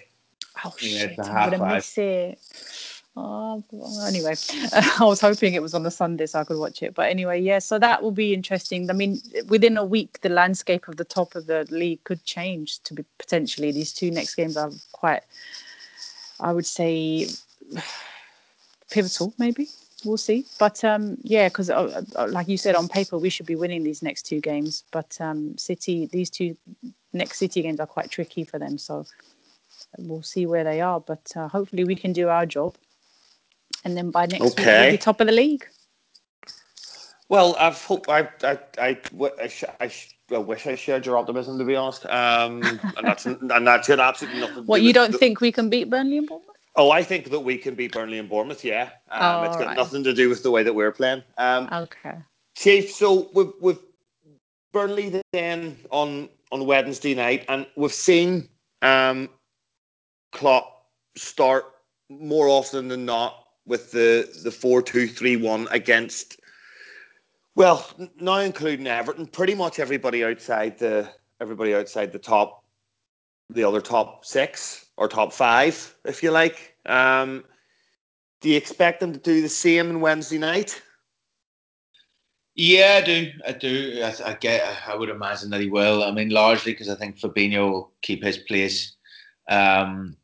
Oh, 0.66 0.74
yeah, 0.82 1.00
shit, 1.00 1.20
I'm 1.20 1.52
going 1.52 1.62
to 1.62 1.76
miss 1.76 1.98
it. 1.98 2.40
Oh, 3.22 3.64
anyway, 4.08 4.36
I 4.74 5.04
was 5.04 5.20
hoping 5.20 5.54
it 5.54 5.62
was 5.62 5.74
on 5.74 5.86
a 5.86 5.92
Sunday 5.92 6.26
so 6.26 6.40
I 6.40 6.46
could 6.46 6.58
watch 6.58 6.82
it. 6.82 6.96
But 6.96 7.10
anyway, 7.10 7.42
yeah, 7.42 7.60
so 7.60 7.78
that 7.78 8.02
will 8.02 8.12
be 8.12 8.34
interesting. 8.34 8.90
I 8.90 8.94
mean, 8.94 9.20
within 9.50 9.76
a 9.76 9.84
week, 9.84 10.22
the 10.22 10.30
landscape 10.30 10.88
of 10.88 10.96
the 10.96 11.04
top 11.04 11.36
of 11.36 11.46
the 11.46 11.68
league 11.70 12.02
could 12.06 12.24
change 12.24 12.80
to 12.84 12.94
be 12.94 13.04
potentially. 13.18 13.74
These 13.74 13.92
two 13.92 14.10
next 14.10 14.36
games 14.36 14.56
are 14.56 14.72
quite, 14.94 15.24
I 16.40 16.54
would 16.54 16.66
say, 16.66 17.28
pivotal, 18.90 19.34
maybe. 19.38 19.68
We'll 20.06 20.18
see. 20.18 20.46
But 20.58 20.82
um, 20.86 21.18
yeah, 21.22 21.50
because 21.50 21.70
uh, 21.70 22.04
uh, 22.16 22.28
like 22.30 22.48
you 22.48 22.58
said, 22.58 22.76
on 22.76 22.88
paper, 22.88 23.18
we 23.18 23.30
should 23.30 23.46
be 23.46 23.58
winning 23.58 23.84
these 23.84 24.02
next 24.02 24.24
two 24.24 24.40
games. 24.40 24.86
But 24.92 25.18
um, 25.20 25.58
City, 25.58 26.06
these 26.06 26.30
two 26.30 26.56
next 27.12 27.38
City 27.38 27.64
games 27.64 27.82
are 27.82 27.88
quite 27.88 28.12
tricky 28.12 28.46
for 28.46 28.60
them. 28.60 28.78
So 28.78 29.06
we'll 29.98 30.24
see 30.24 30.46
where 30.46 30.64
they 30.64 30.80
are. 30.80 31.02
But 31.02 31.34
uh, 31.36 31.50
hopefully, 31.50 31.84
we 31.84 31.96
can 31.96 32.14
do 32.14 32.30
our 32.30 32.46
job 32.46 32.76
and 33.84 33.96
then 33.96 34.12
by 34.12 34.26
next 34.26 34.42
okay. 34.52 34.64
week 34.64 34.66
we'll 34.66 34.92
be 34.92 34.98
top 34.98 35.22
of 35.22 35.28
the 35.28 35.34
league. 35.34 35.66
Well, 37.30 37.56
I've 37.60 37.82
hope 37.84 38.10
I 38.10 38.28
I 38.44 38.60
I, 38.78 38.98
I, 39.20 39.52
I, 39.80 39.92
I 40.32 40.38
wish 40.38 40.68
I 40.68 40.76
shared 40.76 41.06
your 41.06 41.18
optimism 41.18 41.58
to 41.60 41.66
be 41.66 41.76
honest. 41.76 42.06
Um, 42.06 42.64
and 42.64 43.04
that's 43.04 43.26
and 43.26 43.68
that's 43.68 43.88
had 43.88 44.00
absolutely 44.00 44.42
nothing. 44.42 44.66
What 44.66 44.82
you 44.82 44.94
don't 44.94 45.12
the, 45.12 45.18
think 45.18 45.42
we 45.42 45.52
can 45.52 45.70
beat 45.70 45.90
Burnley 45.90 46.18
and 46.18 46.28
Bournemouth? 46.28 46.56
Oh, 46.76 46.92
I 46.92 47.04
think 47.04 47.30
that 47.32 47.42
we 47.42 47.58
can 47.58 47.76
beat 47.76 47.94
Burnley 47.94 48.20
and 48.20 48.30
Bournemouth. 48.30 48.64
Yeah, 48.64 48.90
um, 49.12 49.22
oh, 49.22 49.44
it's 49.44 49.58
got 49.58 49.68
right. 49.68 49.78
nothing 49.78 50.04
to 50.04 50.14
do 50.14 50.30
with 50.30 50.44
the 50.44 50.52
way 50.52 50.64
that 50.64 50.74
we're 50.74 50.92
playing. 50.92 51.24
Um, 51.38 51.70
okay, 51.72 52.16
Chief. 52.56 52.92
So 52.92 53.30
we've 53.34 53.52
we've 53.62 53.80
Burnley 54.72 55.22
then 55.32 55.78
on 55.92 56.30
on 56.52 56.66
Wednesday 56.66 57.14
night, 57.14 57.46
and 57.48 57.68
we've 57.76 57.94
seen 57.94 58.48
um, 58.82 59.30
Klopp 60.32 60.86
start 61.16 61.66
more 62.10 62.48
often 62.48 62.88
than 62.88 63.06
not 63.06 63.39
with 63.70 63.92
the 63.92 64.28
the 64.44 64.52
four 64.52 64.82
two 64.82 65.08
three 65.08 65.38
one 65.38 65.68
against 65.72 66.42
well 67.56 67.90
now 68.20 68.40
including 68.40 68.88
Everton 68.88 69.28
pretty 69.28 69.56
much 69.56 69.80
everybody 69.80 70.24
outside 70.26 70.78
the 70.78 71.10
everybody 71.40 71.74
outside 71.74 72.12
the 72.12 72.20
top 72.20 72.66
the 73.50 73.64
other 73.64 73.80
top 73.80 74.26
six 74.26 74.88
or 74.98 75.08
top 75.08 75.32
five 75.32 75.96
if 76.04 76.22
you 76.22 76.32
like 76.32 76.76
um, 76.88 77.46
do 78.42 78.50
you 78.50 78.58
expect 78.58 79.00
them 79.00 79.14
to 79.14 79.20
do 79.20 79.42
the 79.42 79.50
same 79.50 79.90
on 79.90 80.02
Wednesday 80.02 80.40
night 80.40 80.82
yeah, 82.56 83.00
I 83.02 83.06
do. 83.06 83.32
I 83.48 83.52
do. 83.54 84.02
I, 84.04 84.32
I, 84.32 84.34
get. 84.34 84.62
I 84.86 84.94
would 84.94 85.08
imagine 85.08 85.50
that 85.52 85.62
he 85.62 85.70
will. 85.70 86.04
I 86.04 86.12
mean, 86.12 86.28
largely 86.28 86.74
because 86.74 86.90
I 86.90 86.96
think 86.96 87.18
Fabinho 87.18 87.72
will 87.72 87.92
keep 88.02 88.22
his 88.22 88.38
place. 88.38 88.98
Um, 89.48 90.18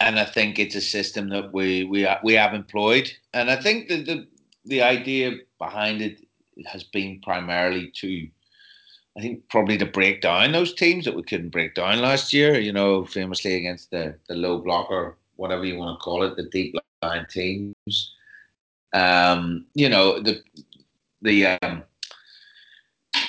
and 0.00 0.18
I 0.18 0.24
think 0.24 0.58
it's 0.58 0.74
a 0.74 0.80
system 0.80 1.28
that 1.28 1.52
we 1.52 1.84
we 1.84 2.08
we 2.24 2.34
have 2.34 2.54
employed, 2.54 3.10
and 3.34 3.50
I 3.50 3.56
think 3.56 3.88
the 3.88 4.02
the, 4.02 4.26
the 4.64 4.82
idea 4.82 5.36
behind 5.58 6.00
it 6.00 6.26
has 6.66 6.82
been 6.82 7.20
primarily 7.20 7.92
to, 7.96 8.28
I 9.16 9.20
think 9.20 9.48
probably 9.48 9.78
to 9.78 9.86
break 9.86 10.20
down 10.22 10.52
those 10.52 10.74
teams 10.74 11.04
that 11.04 11.14
we 11.14 11.22
couldn't 11.22 11.50
break 11.50 11.74
down 11.74 12.00
last 12.00 12.32
year. 12.32 12.58
You 12.58 12.72
know, 12.72 13.04
famously 13.04 13.54
against 13.54 13.90
the 13.90 14.16
the 14.28 14.34
low 14.34 14.58
blocker, 14.58 15.16
whatever 15.36 15.64
you 15.64 15.76
want 15.76 15.98
to 15.98 16.02
call 16.02 16.22
it, 16.22 16.36
the 16.36 16.44
deep 16.44 16.74
line 17.02 17.26
teams. 17.30 18.14
Um, 18.92 19.66
you 19.74 19.88
know 19.88 20.20
the 20.20 20.42
the 21.22 21.46
um, 21.46 21.82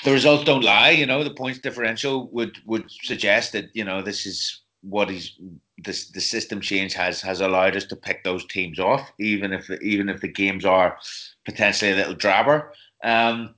the 0.05 0.11
results 0.11 0.45
don't 0.45 0.63
lie. 0.63 0.91
You 0.91 1.05
know, 1.05 1.23
the 1.23 1.33
points 1.33 1.59
differential 1.59 2.29
would 2.29 2.57
would 2.65 2.89
suggest 2.89 3.51
that 3.51 3.69
you 3.73 3.83
know 3.83 4.01
this 4.01 4.25
is 4.25 4.61
what 4.81 5.09
he's 5.09 5.37
the, 5.83 6.05
the 6.13 6.21
system 6.21 6.61
change 6.61 6.93
has 6.93 7.21
has 7.21 7.41
allowed 7.41 7.75
us 7.75 7.85
to 7.85 7.95
pick 7.95 8.23
those 8.23 8.45
teams 8.45 8.79
off, 8.79 9.11
even 9.19 9.53
if 9.53 9.69
even 9.81 10.09
if 10.09 10.21
the 10.21 10.27
games 10.27 10.65
are 10.65 10.97
potentially 11.45 11.91
a 11.91 11.95
little 11.95 12.15
drabber. 12.15 12.71
Um, 13.03 13.55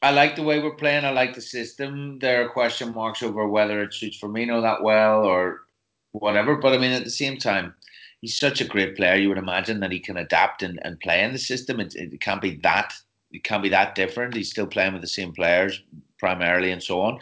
I 0.00 0.12
like 0.12 0.36
the 0.36 0.44
way 0.44 0.60
we're 0.60 0.74
playing. 0.74 1.04
I 1.04 1.10
like 1.10 1.34
the 1.34 1.40
system. 1.40 2.18
There 2.20 2.44
are 2.44 2.48
question 2.48 2.94
marks 2.94 3.22
over 3.22 3.48
whether 3.48 3.82
it 3.82 3.94
suits 3.94 4.20
Firmino 4.20 4.62
that 4.62 4.82
well 4.82 5.24
or 5.24 5.62
whatever. 6.12 6.56
But 6.56 6.72
I 6.72 6.78
mean, 6.78 6.92
at 6.92 7.04
the 7.04 7.10
same 7.10 7.36
time, 7.36 7.74
he's 8.20 8.38
such 8.38 8.60
a 8.60 8.64
great 8.64 8.96
player. 8.96 9.16
You 9.16 9.28
would 9.28 9.38
imagine 9.38 9.80
that 9.80 9.92
he 9.92 9.98
can 9.98 10.16
adapt 10.16 10.62
and, 10.62 10.78
and 10.82 11.00
play 11.00 11.22
in 11.24 11.32
the 11.32 11.38
system. 11.38 11.80
It, 11.80 11.94
it 11.96 12.20
can't 12.20 12.40
be 12.40 12.56
that 12.62 12.92
it 13.30 13.44
can't 13.44 13.62
be 13.62 13.68
that 13.70 13.94
different. 13.94 14.34
He's 14.34 14.50
still 14.50 14.66
playing 14.66 14.92
with 14.92 15.02
the 15.02 15.08
same 15.08 15.32
players 15.32 15.82
primarily 16.18 16.70
and 16.70 16.82
so 16.82 17.00
on. 17.00 17.20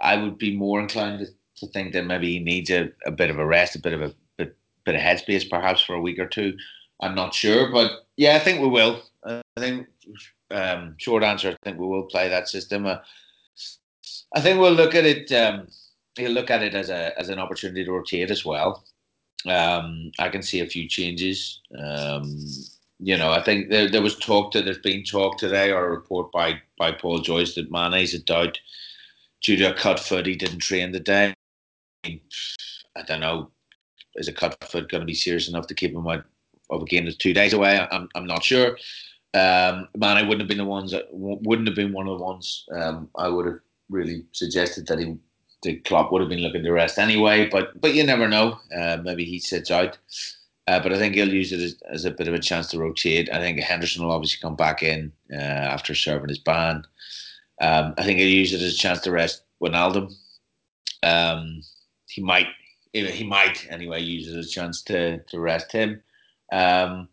I 0.00 0.16
would 0.16 0.38
be 0.38 0.56
more 0.56 0.80
inclined 0.80 1.20
to 1.20 1.32
to 1.62 1.68
think 1.72 1.92
that 1.92 2.06
maybe 2.06 2.32
he 2.32 2.38
needs 2.38 2.70
a, 2.70 2.90
a 3.06 3.10
bit 3.10 3.30
of 3.30 3.38
a 3.38 3.46
rest, 3.46 3.76
a 3.76 3.80
bit 3.80 3.92
of 3.92 4.02
a 4.02 4.14
bit, 4.36 4.56
bit 4.84 4.94
of 4.94 5.00
headspace 5.00 5.48
perhaps 5.48 5.80
for 5.80 5.94
a 5.94 6.00
week 6.00 6.18
or 6.18 6.26
two. 6.26 6.56
I'm 7.00 7.14
not 7.14 7.34
sure, 7.34 7.70
but 7.72 8.06
yeah, 8.16 8.36
I 8.36 8.38
think 8.38 8.60
we 8.60 8.68
will. 8.68 9.02
I 9.24 9.40
think 9.58 9.86
um, 10.50 10.94
short 10.98 11.22
answer, 11.22 11.50
I 11.50 11.56
think 11.64 11.78
we 11.78 11.86
will 11.86 12.04
play 12.04 12.28
that 12.28 12.48
system. 12.48 12.86
Uh, 12.86 12.98
I 14.34 14.40
think 14.40 14.60
we'll 14.60 14.72
look 14.72 14.94
at 14.94 15.04
it. 15.04 15.30
Um, 15.32 15.68
he'll 16.16 16.32
look 16.32 16.50
at 16.50 16.62
it 16.62 16.74
as 16.74 16.90
a 16.90 17.18
as 17.18 17.28
an 17.28 17.38
opportunity 17.38 17.84
to 17.84 17.92
rotate 17.92 18.30
as 18.30 18.44
well. 18.44 18.84
Um, 19.46 20.12
I 20.18 20.28
can 20.28 20.42
see 20.42 20.60
a 20.60 20.66
few 20.66 20.88
changes. 20.88 21.60
Um, 21.78 22.38
you 22.98 23.16
know, 23.16 23.32
I 23.32 23.42
think 23.42 23.68
there, 23.68 23.90
there 23.90 24.02
was 24.02 24.16
talk 24.16 24.52
that 24.52 24.64
there's 24.64 24.78
been 24.78 25.02
talk 25.02 25.38
today 25.38 25.72
or 25.72 25.86
a 25.86 25.90
report 25.90 26.30
by 26.32 26.60
by 26.78 26.92
Paul 26.92 27.18
Joyce 27.18 27.54
that 27.54 27.70
Mane's 27.70 28.14
a 28.14 28.20
doubt 28.20 28.58
due 29.42 29.56
to 29.56 29.72
a 29.72 29.74
cut 29.74 29.98
foot. 29.98 30.26
He 30.26 30.36
didn't 30.36 30.60
train 30.60 30.92
the 30.92 31.00
day. 31.00 31.34
I 32.04 33.02
don't 33.06 33.20
know, 33.20 33.50
is 34.16 34.28
a 34.28 34.32
cut 34.32 34.62
foot 34.64 34.90
going 34.90 35.00
to 35.00 35.06
be 35.06 35.14
serious 35.14 35.48
enough 35.48 35.66
to 35.68 35.74
keep 35.74 35.92
him 35.92 36.06
out 36.06 36.24
of 36.70 36.82
a 36.82 36.86
game 36.86 37.04
that's 37.04 37.16
two 37.16 37.32
days 37.32 37.52
away? 37.52 37.78
I'm, 37.90 38.08
I'm 38.14 38.26
not 38.26 38.42
sure. 38.42 38.76
Um, 39.34 39.88
man, 39.96 40.18
I 40.18 40.22
wouldn't 40.22 40.40
have 40.40 40.48
been 40.48 40.58
the 40.58 40.64
ones 40.64 40.90
that 40.92 41.06
wouldn't 41.10 41.68
have 41.68 41.76
been 41.76 41.92
one 41.92 42.06
of 42.06 42.18
the 42.18 42.24
ones 42.24 42.66
um, 42.74 43.08
I 43.16 43.28
would 43.28 43.46
have 43.46 43.60
really 43.88 44.24
suggested 44.32 44.86
that 44.86 44.98
he 44.98 45.16
the 45.62 45.76
Klopp 45.76 46.10
would 46.10 46.20
have 46.20 46.28
been 46.28 46.40
looking 46.40 46.64
to 46.64 46.72
rest 46.72 46.98
anyway. 46.98 47.48
But 47.48 47.80
but 47.80 47.94
you 47.94 48.04
never 48.04 48.28
know. 48.28 48.58
Uh, 48.76 48.98
maybe 49.02 49.24
he 49.24 49.38
sits 49.38 49.70
out. 49.70 49.96
Uh, 50.68 50.80
but 50.80 50.92
I 50.92 50.98
think 50.98 51.14
he'll 51.14 51.32
use 51.32 51.52
it 51.52 51.60
as, 51.60 51.76
as, 51.90 52.04
a 52.04 52.10
bit 52.12 52.28
of 52.28 52.34
a 52.34 52.38
chance 52.38 52.68
to 52.68 52.78
rotate. 52.78 53.28
I 53.32 53.38
think 53.38 53.58
Henderson 53.58 54.04
will 54.04 54.12
obviously 54.12 54.40
come 54.40 54.54
back 54.54 54.80
in 54.82 55.12
uh, 55.32 55.36
after 55.36 55.92
serving 55.92 56.28
his 56.28 56.38
ban. 56.38 56.84
Um, 57.60 57.94
I 57.98 58.04
think 58.04 58.20
he'll 58.20 58.28
use 58.28 58.52
it 58.52 58.62
as 58.62 58.74
a 58.74 58.76
chance 58.76 59.00
to 59.00 59.10
rest 59.10 59.42
Wijnaldum. 59.60 60.12
Um, 61.02 61.62
he 62.12 62.22
might 62.22 62.48
he 62.92 63.24
might 63.24 63.66
anyway 63.70 64.02
use 64.02 64.28
it 64.28 64.38
as 64.38 64.46
a 64.46 64.50
chance 64.50 64.82
to 64.82 65.18
to 65.18 65.40
rest 65.40 65.72
him. 65.72 66.02
Um, 66.52 67.08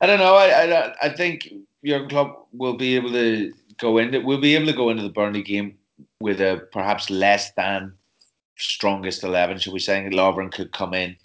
I 0.00 0.06
don't 0.06 0.20
know. 0.20 0.34
I, 0.34 0.46
I 0.46 0.94
I 1.02 1.08
think 1.08 1.52
Jurgen 1.84 2.08
Klopp 2.08 2.48
will 2.52 2.76
be 2.76 2.94
able 2.96 3.10
to 3.10 3.52
go 3.78 3.98
into 3.98 4.20
we'll 4.20 4.40
be 4.40 4.54
able 4.54 4.66
to 4.66 4.72
go 4.72 4.90
into 4.90 5.02
the 5.02 5.08
Burnley 5.08 5.42
game 5.42 5.76
with 6.20 6.40
a 6.40 6.66
perhaps 6.72 7.10
less 7.10 7.52
than 7.52 7.92
strongest 8.56 9.24
eleven, 9.24 9.58
should 9.58 9.72
we 9.72 9.80
say? 9.80 10.08
Lovren 10.10 10.52
could 10.52 10.72
come 10.72 10.94
in, 10.94 11.16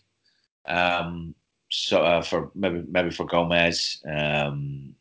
um, 0.65 1.35
so 1.69 2.01
uh, 2.01 2.21
for 2.23 2.49
maybe 2.55 2.83
maybe 2.89 3.11
for 3.11 3.25
Gomez, 3.25 4.01
um, 4.11 4.95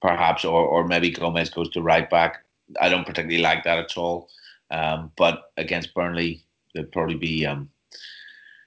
perhaps, 0.00 0.44
or 0.44 0.64
or 0.64 0.86
maybe 0.86 1.10
Gomez 1.10 1.50
goes 1.50 1.70
to 1.70 1.82
right 1.82 2.08
back. 2.08 2.44
I 2.80 2.88
don't 2.88 3.06
particularly 3.06 3.42
like 3.42 3.64
that 3.64 3.78
at 3.78 3.96
all. 3.96 4.28
Um, 4.70 5.12
but 5.16 5.52
against 5.56 5.94
Burnley, 5.94 6.43
there'd 6.74 6.92
probably 6.92 7.16
be 7.16 7.46
um, 7.46 7.70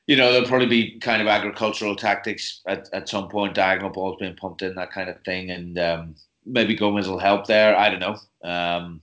you 0.08 0.16
know, 0.16 0.32
there'll 0.32 0.48
probably 0.48 0.68
be 0.68 1.00
kind 1.00 1.22
of 1.22 1.28
agricultural 1.28 1.96
tactics 1.96 2.62
at, 2.66 2.90
at 2.94 3.10
some 3.10 3.28
point, 3.28 3.54
diagonal 3.54 3.92
balls 3.92 4.18
being 4.20 4.36
pumped 4.36 4.62
in, 4.62 4.74
that 4.76 4.92
kind 4.92 5.10
of 5.10 5.22
thing. 5.24 5.52
And 5.52 5.78
um, 5.78 6.16
maybe 6.46 6.76
Gomez 6.76 7.10
will 7.10 7.20
help 7.20 7.46
there. 7.46 7.76
I 7.78 7.90
don't 7.90 8.00
know. 8.00 8.18
Um, 8.50 9.02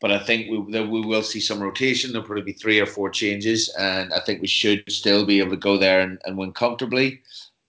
but 0.00 0.12
I 0.12 0.18
think 0.20 0.48
we, 0.50 0.58
we 0.58 1.00
will 1.00 1.22
see 1.22 1.40
some 1.40 1.60
rotation. 1.60 2.12
There'll 2.12 2.26
probably 2.26 2.44
be 2.44 2.52
three 2.52 2.78
or 2.78 2.86
four 2.86 3.10
changes. 3.10 3.68
And 3.78 4.12
I 4.12 4.20
think 4.20 4.40
we 4.40 4.46
should 4.46 4.84
still 4.90 5.26
be 5.26 5.40
able 5.40 5.50
to 5.50 5.56
go 5.56 5.76
there 5.76 6.00
and, 6.00 6.20
and 6.24 6.38
win 6.38 6.52
comfortably. 6.52 7.20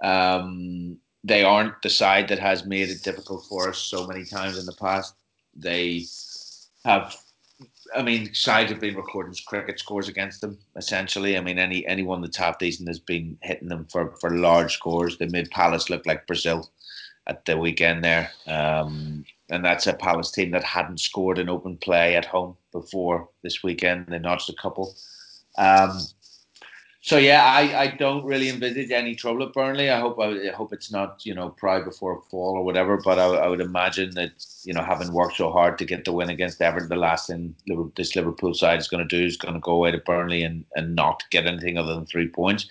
Um, 0.03 0.97
they 1.23 1.43
aren't 1.43 1.81
the 1.81 1.89
side 1.89 2.27
that 2.27 2.37
has 2.37 2.67
made 2.67 2.89
it 2.89 3.01
difficult 3.01 3.45
for 3.49 3.69
us 3.69 3.79
so 3.79 4.05
many 4.05 4.25
times 4.25 4.59
in 4.59 4.65
the 4.67 4.73
past. 4.73 5.15
They 5.55 6.05
have 6.83 7.15
I 7.95 8.01
mean, 8.01 8.33
sides 8.33 8.71
have 8.71 8.79
been 8.79 8.95
recording 8.95 9.35
cricket 9.45 9.79
scores 9.79 10.07
against 10.07 10.41
them. 10.41 10.57
Essentially, 10.75 11.37
I 11.37 11.41
mean, 11.41 11.59
any 11.59 11.85
anyone 11.85 12.21
that's 12.21 12.37
half 12.37 12.57
decent 12.57 12.87
has 12.87 12.99
been 12.99 13.37
hitting 13.41 13.69
them 13.69 13.85
for, 13.91 14.15
for 14.19 14.31
large 14.31 14.73
scores. 14.73 15.17
They 15.17 15.27
made 15.27 15.51
Palace 15.51 15.89
look 15.89 16.05
like 16.05 16.27
Brazil 16.27 16.69
at 17.27 17.45
the 17.45 17.57
weekend 17.57 18.03
there, 18.03 18.31
um, 18.47 19.25
and 19.49 19.63
that's 19.63 19.87
a 19.87 19.93
Palace 19.93 20.31
team 20.31 20.51
that 20.51 20.63
hadn't 20.63 20.99
scored 20.99 21.37
an 21.37 21.49
open 21.49 21.77
play 21.77 22.15
at 22.15 22.25
home 22.25 22.55
before 22.71 23.29
this 23.43 23.63
weekend. 23.63 24.07
They 24.07 24.19
notched 24.19 24.49
a 24.49 24.53
couple. 24.53 24.95
Um, 25.57 25.99
so 27.05 27.17
yeah, 27.17 27.43
I, 27.43 27.81
I 27.81 27.87
don't 27.87 28.25
really 28.25 28.49
envisage 28.49 28.89
any 28.89 29.13
trouble 29.13 29.43
at 29.43 29.53
Burnley. 29.53 29.91
I 29.91 29.99
hope 29.99 30.19
I, 30.19 30.47
hope 30.47 30.73
it's 30.73 30.91
not 30.91 31.23
you 31.23 31.35
know 31.35 31.49
pride 31.49 31.85
before 31.85 32.23
fall 32.31 32.57
or 32.57 32.63
whatever. 32.65 32.97
But 32.97 33.19
I, 33.19 33.25
I, 33.25 33.47
would 33.47 33.61
imagine 33.61 34.15
that 34.15 34.31
you 34.63 34.73
know 34.73 34.81
having 34.81 35.13
worked 35.13 35.37
so 35.37 35.51
hard 35.51 35.77
to 35.77 35.85
get 35.85 36.03
the 36.03 36.11
win 36.11 36.31
against 36.31 36.59
Everton, 36.63 36.89
the 36.89 36.95
last 36.95 37.27
thing 37.27 37.53
this 37.95 38.15
Liverpool 38.15 38.55
side 38.55 38.79
is 38.79 38.87
going 38.87 39.07
to 39.07 39.17
do 39.17 39.23
is 39.23 39.37
going 39.37 39.53
to 39.53 39.59
go 39.59 39.73
away 39.73 39.91
to 39.91 39.99
Burnley 39.99 40.41
and, 40.41 40.65
and 40.75 40.95
not 40.95 41.21
get 41.29 41.45
anything 41.45 41.77
other 41.77 41.93
than 41.93 42.07
three 42.07 42.27
points. 42.27 42.67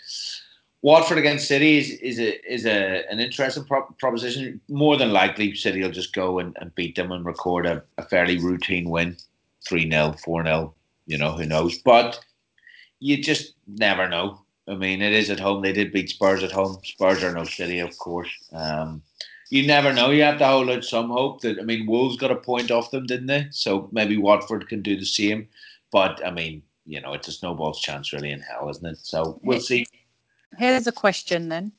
Watford 0.83 1.19
against 1.19 1.47
City 1.47 1.79
is, 1.79 1.91
is 2.01 2.19
a 2.19 2.53
is 2.53 2.67
a 2.67 3.05
an 3.09 3.21
interesting 3.21 3.65
pro- 3.65 3.87
proposition. 4.01 4.61
More 4.69 4.97
than 4.97 5.13
likely, 5.13 5.55
City 5.55 5.81
will 5.81 5.93
just 5.93 6.13
go 6.13 6.41
and, 6.41 6.57
and 6.61 6.75
beat 6.75 6.97
them 6.97 7.13
and 7.13 7.25
record 7.25 7.67
a, 7.67 7.85
a 7.99 8.03
fairly 8.03 8.39
routine 8.39 8.91
win, 8.91 9.17
three 9.65 9.89
0 9.89 10.17
four 10.25 10.43
0 10.43 10.75
You 11.07 11.19
know 11.19 11.31
who 11.37 11.47
knows, 11.47 11.79
but 11.79 12.19
you 13.01 13.23
just 13.23 13.55
never 13.67 14.09
know. 14.09 14.41
I 14.67 14.75
mean, 14.75 15.03
it 15.03 15.13
is 15.13 15.31
at 15.31 15.41
home. 15.41 15.63
They 15.63 15.73
did 15.73 15.93
beat 15.93 16.09
Spurs 16.09 16.43
at 16.43 16.53
home. 16.53 16.79
Spurs 16.85 17.23
are 17.23 17.33
no 17.33 17.45
city, 17.45 17.81
of 17.81 17.97
course. 17.99 18.31
Um, 18.53 19.03
you 19.51 19.67
never 19.67 19.93
know. 19.93 20.11
You 20.11 20.23
have 20.23 20.39
to 20.39 20.47
hold 20.47 20.71
out 20.71 20.85
some 20.85 21.11
hope 21.11 21.43
that 21.43 21.59
I 21.59 21.63
mean, 21.63 21.87
Wolves 21.87 22.17
got 22.17 22.31
a 22.31 22.37
point 22.37 22.71
off 22.71 22.91
them, 22.91 23.07
didn't 23.07 23.27
they? 23.27 23.47
So 23.51 23.89
maybe 23.93 24.17
Watford 24.17 24.69
can 24.69 24.83
do 24.83 24.97
the 24.97 25.05
same. 25.05 25.49
But 25.93 26.25
I 26.27 26.31
mean, 26.31 26.63
you 26.87 27.01
know, 27.01 27.13
it's 27.13 27.29
a 27.29 27.33
snowball's 27.33 27.81
chance 27.81 28.13
really 28.13 28.31
in 28.31 28.41
hell, 28.41 28.69
isn't 28.71 28.87
it? 28.87 28.99
So 28.99 29.39
we'll 29.43 29.61
see. 29.61 29.87
Here's 30.59 30.87
a 30.87 30.93
question 30.93 31.49
then, 31.51 31.73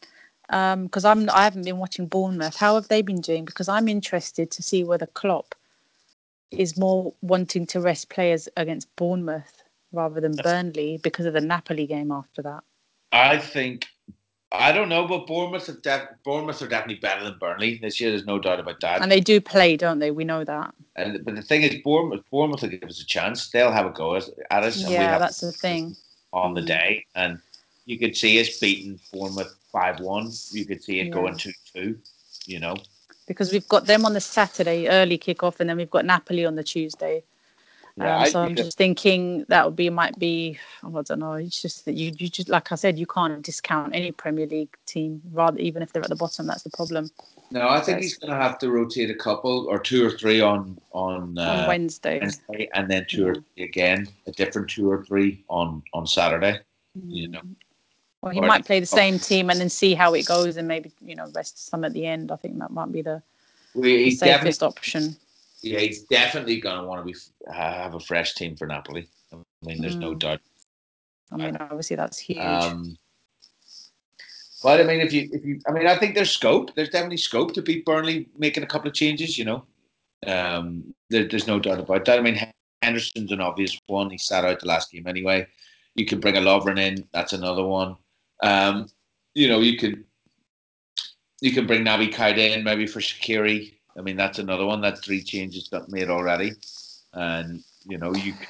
because 0.47 1.05
um, 1.05 1.19
I'm 1.19 1.29
I 1.31 1.43
haven't 1.43 1.65
been 1.65 1.79
watching 1.79 2.07
Bournemouth. 2.07 2.55
How 2.55 2.75
have 2.75 2.87
they 2.87 3.01
been 3.01 3.21
doing? 3.21 3.45
Because 3.45 3.67
I'm 3.67 3.87
interested 3.87 4.51
to 4.51 4.63
see 4.63 4.83
whether 4.83 5.07
Klopp 5.07 5.55
is 6.51 6.77
more 6.77 7.13
wanting 7.21 7.65
to 7.67 7.81
rest 7.81 8.09
players 8.09 8.47
against 8.55 8.95
Bournemouth 8.95 9.64
rather 9.95 10.21
than 10.21 10.33
Burnley 10.33 10.99
because 11.01 11.25
of 11.25 11.33
the 11.33 11.41
Napoli 11.41 11.87
game 11.87 12.11
after 12.11 12.41
that? 12.43 12.63
I 13.11 13.37
think 13.37 13.87
I 14.51 14.71
don't 14.71 14.89
know, 14.89 15.07
but 15.07 15.27
Bournemouth 15.27 15.67
are, 15.69 15.79
def- 15.81 16.09
Bournemouth 16.23 16.61
are 16.61 16.67
definitely 16.67 16.95
better 16.95 17.23
than 17.23 17.37
Burnley 17.39 17.77
this 17.81 17.99
year. 17.99 18.11
There's 18.11 18.25
no 18.25 18.39
doubt 18.39 18.59
about 18.59 18.79
that. 18.81 19.01
And 19.01 19.11
they 19.11 19.19
do 19.19 19.41
play, 19.41 19.75
don't 19.75 19.99
they? 19.99 20.11
We 20.11 20.23
know 20.23 20.43
that. 20.43 20.73
And 20.95 21.23
but 21.25 21.35
the 21.35 21.41
thing 21.41 21.63
is, 21.63 21.75
Bournemouth, 21.83 22.23
Bournemouth 22.31 22.61
will 22.61 22.69
give 22.69 22.83
us 22.83 23.01
a 23.01 23.05
chance. 23.05 23.49
They'll 23.49 23.71
have 23.71 23.85
a 23.85 23.89
go 23.89 24.15
at 24.15 24.63
us. 24.63 24.77
yeah, 24.89 25.17
that's 25.17 25.41
the 25.41 25.51
thing. 25.51 25.95
On 26.31 26.53
the 26.53 26.61
mm. 26.61 26.67
day, 26.67 27.05
and 27.15 27.39
you 27.85 27.97
could 27.97 28.15
see 28.15 28.39
us 28.39 28.59
beating 28.59 28.99
Bournemouth 29.13 29.55
five 29.71 29.99
one. 29.99 30.31
You 30.51 30.65
could 30.65 30.83
see 30.83 30.99
it 30.99 31.07
yeah. 31.07 31.13
going 31.13 31.37
two 31.37 31.53
two. 31.73 31.97
You 32.45 32.59
know, 32.59 32.75
because 33.27 33.51
we've 33.51 33.67
got 33.67 33.87
them 33.87 34.05
on 34.05 34.13
the 34.13 34.21
Saturday 34.21 34.87
early 34.87 35.17
kickoff, 35.17 35.59
and 35.59 35.69
then 35.69 35.77
we've 35.77 35.89
got 35.89 36.05
Napoli 36.05 36.45
on 36.45 36.55
the 36.55 36.63
Tuesday. 36.63 37.23
Yeah, 37.97 38.23
um, 38.23 38.29
so 38.29 38.41
I'm 38.41 38.55
just 38.55 38.77
thinking 38.77 39.45
that 39.47 39.65
would 39.65 39.75
be 39.77 39.89
might 39.89 40.19
be 40.19 40.59
oh, 40.83 40.97
I 40.97 41.01
don't 41.03 41.19
know. 41.19 41.33
It's 41.33 41.61
just 41.61 41.85
that 41.85 41.93
you 41.93 42.11
you 42.17 42.27
just 42.27 42.49
like 42.49 42.71
I 42.71 42.75
said, 42.75 42.99
you 42.99 43.05
can't 43.05 43.41
discount 43.41 43.95
any 43.95 44.11
Premier 44.11 44.47
League 44.47 44.75
team, 44.85 45.21
rather 45.31 45.57
even 45.59 45.81
if 45.81 45.93
they're 45.93 46.03
at 46.03 46.09
the 46.09 46.15
bottom. 46.15 46.45
That's 46.45 46.63
the 46.63 46.71
problem. 46.71 47.09
No, 47.51 47.69
I 47.69 47.79
think 47.79 47.99
so 47.99 48.01
he's 48.01 48.17
going 48.17 48.33
to 48.33 48.41
have 48.41 48.57
to 48.59 48.71
rotate 48.71 49.09
a 49.09 49.15
couple 49.15 49.67
or 49.69 49.79
two 49.79 50.05
or 50.05 50.11
three 50.11 50.41
on 50.41 50.77
on, 50.91 51.37
uh, 51.37 51.41
on 51.41 51.67
Wednesday. 51.67 52.19
Wednesday, 52.19 52.67
and 52.73 52.91
then 52.91 53.05
two 53.07 53.27
or 53.27 53.35
three 53.35 53.63
again, 53.63 54.09
a 54.27 54.31
different 54.31 54.69
two 54.69 54.91
or 54.91 55.05
three 55.05 55.45
on 55.47 55.81
on 55.93 56.05
Saturday. 56.05 56.59
Mm. 56.99 57.03
You 57.07 57.27
know. 57.29 57.41
Well, 58.21 58.33
he 58.33 58.39
or, 58.41 58.47
might 58.47 58.65
play 58.65 58.81
the 58.81 58.85
same 58.87 59.19
team 59.19 59.49
and 59.49 59.59
then 59.59 59.69
see 59.69 59.93
how 59.93 60.15
it 60.15 60.25
goes, 60.25 60.57
and 60.57 60.67
maybe 60.67 60.91
you 61.01 61.15
know 61.15 61.31
rest 61.33 61.69
some 61.69 61.85
at 61.85 61.93
the 61.93 62.05
end. 62.05 62.29
I 62.29 62.35
think 62.35 62.59
that 62.59 62.71
might 62.71 62.91
be 62.91 63.01
the, 63.01 63.23
the 63.73 64.11
safest 64.11 64.63
option 64.63 65.15
yeah, 65.65 65.79
he's 65.79 66.03
definitely 66.03 66.59
going 66.59 66.77
to 66.77 66.83
want 66.83 67.05
to 67.05 67.11
be 67.11 67.17
have 67.51 67.95
a 67.95 67.99
fresh 67.99 68.35
team 68.35 68.55
for 68.55 68.67
Napoli. 68.67 69.07
I 69.33 69.37
mean, 69.63 69.81
there's 69.81 69.95
mm. 69.95 70.01
no 70.01 70.13
doubt. 70.13 70.39
I 71.31 71.37
mean, 71.37 71.57
obviously 71.57 71.95
that's 71.95 72.19
huge. 72.19 72.37
Um, 72.37 72.95
but 74.61 74.79
I 74.79 74.83
mean, 74.83 74.99
if 74.99 75.11
you 75.11 75.27
if 75.31 75.43
you, 75.43 75.59
I 75.67 75.71
mean, 75.71 75.87
I 75.87 75.97
think 75.97 76.13
there's 76.13 76.29
scope. 76.29 76.75
There's 76.75 76.89
definitely 76.89 77.17
scope 77.17 77.53
to 77.55 77.63
beat 77.63 77.83
Burnley, 77.83 78.29
making 78.37 78.63
a 78.63 78.67
couple 78.67 78.87
of 78.87 78.93
changes. 78.93 79.37
You 79.39 79.45
know, 79.45 79.65
um, 80.27 80.93
there, 81.09 81.27
there's 81.27 81.47
no 81.47 81.59
doubt 81.59 81.79
about 81.79 82.05
that. 82.05 82.19
I 82.19 82.21
mean, 82.21 82.39
Henderson's 82.83 83.31
an 83.31 83.41
obvious 83.41 83.79
one. 83.87 84.11
He 84.11 84.19
sat 84.19 84.45
out 84.45 84.59
the 84.59 84.67
last 84.67 84.91
game 84.91 85.07
anyway. 85.07 85.47
You 85.95 86.05
can 86.05 86.19
bring 86.19 86.37
a 86.37 86.41
Lovren 86.41 86.79
in. 86.79 87.07
That's 87.11 87.33
another 87.33 87.63
one. 87.63 87.95
Um, 88.43 88.87
you 89.33 89.49
know, 89.49 89.61
you 89.61 89.77
could 89.77 90.03
you 91.41 91.51
can 91.51 91.65
bring 91.65 91.83
Naby 91.83 92.13
Keita 92.13 92.55
in 92.55 92.63
maybe 92.63 92.85
for 92.85 92.99
Shaqiri. 92.99 93.74
I 93.97 94.01
mean, 94.01 94.17
that's 94.17 94.39
another 94.39 94.65
one. 94.65 94.81
That's 94.81 94.99
three 95.01 95.21
changes 95.21 95.67
got 95.69 95.89
made 95.89 96.09
already, 96.09 96.53
and 97.13 97.63
you 97.85 97.97
know 97.97 98.13
you 98.13 98.33
can 98.33 98.47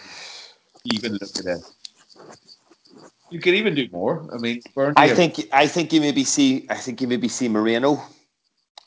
even 0.85 1.13
look 1.13 1.37
at 1.37 1.45
it. 1.45 1.61
You 3.29 3.39
could 3.39 3.53
even 3.53 3.75
do 3.75 3.87
more. 3.91 4.27
I 4.33 4.37
mean, 4.37 4.61
Burnley 4.73 4.93
I 4.97 5.09
think 5.13 5.47
I 5.51 5.67
think 5.67 5.93
you 5.93 6.01
maybe 6.01 6.23
see 6.23 6.65
I 6.69 6.75
think 6.75 7.01
you 7.01 7.07
maybe 7.07 7.27
see 7.27 7.47
Moreno. 7.47 8.01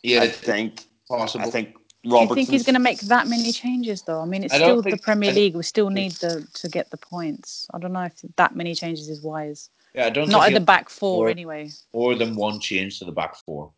Yeah, 0.03 0.23
I 0.23 0.29
think 0.29 0.85
possible. 1.09 1.47
I 1.47 1.51
think 1.51 1.75
Do 2.03 2.11
you 2.11 2.35
think 2.35 2.49
he's 2.49 2.65
going 2.65 2.75
to 2.75 2.81
make 2.81 3.01
that 3.01 3.27
many 3.27 3.53
changes 3.53 4.03
though? 4.03 4.21
I 4.21 4.25
mean, 4.25 4.45
it's 4.45 4.55
I 4.55 4.59
still 4.59 4.83
the 4.83 4.97
Premier 4.97 5.33
League. 5.33 5.57
We 5.57 5.63
still 5.63 5.91
need 5.91 6.13
the 6.13 6.47
to 6.55 6.69
get 6.69 6.91
the 6.91 6.97
points. 6.97 7.67
I 7.75 7.79
don't 7.79 7.93
know 7.93 8.03
if 8.03 8.21
that 8.37 8.57
many 8.57 8.75
changes 8.75 9.09
is 9.09 9.23
wise. 9.23 9.71
Yeah, 9.95 10.07
I 10.07 10.11
don't. 10.11 10.29
Not 10.29 10.49
at 10.49 10.55
the 10.55 10.61
back 10.61 10.89
four 10.89 11.27
or, 11.27 11.31
anyway. 11.31 11.71
More 11.93 12.15
than 12.15 12.37
one 12.37 12.61
change 12.61 12.99
to 12.99 13.05
the 13.05 13.13
back 13.13 13.37
four. 13.37 13.73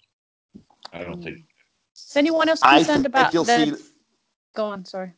I 0.92 1.04
don't 1.04 1.20
mm. 1.20 1.24
think. 1.24 1.44
Is 2.08 2.16
anyone 2.16 2.48
else 2.48 2.60
concerned 2.60 3.06
about 3.06 3.32
the? 3.32 3.44
See... 3.44 3.74
Go 4.54 4.66
on, 4.66 4.84
sorry. 4.84 5.12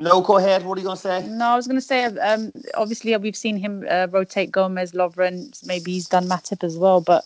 No, 0.00 0.20
go 0.20 0.38
ahead. 0.38 0.64
What 0.64 0.76
are 0.76 0.80
you 0.80 0.86
going 0.86 0.96
to 0.96 1.02
say? 1.02 1.26
No, 1.28 1.46
I 1.46 1.56
was 1.56 1.66
going 1.66 1.76
to 1.76 1.80
say, 1.80 2.04
um, 2.04 2.52
obviously, 2.74 3.16
we've 3.16 3.36
seen 3.36 3.56
him 3.56 3.86
uh, 3.88 4.08
rotate 4.10 4.50
Gomez, 4.50 4.92
Lovren. 4.92 5.64
Maybe 5.66 5.92
he's 5.92 6.08
done 6.08 6.26
Matip 6.26 6.64
as 6.64 6.76
well. 6.76 7.00
But 7.00 7.24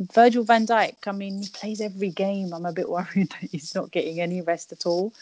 Virgil 0.00 0.42
van 0.42 0.66
Dijk, 0.66 0.96
I 1.06 1.12
mean, 1.12 1.42
he 1.42 1.48
plays 1.48 1.80
every 1.80 2.10
game. 2.10 2.52
I'm 2.52 2.66
a 2.66 2.72
bit 2.72 2.88
worried 2.96 3.30
that 3.30 3.50
he's 3.50 3.74
not 3.74 3.92
getting 3.92 4.20
any 4.20 4.40
rest 4.40 4.72
at 4.72 4.84
all. 4.84 5.12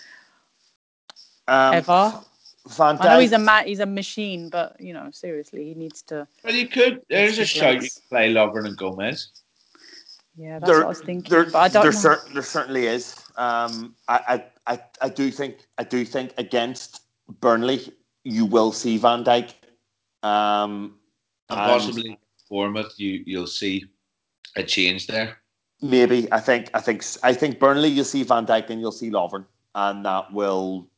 Um, 1.49 1.75
Ever. 1.75 2.21
Van 2.69 2.97
Dijk, 2.97 3.05
I 3.05 3.15
know 3.15 3.21
he's 3.21 3.33
a 3.33 3.39
ma- 3.39 3.63
he's 3.63 3.81
a 3.81 3.87
machine, 3.87 4.49
but 4.49 4.81
you 4.81 4.93
know, 4.93 5.11
seriously, 5.13 5.65
he 5.65 5.75
needs 5.75 6.03
to. 6.03 6.27
Well, 6.43 6.53
he 6.55 6.67
could. 6.67 7.03
There's 7.09 7.39
a 7.39 7.45
show 7.45 7.71
you 7.71 7.81
can 7.81 7.89
play 8.09 8.33
Lovren 8.33 8.67
and 8.67 8.77
Gomez. 8.77 9.29
Yeah, 10.37 10.59
that's 10.59 10.71
there, 10.71 10.79
what 10.81 10.87
I 10.87 10.89
was 10.89 11.01
thinking. 11.01 11.31
There, 11.31 11.45
but 11.45 11.57
I 11.57 11.69
don't 11.69 11.83
there, 11.83 11.93
know. 11.93 11.99
Cer- 11.99 12.33
there 12.33 12.43
certainly 12.43 12.87
is. 12.87 13.17
Um, 13.37 13.95
I, 14.09 14.43
I, 14.67 14.75
I, 14.75 14.81
I 15.01 15.09
do 15.09 15.31
think 15.31 15.67
I 15.79 15.85
do 15.85 16.05
think 16.05 16.35
against 16.37 17.01
Burnley 17.41 17.93
you 18.25 18.45
will 18.45 18.73
see 18.73 18.99
Van 18.99 19.25
Dijk. 19.25 19.53
Um, 20.23 20.99
and 21.49 21.59
possibly 21.59 22.19
Bournemouth, 22.51 22.95
you 22.97 23.23
you'll 23.25 23.47
see 23.47 23.85
a 24.57 24.63
change 24.63 25.07
there. 25.07 25.39
Maybe 25.81 26.31
I 26.33 26.41
think 26.41 26.71
I 26.75 26.81
think 26.81 27.05
I 27.23 27.33
think 27.33 27.59
Burnley 27.59 27.89
you'll 27.89 28.05
see 28.05 28.23
Van 28.23 28.47
Dijk 28.47 28.69
and 28.71 28.81
you'll 28.81 28.93
see 28.93 29.11
Lovren, 29.11 29.47
and 29.75 30.05
that 30.05 30.33
will 30.33 30.89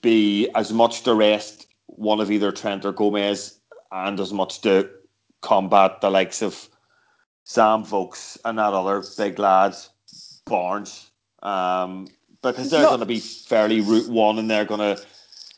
be 0.00 0.48
as 0.54 0.72
much 0.72 1.02
to 1.02 1.14
rest 1.14 1.66
one 1.86 2.20
of 2.20 2.30
either 2.30 2.50
Trent 2.50 2.84
or 2.84 2.92
Gomez, 2.92 3.60
and 3.92 4.18
as 4.18 4.32
much 4.32 4.60
to 4.62 4.90
combat 5.42 6.00
the 6.00 6.10
likes 6.10 6.42
of 6.42 6.68
Sam 7.44 7.84
Vokes 7.84 8.38
and 8.44 8.58
that 8.58 8.72
other 8.72 9.02
big 9.16 9.38
lad, 9.38 9.74
Barnes. 10.46 11.10
Um, 11.42 12.08
because 12.42 12.70
they're 12.70 12.82
Not- 12.82 12.88
going 12.90 13.00
to 13.00 13.06
be 13.06 13.20
fairly 13.20 13.80
route 13.80 14.08
one, 14.08 14.38
and 14.38 14.50
they're 14.50 14.64
going 14.64 14.80
to, 14.80 15.02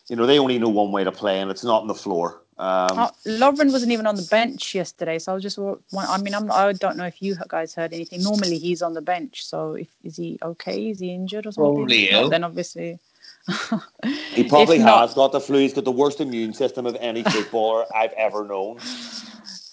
you 0.09 0.17
know, 0.17 0.27
they 0.27 0.39
only 0.39 0.59
know 0.59 0.69
one 0.69 0.93
way 0.93 1.05
to 1.05 1.13
play, 1.13 1.41
and 1.41 1.51
it's 1.51 1.65
not 1.65 1.83
on 1.83 1.89
the 1.89 1.95
floor. 1.95 2.43
Um, 2.57 2.99
Uh, 2.99 3.11
Lovren 3.27 3.73
wasn't 3.73 3.91
even 3.91 4.07
on 4.07 4.15
the 4.15 4.27
bench 4.31 4.75
yesterday, 4.75 5.19
so 5.19 5.33
I 5.33 5.35
was 5.35 5.43
just. 5.43 5.59
wa- 5.59 5.77
wa- 5.93 6.07
I 6.09 6.19
mean, 6.19 6.35
I'm, 6.35 6.51
I 6.53 6.73
don't 6.73 6.97
know 6.97 7.05
if 7.07 7.21
you 7.21 7.37
guys 7.49 7.75
heard 7.75 7.93
anything. 7.93 8.23
Normally, 8.23 8.59
he's 8.59 8.81
on 8.81 8.95
the 8.95 9.03
bench, 9.03 9.45
so 9.45 9.73
if 9.75 9.89
is 10.05 10.17
he 10.17 10.39
okay? 10.43 10.91
Is 10.91 11.01
he 11.01 11.13
injured 11.13 11.47
or 11.47 11.53
something? 11.53 11.75
Probably 11.75 12.11
ill. 12.11 12.29
then 12.29 12.45
obviously. 12.45 12.99
he 14.33 14.45
probably 14.45 14.77
If 14.77 14.83
not- 14.85 15.01
has 15.09 15.15
got 15.15 15.33
the 15.33 15.41
flu. 15.41 15.59
He's 15.59 15.75
got 15.75 15.85
the 15.85 15.91
worst 15.91 16.21
immune 16.21 16.55
system 16.55 16.87
of 16.87 16.97
any 17.01 17.23
footballer 17.35 17.87
I've 17.95 18.13
ever 18.13 18.45
known. 18.45 18.79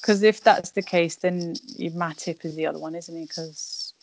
Because 0.01 0.23
if 0.23 0.41
that's 0.41 0.71
the 0.71 0.81
case, 0.81 1.17
then 1.17 1.55
you- 1.77 1.91
Matip 1.91 2.43
is 2.43 2.55
the 2.55 2.65
other 2.65 2.79
one, 2.79 2.95
isn't 2.95 3.15
he? 3.15 3.25
Because 3.25 3.93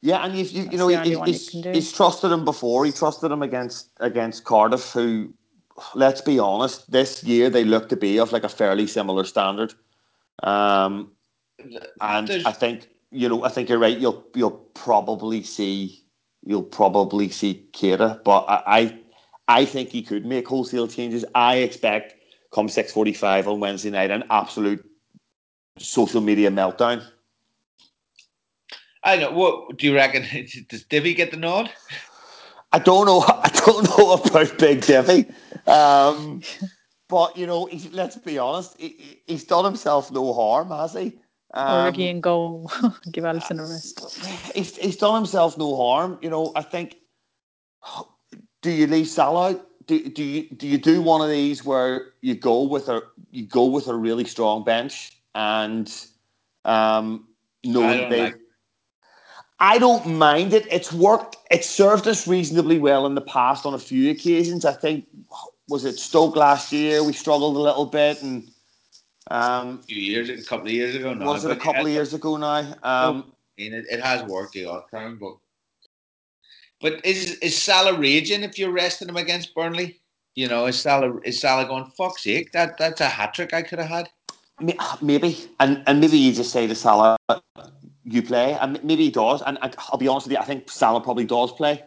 Yeah, 0.00 0.24
and 0.24 0.34
you've, 0.34 0.50
you, 0.50 0.62
you 0.70 0.78
know, 0.78 0.88
he, 0.88 0.96
only 0.96 1.16
one 1.16 1.28
you 1.28 1.34
he's, 1.34 1.50
can 1.50 1.74
he's 1.74 1.92
trusted 1.92 2.32
him 2.32 2.44
before. 2.44 2.86
He 2.86 2.92
trusted 2.92 3.30
him 3.30 3.42
against 3.42 3.90
against 4.00 4.44
Cardiff, 4.44 4.90
who, 4.92 5.34
let's 5.94 6.22
be 6.22 6.38
honest, 6.38 6.90
this 6.90 7.22
year 7.22 7.50
they 7.50 7.64
look 7.64 7.90
to 7.90 7.96
be 7.96 8.18
of 8.18 8.32
like 8.32 8.44
a 8.44 8.48
fairly 8.48 8.86
similar 8.86 9.24
standard. 9.24 9.74
Um, 10.42 11.12
and 12.00 12.28
There's- 12.28 12.46
I 12.46 12.52
think 12.52 12.88
you 13.12 13.28
know, 13.28 13.44
I 13.44 13.48
think 13.50 13.68
you're 13.68 13.78
right. 13.78 13.98
You'll 13.98 14.24
you'll 14.34 14.52
probably 14.52 15.42
see 15.42 16.02
you'll 16.46 16.62
probably 16.62 17.28
see 17.28 17.66
Keita, 17.72 18.24
but 18.24 18.44
I, 18.48 18.62
I 18.66 18.98
I 19.60 19.64
think 19.66 19.90
he 19.90 20.00
could 20.02 20.24
make 20.24 20.48
wholesale 20.48 20.88
changes. 20.88 21.24
I 21.34 21.56
expect 21.56 22.14
come 22.52 22.68
six 22.68 22.92
forty 22.92 23.12
five 23.12 23.48
on 23.48 23.60
Wednesday 23.60 23.90
night 23.90 24.10
an 24.10 24.24
absolute 24.30 24.84
social 25.78 26.20
media 26.20 26.50
meltdown. 26.50 27.02
I 29.02 29.16
know. 29.16 29.30
What 29.32 29.78
do 29.78 29.86
you 29.86 29.94
reckon? 29.94 30.24
Does 30.68 30.84
Divi 30.84 31.14
get 31.14 31.30
the 31.30 31.36
nod? 31.36 31.70
I 32.72 32.78
don't 32.78 33.06
know. 33.06 33.20
I 33.26 33.48
don't 33.64 33.88
know 33.98 34.12
about 34.12 34.58
Big 34.58 34.82
Divi, 34.82 35.26
um, 35.66 36.42
but 37.08 37.36
you 37.36 37.46
know, 37.46 37.66
he's, 37.66 37.90
let's 37.92 38.16
be 38.16 38.38
honest. 38.38 38.76
He, 38.78 38.88
he- 38.88 39.22
he's 39.26 39.44
done 39.44 39.64
himself 39.64 40.10
no 40.12 40.32
harm, 40.32 40.68
has 40.70 40.92
he? 40.92 41.18
Um, 41.54 41.92
Origi 41.92 42.10
and 42.10 42.22
goal, 42.22 42.70
give 43.10 43.24
Alisson 43.24 43.58
a 43.58 43.62
rest. 43.62 44.20
he's, 44.54 44.76
he's 44.76 44.96
done 44.96 45.14
himself 45.16 45.58
no 45.58 45.74
harm. 45.76 46.18
You 46.22 46.30
know, 46.30 46.52
I 46.54 46.62
think. 46.62 46.96
Do 48.62 48.70
you 48.70 48.86
leave 48.86 49.08
Salah? 49.08 49.50
out? 49.52 49.66
Do, 49.86 50.08
do 50.08 50.22
you 50.22 50.48
do 50.50 50.66
you 50.68 50.78
do 50.78 51.00
one 51.02 51.20
of 51.20 51.28
these 51.30 51.64
where 51.64 52.12
you 52.20 52.34
go 52.34 52.62
with 52.62 52.88
a 52.88 53.02
you 53.30 53.46
go 53.46 53.64
with 53.66 53.88
a 53.88 53.94
really 53.94 54.24
strong 54.24 54.62
bench 54.64 55.12
and 55.34 55.92
um, 56.64 57.26
knowing 57.64 57.88
I 57.88 57.96
don't 57.96 58.10
they. 58.10 58.22
like- 58.22 58.36
I 59.62 59.78
don't 59.78 60.06
mind 60.16 60.54
it. 60.54 60.66
It's 60.70 60.90
worked. 60.90 61.36
It's 61.50 61.68
served 61.68 62.08
us 62.08 62.26
reasonably 62.26 62.78
well 62.78 63.04
in 63.04 63.14
the 63.14 63.20
past 63.20 63.66
on 63.66 63.74
a 63.74 63.78
few 63.78 64.10
occasions. 64.10 64.64
I 64.64 64.72
think 64.72 65.06
was 65.68 65.84
it 65.84 65.98
Stoke 65.98 66.34
last 66.34 66.72
year 66.72 67.04
we 67.04 67.12
struggled 67.12 67.56
a 67.56 67.60
little 67.60 67.84
bit, 67.84 68.22
and 68.22 68.50
um, 69.30 69.80
A 69.80 69.82
few 69.82 70.00
years, 70.00 70.30
a 70.30 70.42
couple 70.48 70.66
of 70.66 70.72
years 70.72 70.94
ago. 70.94 71.12
now, 71.12 71.26
was 71.26 71.44
it 71.44 71.50
a 71.50 71.56
couple 71.56 71.84
of 71.84 71.92
years 71.92 72.14
ago 72.14 72.36
now? 72.38 72.56
Um, 72.82 73.32
I 73.58 73.62
mean, 73.62 73.74
it, 73.74 73.84
it 73.90 74.00
has 74.00 74.22
worked 74.24 74.54
the 74.54 74.64
odd 74.64 74.84
time, 74.90 75.18
but 75.20 75.34
but 76.80 77.04
is 77.04 77.34
is 77.36 77.60
Salah 77.60 77.98
raging 77.98 78.42
if 78.42 78.58
you're 78.58 78.72
resting 78.72 79.08
him 79.08 79.16
against 79.16 79.54
Burnley? 79.54 80.00
You 80.34 80.48
know, 80.48 80.66
is 80.66 80.78
Salah 80.80 81.18
is 81.24 81.40
Salah 81.40 81.66
going? 81.66 81.84
Fuck's 81.96 82.22
sake, 82.24 82.52
that 82.52 82.78
that's 82.78 83.00
a 83.00 83.06
hat 83.06 83.34
trick 83.34 83.52
I 83.52 83.62
could 83.62 83.78
have 83.78 83.88
had. 83.88 84.08
Maybe, 85.00 85.48
and 85.58 85.82
and 85.86 86.00
maybe 86.00 86.18
you 86.18 86.32
just 86.32 86.52
say 86.52 86.66
to 86.66 86.74
Salah, 86.74 87.16
"You 88.04 88.22
play," 88.22 88.54
and 88.60 88.82
maybe 88.84 89.04
he 89.04 89.10
does. 89.10 89.42
And 89.42 89.58
I, 89.62 89.70
I'll 89.90 89.98
be 89.98 90.08
honest 90.08 90.26
with 90.26 90.32
you, 90.32 90.38
I 90.38 90.44
think 90.44 90.70
Salah 90.70 91.00
probably 91.00 91.24
does 91.24 91.52
play. 91.52 91.82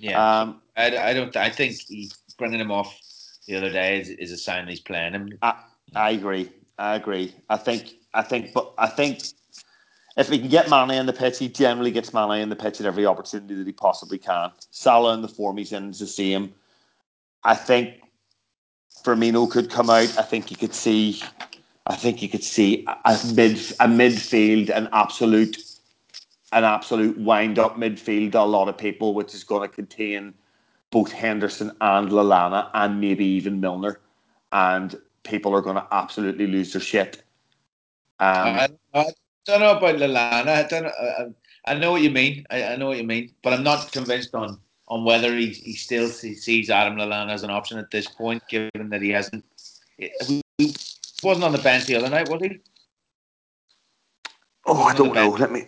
Yeah, 0.00 0.40
Um, 0.40 0.62
I, 0.76 0.96
I 0.96 1.12
don't. 1.12 1.34
I 1.36 1.50
think 1.50 1.76
he, 1.88 2.10
bringing 2.38 2.60
him 2.60 2.70
off 2.70 2.98
the 3.46 3.56
other 3.56 3.70
day 3.70 4.00
is, 4.00 4.08
is 4.08 4.32
a 4.32 4.36
sign 4.36 4.66
he's 4.68 4.80
playing 4.80 5.12
him. 5.12 5.38
I, 5.42 5.54
I 5.94 6.10
agree. 6.12 6.50
I 6.78 6.96
agree. 6.96 7.34
I 7.50 7.56
think. 7.56 7.94
I 8.14 8.22
think. 8.22 8.52
But 8.54 8.72
I 8.78 8.86
think 8.86 9.22
if 10.18 10.28
he 10.28 10.38
can 10.40 10.48
get 10.48 10.68
Mane 10.68 10.90
in 10.90 11.06
the 11.06 11.12
pitch, 11.12 11.38
he 11.38 11.48
generally 11.48 11.92
gets 11.92 12.12
Mane 12.12 12.42
in 12.42 12.48
the 12.48 12.56
pitch 12.56 12.80
at 12.80 12.86
every 12.86 13.06
opportunity 13.06 13.54
that 13.54 13.66
he 13.66 13.72
possibly 13.72 14.18
can. 14.18 14.50
Salah 14.70 15.14
in 15.14 15.22
the 15.22 15.28
form 15.28 15.56
he's 15.56 15.72
in 15.72 15.90
is 15.90 16.00
the 16.00 16.08
same. 16.08 16.52
I 17.44 17.54
think 17.54 18.02
Firmino 19.04 19.48
could 19.48 19.70
come 19.70 19.88
out. 19.88 20.12
I 20.18 20.22
think 20.22 20.50
you 20.50 20.56
could 20.56 20.74
see. 20.74 21.22
I 21.86 21.94
think 21.94 22.20
you 22.20 22.28
could 22.28 22.42
see 22.42 22.84
a, 23.04 23.18
mid 23.32 23.52
a 23.80 23.86
midfield, 23.86 24.70
an 24.70 24.88
absolute, 24.92 25.56
an 26.52 26.64
absolute 26.64 27.16
wind 27.16 27.60
up 27.60 27.76
midfield. 27.76 28.34
A 28.34 28.40
lot 28.40 28.68
of 28.68 28.76
people, 28.76 29.14
which 29.14 29.34
is 29.34 29.44
going 29.44 29.66
to 29.66 29.74
contain 29.74 30.34
both 30.90 31.12
Henderson 31.12 31.70
and 31.80 32.10
Lallana, 32.10 32.70
and 32.74 33.00
maybe 33.00 33.24
even 33.24 33.60
Milner, 33.60 34.00
and 34.50 34.98
people 35.22 35.54
are 35.54 35.62
going 35.62 35.76
to 35.76 35.86
absolutely 35.92 36.48
lose 36.48 36.72
their 36.72 36.82
shit. 36.82 37.22
Um, 38.20 38.48
I, 38.48 38.68
I 38.94 39.06
don't 39.48 39.60
know 39.60 39.76
about 39.76 39.96
Lallana. 39.96 40.48
I 40.48 40.62
don't 40.64 40.82
know. 40.84 40.92
I, 41.66 41.72
I 41.72 41.74
know 41.74 41.92
what 41.92 42.02
you 42.02 42.10
mean. 42.10 42.46
I, 42.50 42.64
I 42.64 42.76
know 42.76 42.88
what 42.88 42.98
you 42.98 43.04
mean, 43.04 43.32
but 43.42 43.52
I'm 43.54 43.64
not 43.64 43.90
convinced 43.90 44.34
on 44.34 44.60
on 44.88 45.04
whether 45.04 45.36
he, 45.36 45.48
he 45.48 45.74
still 45.74 46.08
sees 46.08 46.70
Adam 46.70 46.96
Lallana 46.96 47.32
as 47.32 47.42
an 47.42 47.50
option 47.50 47.78
at 47.78 47.90
this 47.90 48.06
point, 48.06 48.42
given 48.48 48.88
that 48.90 49.02
he 49.02 49.10
hasn't. 49.10 49.44
He 49.96 50.74
wasn't 51.22 51.44
on 51.44 51.52
the 51.52 51.58
bench 51.58 51.86
the 51.86 51.96
other 51.96 52.08
night, 52.08 52.28
was 52.28 52.42
he? 52.42 52.58
oh, 54.66 54.82
I 54.82 54.94
don't 54.94 55.14
know. 55.14 55.30
Let 55.30 55.50
me. 55.50 55.66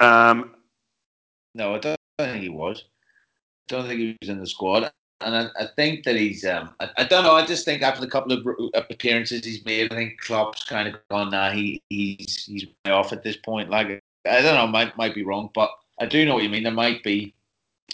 Um, 0.00 0.54
No, 1.54 1.74
I 1.74 1.78
don't 1.78 2.00
think 2.18 2.42
he 2.42 2.48
was. 2.48 2.84
I 3.70 3.74
don't 3.74 3.86
think 3.86 4.00
he 4.00 4.16
was 4.20 4.30
in 4.30 4.40
the 4.40 4.46
squad. 4.46 4.92
And 5.24 5.34
I, 5.34 5.64
I 5.64 5.66
think 5.76 6.04
that 6.04 6.16
he's, 6.16 6.44
um, 6.44 6.70
I, 6.80 6.90
I 6.98 7.04
don't 7.04 7.24
know, 7.24 7.34
I 7.34 7.44
just 7.46 7.64
think 7.64 7.82
after 7.82 8.00
the 8.00 8.10
couple 8.10 8.32
of 8.32 8.46
appearances 8.90 9.44
he's 9.44 9.64
made, 9.64 9.92
I 9.92 9.96
think 9.96 10.20
Klopp's 10.20 10.64
kind 10.64 10.88
of 10.88 10.96
gone 11.10 11.30
now. 11.30 11.50
He, 11.50 11.82
he's 11.88 12.44
he's 12.44 12.66
off 12.86 13.12
at 13.12 13.22
this 13.22 13.36
point. 13.36 13.70
Like, 13.70 14.02
I 14.26 14.42
don't 14.42 14.54
know, 14.54 14.66
might 14.66 14.96
might 14.96 15.14
be 15.14 15.24
wrong, 15.24 15.50
but 15.54 15.70
I 16.00 16.06
do 16.06 16.24
know 16.24 16.34
what 16.34 16.42
you 16.42 16.48
mean. 16.48 16.64
There 16.64 16.72
might 16.72 17.02
be 17.02 17.34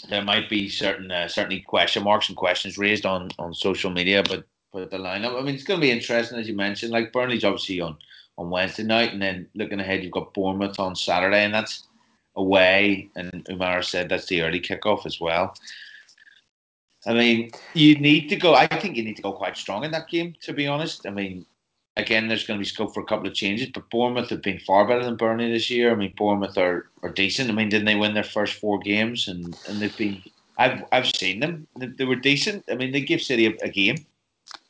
there 0.09 0.22
might 0.22 0.49
be 0.49 0.68
certain 0.68 1.11
uh, 1.11 1.29
certainly 1.29 1.61
question 1.61 2.05
marks 2.05 2.29
and 2.29 2.37
questions 2.37 2.79
raised 2.79 3.07
on, 3.07 3.31
on 3.39 3.53
social 3.55 3.91
media, 3.91 4.22
but 4.22 4.45
but 4.72 4.91
the 4.91 4.99
lineup. 4.99 5.39
I 5.39 5.43
mean, 5.43 5.55
it's 5.55 5.64
going 5.64 5.81
to 5.81 5.87
be 5.87 5.91
interesting 5.91 6.39
as 6.39 6.49
you 6.49 6.55
mentioned. 6.55 6.93
Like 6.93 7.12
Burnley's 7.12 7.45
obviously 7.45 7.81
on 7.81 7.97
on 8.37 8.51
Wednesday 8.51 8.85
night, 8.85 9.12
and 9.12 9.20
then 9.20 9.49
looking 9.55 9.81
ahead, 9.81 10.03
you've 10.03 10.12
got 10.12 10.33
Bournemouth 10.35 10.79
on 10.79 10.95
Saturday, 10.95 11.45
and 11.45 11.53
that's 11.53 11.89
away. 12.37 13.11
And 13.16 13.47
Umar 13.51 13.83
said 13.83 14.09
that's 14.09 14.26
the 14.26 14.43
early 14.43 14.61
kickoff 14.61 15.07
as 15.07 15.20
well. 15.20 15.55
I 17.07 17.12
mean, 17.14 17.51
you 17.74 17.99
need 17.99 18.28
to 18.28 18.36
go. 18.36 18.55
I 18.55 18.66
think 18.66 18.96
you 18.96 19.05
need 19.05 19.16
to 19.16 19.22
go 19.22 19.32
quite 19.32 19.57
strong 19.57 19.84
in 19.84 19.90
that 19.92 20.09
game, 20.09 20.34
to 20.42 20.53
be 20.53 20.66
honest. 20.66 21.07
I 21.07 21.11
mean, 21.11 21.46
again, 21.96 22.28
there's 22.28 22.46
going 22.46 22.59
to 22.59 22.62
be 22.62 22.68
scope 22.68 22.92
for 22.92 23.01
a 23.03 23.07
couple 23.07 23.28
of 23.28 23.34
changes, 23.34 23.68
but 23.72 23.88
Bournemouth 23.90 24.30
have 24.30 24.42
been 24.42 24.59
far 24.61 24.86
better 24.86 25.05
than 25.05 25.16
Burnley 25.16 25.51
this 25.51 25.70
year. 25.70 25.92
I 25.92 25.94
mean, 25.94 26.12
Bournemouth 26.16 26.59
are, 26.59 26.86
are 27.03 27.11
decent. 27.11 27.51
I 27.51 27.53
mean, 27.53 27.68
didn't 27.68 27.86
they 27.86 27.94
win 27.94 28.14
their 28.14 28.24
first 28.24 28.55
four 28.55 28.78
games? 28.80 29.28
And, 29.28 29.57
and 29.68 29.80
they've 29.80 29.96
been. 29.96 30.22
I've 30.59 30.82
I've 30.90 31.07
seen 31.07 31.38
them. 31.40 31.68
They, 31.78 31.86
they 31.86 32.05
were 32.05 32.16
decent. 32.16 32.64
I 32.70 32.74
mean, 32.74 32.90
they 32.90 33.01
give 33.01 33.22
City 33.22 33.46
a, 33.46 33.55
a 33.62 33.68
game. 33.68 34.05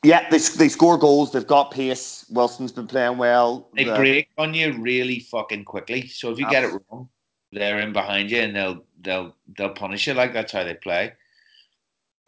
yeah, 0.05 0.29
they, 0.29 0.39
they 0.39 0.69
score 0.69 0.99
goals. 0.99 1.33
They've 1.33 1.47
got 1.47 1.71
pace. 1.71 2.27
Wilson's 2.29 2.73
been 2.73 2.87
playing 2.87 3.17
well. 3.17 3.69
They 3.75 3.85
The- 3.85 3.97
break 3.97 4.29
on 4.37 4.53
you 4.53 4.73
really 4.75 5.21
fucking 5.21 5.65
quickly. 5.65 6.09
So 6.09 6.31
if 6.31 6.39
you 6.39 6.49
get 6.51 6.65
it 6.65 6.75
wrong, 6.91 7.09
they're 7.53 7.79
in 7.79 7.95
behind 7.95 8.31
you 8.31 8.41
and 8.43 8.55
they'll 8.55 8.85
they'll 9.01 9.35
they'll 9.57 9.71
punish 9.71 10.07
you. 10.07 10.13
Like 10.13 10.35
that's 10.35 10.53
how 10.53 10.63
they 10.65 10.75
play. 10.75 11.15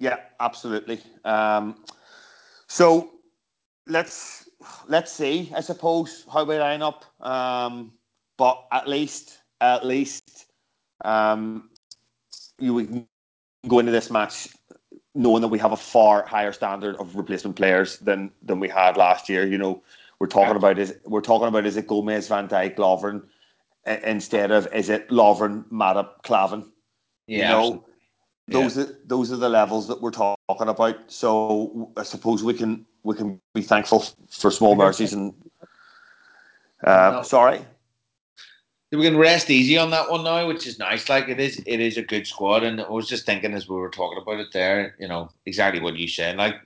Yeah, 0.01 0.17
absolutely. 0.41 1.01
Um, 1.25 1.85
so 2.67 3.11
let's 3.87 4.49
let's 4.89 5.13
see. 5.13 5.53
I 5.55 5.61
suppose 5.61 6.25
how 6.33 6.45
we 6.45 6.59
line 6.59 6.83
up. 6.83 7.05
Um, 7.21 7.93
but 8.39 8.67
at 8.73 8.89
least 8.89 9.39
at 9.61 9.85
least 9.85 10.47
um, 11.05 11.69
you 12.59 12.75
would 12.75 13.07
go 13.69 13.79
into 13.79 13.93
this 13.93 14.11
match 14.11 14.49
knowing 15.15 15.43
that 15.43 15.49
we 15.49 15.59
have 15.59 15.73
a 15.73 15.77
far 15.77 16.25
higher 16.25 16.53
standard 16.53 16.97
of 16.97 17.15
replacement 17.15 17.57
players 17.57 17.99
than 17.99 18.31
than 18.43 18.59
we 18.59 18.69
had 18.69 18.97
last 18.97 19.29
year. 19.29 19.47
You 19.47 19.59
know, 19.59 19.83
we're 20.19 20.29
talking 20.29 20.57
about 20.57 20.79
is 20.79 20.97
we're 21.05 21.21
talking 21.21 21.49
about 21.49 21.67
is 21.67 21.77
it 21.77 21.87
Gomez, 21.87 22.27
Van 22.29 22.49
Dijk, 22.49 22.77
Lovren 22.77 23.23
instead 23.87 24.51
of 24.51 24.67
is 24.73 24.89
it 24.89 25.09
Lovren, 25.11 25.65
Matip, 25.71 26.23
Klavan? 26.23 26.73
Yeah, 27.27 27.37
you 27.37 27.73
know, 27.73 27.85
those 28.51 28.77
are 28.79 28.99
those 29.07 29.33
are 29.33 29.37
the 29.37 29.49
levels 29.49 29.89
that 29.89 30.01
we're 30.03 30.11
talking 30.11 30.69
about. 30.69 31.11
So 31.11 31.91
I 31.97 32.03
suppose 32.03 32.43
we 32.43 32.55
can 32.55 32.85
we 33.03 33.15
can 33.15 33.41
be 33.55 33.63
thankful 33.63 34.05
for 34.29 34.51
small 34.51 34.75
mercies 34.75 35.13
and. 35.13 35.33
Uh, 36.85 37.11
No. 37.17 37.23
Sorry. 37.23 37.61
we 38.91 39.03
can 39.03 39.17
rest 39.17 39.51
easy 39.51 39.79
on 39.79 39.91
that 39.91 40.11
one 40.11 40.25
now, 40.25 40.47
which 40.49 40.67
is 40.67 40.79
nice. 40.79 41.09
Like 41.09 41.29
it 41.29 41.39
is, 41.39 41.63
it 41.67 41.79
is 41.79 41.97
a 41.97 42.03
good 42.03 42.27
squad, 42.27 42.65
and 42.65 42.81
I 42.81 42.89
was 42.89 43.07
just 43.09 43.27
thinking 43.27 43.55
as 43.55 43.69
we 43.69 43.77
were 43.77 43.91
talking 43.91 44.19
about 44.21 44.41
it 44.41 44.49
there, 44.53 44.97
you 44.99 45.07
know, 45.07 45.31
exactly 45.47 45.81
what 45.81 45.97
you 45.97 46.09
said. 46.09 46.37
Like 46.37 46.57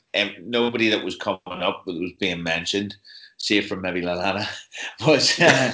nobody 0.41 0.89
that 0.91 1.05
was 1.05 1.17
coming 1.17 1.41
up 1.47 1.85
that 1.85 2.01
was 2.01 2.13
being 2.19 2.43
mentioned, 2.43 2.97
save 3.39 3.67
from 3.67 3.83
maybe 3.83 4.03
Lallana, 4.03 4.47
was 5.07 5.39
uh, 5.41 5.73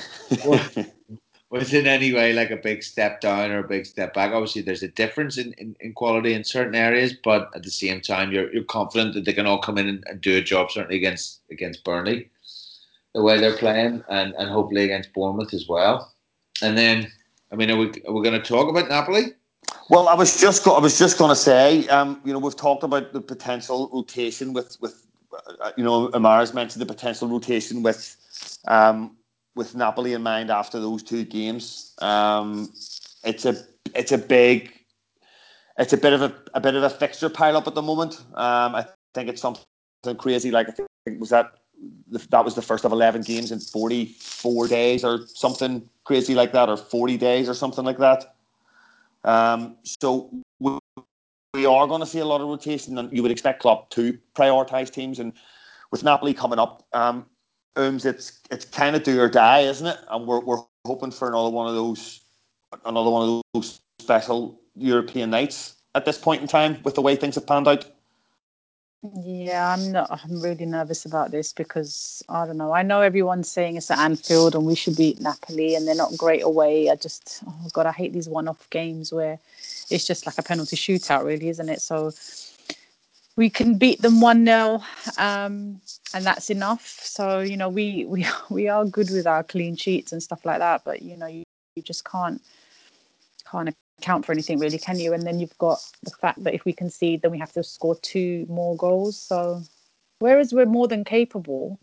was 1.50 1.74
in 1.74 1.86
any 1.86 2.12
way 2.12 2.32
like 2.32 2.50
a 2.50 2.56
big 2.56 2.82
step 2.82 3.20
down 3.20 3.50
or 3.50 3.58
a 3.58 3.68
big 3.68 3.84
step 3.84 4.14
back. 4.14 4.32
Obviously, 4.32 4.62
there's 4.62 4.84
a 4.84 4.88
difference 4.88 5.36
in, 5.36 5.52
in, 5.54 5.76
in 5.80 5.92
quality 5.92 6.32
in 6.32 6.44
certain 6.44 6.76
areas, 6.76 7.12
but 7.24 7.50
at 7.54 7.64
the 7.64 7.70
same 7.70 8.00
time, 8.00 8.32
you're 8.32 8.52
you're 8.52 8.64
confident 8.64 9.14
that 9.14 9.24
they 9.24 9.32
can 9.32 9.46
all 9.46 9.58
come 9.58 9.76
in 9.76 9.88
and, 9.88 10.04
and 10.06 10.20
do 10.20 10.36
a 10.36 10.40
job. 10.40 10.70
Certainly 10.70 10.96
against 10.96 11.40
against 11.50 11.84
Burnley, 11.84 12.30
the 13.14 13.22
way 13.22 13.40
they're 13.40 13.56
playing, 13.56 14.04
and, 14.08 14.34
and 14.38 14.48
hopefully 14.48 14.84
against 14.84 15.12
Bournemouth 15.12 15.52
as 15.52 15.66
well. 15.68 16.12
And 16.62 16.78
then, 16.78 17.10
I 17.50 17.56
mean, 17.56 17.70
are 17.70 17.76
we 17.76 17.88
are 18.06 18.12
we 18.12 18.22
going 18.22 18.40
to 18.40 18.48
talk 18.48 18.68
about 18.68 18.88
Napoli? 18.88 19.34
Well, 19.88 20.08
I 20.08 20.14
was 20.14 20.40
just 20.40 20.64
go- 20.64 20.76
I 20.76 20.80
was 20.80 20.98
just 20.98 21.18
going 21.18 21.30
to 21.30 21.36
say, 21.36 21.86
um, 21.88 22.20
you 22.24 22.32
know, 22.32 22.38
we've 22.38 22.56
talked 22.56 22.84
about 22.84 23.12
the 23.12 23.20
potential 23.20 23.90
rotation 23.92 24.52
with 24.52 24.76
with, 24.80 25.04
uh, 25.60 25.72
you 25.76 25.82
know, 25.82 26.10
Amara's 26.14 26.54
mentioned 26.54 26.80
the 26.80 26.86
potential 26.86 27.28
rotation 27.28 27.82
with, 27.82 28.16
um, 28.68 29.16
with 29.60 29.74
Napoli 29.74 30.14
in 30.14 30.22
mind 30.22 30.50
after 30.50 30.80
those 30.80 31.02
two 31.02 31.22
games. 31.22 31.92
Um, 32.00 32.72
it's 33.24 33.44
a 33.44 33.54
it's 33.94 34.10
a 34.10 34.16
big, 34.16 34.72
it's 35.76 35.92
a 35.92 35.98
bit 35.98 36.14
of 36.14 36.22
a, 36.22 36.34
a 36.54 36.60
bit 36.60 36.74
of 36.76 36.82
a 36.82 36.88
fixture 36.88 37.28
pile 37.28 37.58
up 37.58 37.66
at 37.66 37.74
the 37.74 37.82
moment. 37.82 38.22
Um, 38.34 38.74
I 38.74 38.86
think 39.12 39.28
it's 39.28 39.42
something 39.42 40.16
crazy. 40.16 40.50
Like 40.50 40.70
I 40.70 40.72
think 40.72 41.20
was 41.20 41.28
that 41.28 41.52
that 42.30 42.42
was 42.42 42.54
the 42.54 42.62
first 42.62 42.86
of 42.86 42.92
eleven 42.92 43.20
games 43.20 43.52
in 43.52 43.60
forty 43.60 44.06
four 44.18 44.66
days 44.66 45.04
or 45.04 45.26
something 45.26 45.86
crazy 46.04 46.34
like 46.34 46.52
that, 46.52 46.70
or 46.70 46.78
forty 46.78 47.18
days 47.18 47.46
or 47.46 47.54
something 47.54 47.84
like 47.84 47.98
that. 47.98 48.34
Um, 49.24 49.76
so 49.82 50.30
we, 50.58 50.78
we 51.52 51.66
are 51.66 51.86
going 51.86 52.00
to 52.00 52.06
see 52.06 52.20
a 52.20 52.24
lot 52.24 52.40
of 52.40 52.48
rotation, 52.48 52.96
and 52.96 53.12
you 53.12 53.22
would 53.22 53.30
expect 53.30 53.60
Klopp 53.60 53.90
to 53.90 54.16
prioritise 54.34 54.90
teams. 54.90 55.18
And 55.18 55.34
with 55.90 56.02
Napoli 56.02 56.32
coming 56.32 56.58
up, 56.58 56.86
um, 56.94 57.26
Ooms, 57.76 58.04
it's 58.04 58.40
it's 58.50 58.64
kind 58.64 58.96
of 58.96 59.02
do 59.02 59.20
or 59.20 59.28
die, 59.28 59.60
isn't 59.60 59.86
it? 59.86 59.98
And 60.08 60.26
we're 60.26 60.40
we're 60.40 60.62
hoping 60.84 61.10
for 61.10 61.28
another 61.28 61.50
one 61.50 61.68
of 61.68 61.74
those, 61.74 62.20
another 62.84 63.10
one 63.10 63.28
of 63.28 63.42
those 63.54 63.80
special 64.00 64.60
European 64.74 65.30
nights 65.30 65.76
at 65.94 66.04
this 66.04 66.18
point 66.18 66.42
in 66.42 66.48
time 66.48 66.78
with 66.84 66.94
the 66.94 67.02
way 67.02 67.16
things 67.16 67.34
have 67.34 67.46
panned 67.46 67.68
out. 67.68 67.86
Yeah, 69.22 69.72
I'm 69.72 69.92
not. 69.92 70.10
I'm 70.10 70.42
really 70.42 70.66
nervous 70.66 71.06
about 71.06 71.30
this 71.30 71.54
because 71.54 72.22
I 72.28 72.44
don't 72.44 72.58
know. 72.58 72.72
I 72.72 72.82
know 72.82 73.00
everyone's 73.00 73.50
saying 73.50 73.76
it's 73.76 73.90
at 73.90 73.98
Anfield 73.98 74.54
and 74.54 74.66
we 74.66 74.74
should 74.74 74.96
beat 74.96 75.20
Napoli 75.20 75.74
and 75.74 75.88
they're 75.88 75.94
not 75.94 76.18
great 76.18 76.42
away. 76.42 76.90
I 76.90 76.96
just, 76.96 77.42
oh 77.46 77.68
god, 77.72 77.86
I 77.86 77.92
hate 77.92 78.12
these 78.12 78.28
one-off 78.28 78.68
games 78.68 79.10
where 79.10 79.38
it's 79.88 80.06
just 80.06 80.26
like 80.26 80.36
a 80.36 80.42
penalty 80.42 80.76
shootout, 80.76 81.24
really, 81.24 81.48
isn't 81.48 81.70
it? 81.70 81.80
So 81.80 82.12
we 83.36 83.48
can 83.48 83.78
beat 83.78 84.02
them 84.02 84.20
one 84.20 84.44
0 84.44 84.82
um, 85.16 85.80
and 86.14 86.24
that's 86.24 86.50
enough. 86.50 86.86
So 86.86 87.40
you 87.40 87.56
know, 87.56 87.68
we 87.68 88.04
we 88.08 88.26
we 88.50 88.68
are 88.68 88.84
good 88.84 89.10
with 89.10 89.26
our 89.26 89.42
clean 89.42 89.76
sheets 89.76 90.12
and 90.12 90.22
stuff 90.22 90.44
like 90.44 90.58
that, 90.58 90.82
but 90.84 91.02
you 91.02 91.16
know, 91.16 91.26
you, 91.26 91.44
you 91.76 91.82
just 91.82 92.04
can't 92.04 92.40
can't 93.50 93.74
account 93.98 94.24
for 94.24 94.32
anything 94.32 94.58
really, 94.58 94.78
can 94.78 94.98
you? 94.98 95.12
And 95.12 95.24
then 95.24 95.38
you've 95.38 95.56
got 95.58 95.78
the 96.02 96.10
fact 96.10 96.42
that 96.44 96.54
if 96.54 96.64
we 96.64 96.72
concede, 96.72 97.22
then 97.22 97.30
we 97.30 97.38
have 97.38 97.52
to 97.52 97.62
score 97.62 97.96
two 97.96 98.46
more 98.48 98.76
goals. 98.76 99.18
So, 99.18 99.62
whereas 100.18 100.52
we're 100.52 100.66
more 100.66 100.88
than 100.88 101.04
capable, 101.04 101.78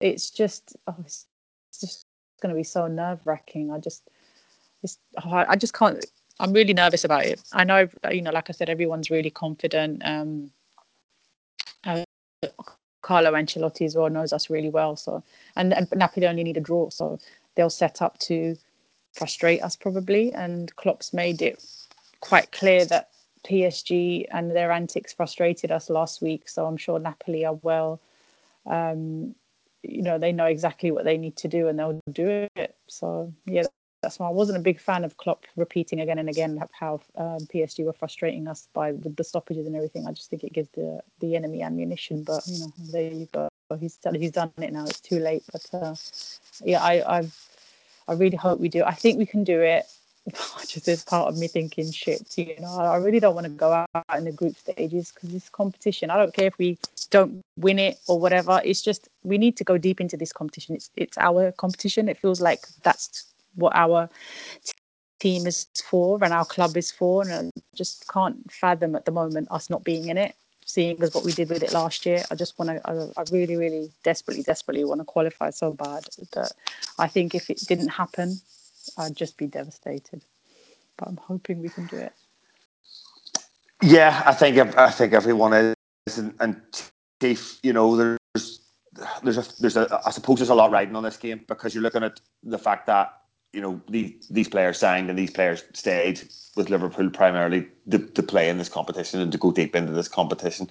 it's 0.00 0.30
just 0.30 0.76
oh, 0.86 0.94
it's, 1.00 1.26
it's 1.70 1.80
just 1.80 2.06
going 2.40 2.54
to 2.54 2.58
be 2.58 2.64
so 2.64 2.86
nerve 2.86 3.20
wracking. 3.24 3.72
I 3.72 3.78
just, 3.78 4.08
it's 4.82 4.98
hard. 5.18 5.46
I 5.48 5.56
just 5.56 5.74
can't. 5.74 6.04
I'm 6.38 6.52
really 6.52 6.74
nervous 6.74 7.04
about 7.04 7.24
it. 7.24 7.42
I 7.52 7.64
know, 7.64 7.88
you 8.10 8.20
know, 8.20 8.30
like 8.30 8.50
I 8.50 8.52
said, 8.52 8.68
everyone's 8.68 9.10
really 9.10 9.30
confident. 9.30 10.02
Um, 10.04 10.50
uh, 11.82 12.04
Carlo 13.06 13.34
Ancelotti 13.34 13.86
as 13.86 13.94
well 13.94 14.10
knows 14.10 14.32
us 14.32 14.50
really 14.50 14.68
well. 14.68 14.96
So, 14.96 15.22
and, 15.54 15.72
and 15.72 15.86
Napoli 15.94 16.26
only 16.26 16.42
need 16.42 16.56
a 16.56 16.60
draw, 16.60 16.90
so 16.90 17.20
they'll 17.54 17.70
set 17.70 18.02
up 18.02 18.18
to 18.30 18.56
frustrate 19.12 19.62
us 19.62 19.76
probably. 19.76 20.32
And 20.32 20.74
Klopp's 20.74 21.12
made 21.12 21.40
it 21.40 21.64
quite 22.18 22.50
clear 22.50 22.84
that 22.86 23.10
PSG 23.44 24.26
and 24.32 24.50
their 24.50 24.72
antics 24.72 25.12
frustrated 25.12 25.70
us 25.70 25.88
last 25.88 26.20
week. 26.20 26.48
So 26.48 26.66
I'm 26.66 26.76
sure 26.76 26.98
Napoli 26.98 27.44
are 27.44 27.54
well. 27.54 28.00
Um, 28.66 29.36
you 29.84 30.02
know, 30.02 30.18
they 30.18 30.32
know 30.32 30.46
exactly 30.46 30.90
what 30.90 31.04
they 31.04 31.16
need 31.16 31.36
to 31.36 31.48
do 31.48 31.68
and 31.68 31.78
they'll 31.78 32.00
do 32.10 32.48
it. 32.56 32.74
So 32.88 33.32
yeah, 33.44 33.66
that's 34.06 34.20
why 34.20 34.28
I 34.28 34.30
wasn't 34.30 34.56
a 34.56 34.60
big 34.60 34.78
fan 34.78 35.02
of 35.02 35.16
Klopp 35.16 35.46
repeating 35.56 35.98
again 35.98 36.20
and 36.20 36.28
again 36.28 36.62
how 36.70 37.00
um, 37.16 37.40
PSG 37.52 37.84
were 37.84 37.92
frustrating 37.92 38.46
us 38.46 38.68
by 38.72 38.92
with 38.92 39.16
the 39.16 39.24
stoppages 39.24 39.66
and 39.66 39.74
everything. 39.74 40.06
I 40.06 40.12
just 40.12 40.30
think 40.30 40.44
it 40.44 40.52
gives 40.52 40.68
the 40.76 41.00
the 41.18 41.34
enemy 41.34 41.60
ammunition. 41.60 42.22
But 42.22 42.46
you 42.46 42.60
know, 42.60 42.72
there 42.92 43.10
you 43.12 43.28
go. 43.32 43.48
He's 43.80 43.96
done, 43.96 44.14
he's 44.14 44.30
done 44.30 44.52
it 44.58 44.72
now. 44.72 44.84
It's 44.84 45.00
too 45.00 45.18
late. 45.18 45.42
But 45.50 45.68
uh, 45.72 45.96
yeah, 46.64 46.84
I 46.84 47.18
I've 47.18 47.34
I 48.06 48.12
really 48.12 48.36
hope 48.36 48.60
we 48.60 48.68
do. 48.68 48.84
I 48.84 48.94
think 48.94 49.18
we 49.18 49.26
can 49.26 49.42
do 49.42 49.60
it. 49.60 49.86
Just 50.68 50.86
as 50.86 51.02
part 51.02 51.26
of 51.26 51.36
me 51.36 51.48
thinking, 51.48 51.90
shit, 51.90 52.38
you 52.38 52.54
know, 52.60 52.78
I 52.78 52.98
really 52.98 53.18
don't 53.18 53.34
want 53.34 53.46
to 53.46 53.50
go 53.50 53.72
out 53.72 54.04
in 54.16 54.24
the 54.24 54.32
group 54.32 54.56
stages 54.56 55.10
because 55.10 55.30
this 55.32 55.48
competition. 55.48 56.10
I 56.10 56.16
don't 56.16 56.32
care 56.32 56.46
if 56.46 56.58
we 56.58 56.78
don't 57.10 57.42
win 57.56 57.80
it 57.80 57.98
or 58.06 58.20
whatever. 58.20 58.60
It's 58.64 58.82
just 58.82 59.08
we 59.24 59.36
need 59.36 59.56
to 59.56 59.64
go 59.64 59.78
deep 59.78 60.00
into 60.00 60.16
this 60.16 60.32
competition. 60.32 60.76
It's 60.76 60.90
it's 60.94 61.18
our 61.18 61.50
competition. 61.50 62.08
It 62.08 62.18
feels 62.18 62.40
like 62.40 62.66
that's 62.84 63.26
what 63.56 63.74
our 63.74 64.08
team 65.18 65.46
is 65.46 65.66
for 65.84 66.22
and 66.22 66.32
our 66.32 66.44
club 66.44 66.76
is 66.76 66.90
for, 66.90 67.22
and 67.22 67.32
I 67.32 67.60
just 67.74 68.08
can't 68.08 68.50
fathom 68.50 68.94
at 68.94 69.04
the 69.04 69.12
moment 69.12 69.48
us 69.50 69.68
not 69.68 69.84
being 69.84 70.08
in 70.08 70.18
it 70.18 70.34
seeing 70.66 71.00
as 71.00 71.14
what 71.14 71.24
we 71.24 71.32
did 71.32 71.48
with 71.48 71.62
it 71.62 71.72
last 71.72 72.04
year. 72.04 72.22
I 72.30 72.34
just 72.34 72.58
want 72.58 72.70
to, 72.70 72.90
I, 72.90 73.20
I, 73.20 73.24
really, 73.32 73.56
really 73.56 73.90
desperately, 74.02 74.42
desperately 74.42 74.84
want 74.84 75.00
to 75.00 75.04
qualify 75.04 75.50
so 75.50 75.72
bad 75.72 76.04
that 76.32 76.52
I 76.98 77.06
think 77.06 77.34
if 77.34 77.48
it 77.48 77.60
didn't 77.66 77.88
happen, 77.88 78.40
I'd 78.98 79.16
just 79.16 79.38
be 79.38 79.46
devastated. 79.46 80.22
But 80.98 81.08
I'm 81.08 81.16
hoping 81.16 81.62
we 81.62 81.68
can 81.68 81.86
do 81.86 81.96
it. 81.96 82.12
Yeah, 83.82 84.22
I 84.26 84.32
think 84.32 84.76
I 84.76 84.90
think 84.90 85.12
everyone 85.12 85.52
is, 85.52 86.18
and, 86.18 86.34
and 86.40 86.60
Chief, 87.20 87.58
you 87.62 87.74
know, 87.74 87.94
there's 87.94 88.60
there's 89.22 89.36
a 89.36 89.44
there's 89.60 89.76
a 89.76 90.00
I 90.06 90.10
suppose 90.10 90.38
there's 90.38 90.48
a 90.48 90.54
lot 90.54 90.70
riding 90.70 90.96
on 90.96 91.02
this 91.02 91.18
game 91.18 91.44
because 91.46 91.74
you're 91.74 91.82
looking 91.82 92.02
at 92.02 92.18
the 92.42 92.58
fact 92.58 92.86
that 92.86 93.12
you 93.56 93.62
know 93.62 93.80
these 93.88 94.28
these 94.28 94.48
players 94.48 94.78
signed 94.78 95.08
and 95.08 95.18
these 95.18 95.30
players 95.30 95.64
stayed 95.72 96.20
with 96.56 96.68
Liverpool 96.68 97.08
primarily 97.08 97.66
to, 97.90 97.98
to 97.98 98.22
play 98.22 98.50
in 98.50 98.58
this 98.58 98.68
competition 98.68 99.18
and 99.18 99.32
to 99.32 99.38
go 99.38 99.50
deep 99.50 99.74
into 99.74 99.92
this 99.92 100.08
competition. 100.08 100.68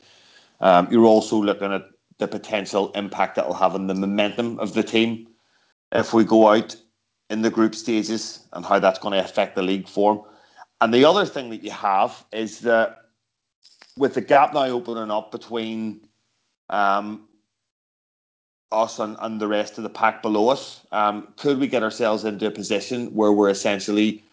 Um, 0.62 0.88
you're 0.92 1.06
also 1.06 1.42
looking 1.42 1.74
at 1.74 1.86
the 2.20 2.28
potential 2.28 2.92
impact 2.92 3.36
that 3.36 3.48
will 3.48 3.56
have 3.56 3.74
on 3.74 3.88
the 3.88 3.96
momentum 3.96 4.60
of 4.60 4.76
the 4.76 4.84
team 4.84 5.28
if 5.92 6.14
we 6.14 6.24
go 6.24 6.50
out 6.50 6.76
in 7.32 7.42
the 7.42 7.50
group 7.50 7.74
stages 7.74 8.42
and 8.54 8.64
how 8.64 8.78
that's 8.78 9.00
going 9.00 9.14
to 9.14 9.24
affect 9.24 9.56
the 9.56 9.64
league 9.64 9.88
form. 9.88 10.22
And 10.80 10.94
the 10.94 11.06
other 11.06 11.26
thing 11.26 11.50
that 11.50 11.64
you 11.64 11.72
have 11.72 12.24
is 12.32 12.60
that 12.60 12.98
with 13.98 14.14
the 14.14 14.22
gap 14.22 14.54
now 14.54 14.66
opening 14.66 15.10
up 15.10 15.32
between 15.32 16.08
um, 16.70 17.28
us 18.72 19.00
and, 19.00 19.16
and 19.22 19.40
the 19.40 19.48
rest 19.48 19.78
of 19.78 19.84
the 19.84 19.90
pack 19.90 20.22
below 20.22 20.50
us, 20.50 20.82
um, 20.92 21.28
could 21.38 21.60
we 21.60 21.68
get 21.68 21.84
ourselves 21.84 22.26
into 22.26 22.48
a 22.48 22.52
position 22.52 23.08
where 23.14 23.32
we're 23.32 23.50
essentially 23.50 24.24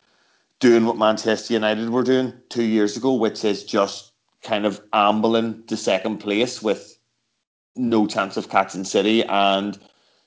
doing 0.61 0.87
what 0.87 0.97
Manchester 0.97 1.55
United 1.55 1.91
were 1.91 2.03
doing 2.03 2.33
two 2.49 2.65
years 2.65 2.97
ago, 2.97 3.15
which 3.15 3.45
is 3.45 3.65
just 3.65 4.13
kind 4.43 4.65
of 4.65 4.81
ambling 4.93 5.63
to 5.67 5.77
second 5.77 6.19
place 6.19 6.63
with 6.63 6.99
no 7.77 8.07
chance 8.07 8.37
of 8.37 8.49
catching 8.49 8.85
City 8.85 9.25
and 9.25 9.79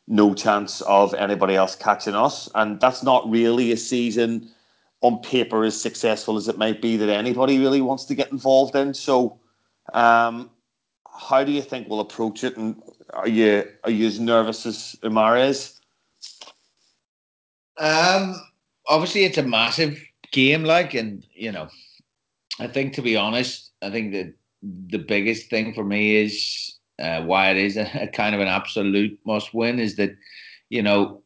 no 0.07 0.33
chance 0.33 0.81
of 0.81 1.13
anybody 1.13 1.55
else 1.55 1.75
catching 1.75 2.15
us. 2.15 2.49
And 2.55 2.79
that's 2.79 3.03
not 3.03 3.29
really 3.29 3.71
a 3.71 3.77
season 3.77 4.49
on 5.01 5.19
paper 5.21 5.63
as 5.63 5.79
successful 5.79 6.37
as 6.37 6.47
it 6.47 6.57
might 6.57 6.81
be 6.81 6.97
that 6.97 7.09
anybody 7.09 7.59
really 7.59 7.81
wants 7.81 8.05
to 8.05 8.15
get 8.15 8.31
involved 8.31 8.75
in. 8.75 8.93
So, 8.93 9.39
um, 9.93 10.49
how 11.07 11.43
do 11.43 11.51
you 11.51 11.61
think 11.61 11.87
we'll 11.87 11.99
approach 12.01 12.43
it? 12.43 12.57
And 12.57 12.81
are 13.13 13.27
you 13.27 13.63
are 13.83 13.91
you 13.91 14.07
as 14.07 14.19
nervous 14.19 14.65
as 14.65 14.95
Umar 15.03 15.37
is? 15.37 15.79
Um, 17.77 18.35
obviously, 18.87 19.25
it's 19.25 19.37
a 19.37 19.43
massive 19.43 19.99
game 20.35 20.63
like 20.65 20.93
and 20.93 21.25
you 21.33 21.49
know 21.49 21.69
i 22.59 22.67
think 22.67 22.93
to 22.93 23.01
be 23.01 23.15
honest 23.15 23.71
i 23.81 23.89
think 23.89 24.11
that 24.11 24.33
the 24.87 24.97
biggest 24.97 25.49
thing 25.49 25.73
for 25.73 25.83
me 25.83 26.17
is 26.17 26.77
uh, 26.99 27.21
why 27.21 27.51
it 27.51 27.57
is 27.57 27.77
a, 27.77 27.89
a, 28.01 28.07
kind 28.07 28.35
of 28.35 28.41
an 28.41 28.47
absolute 28.47 29.17
must 29.25 29.53
win 29.53 29.79
is 29.79 29.95
that 29.95 30.11
you 30.69 30.81
know 30.81 31.21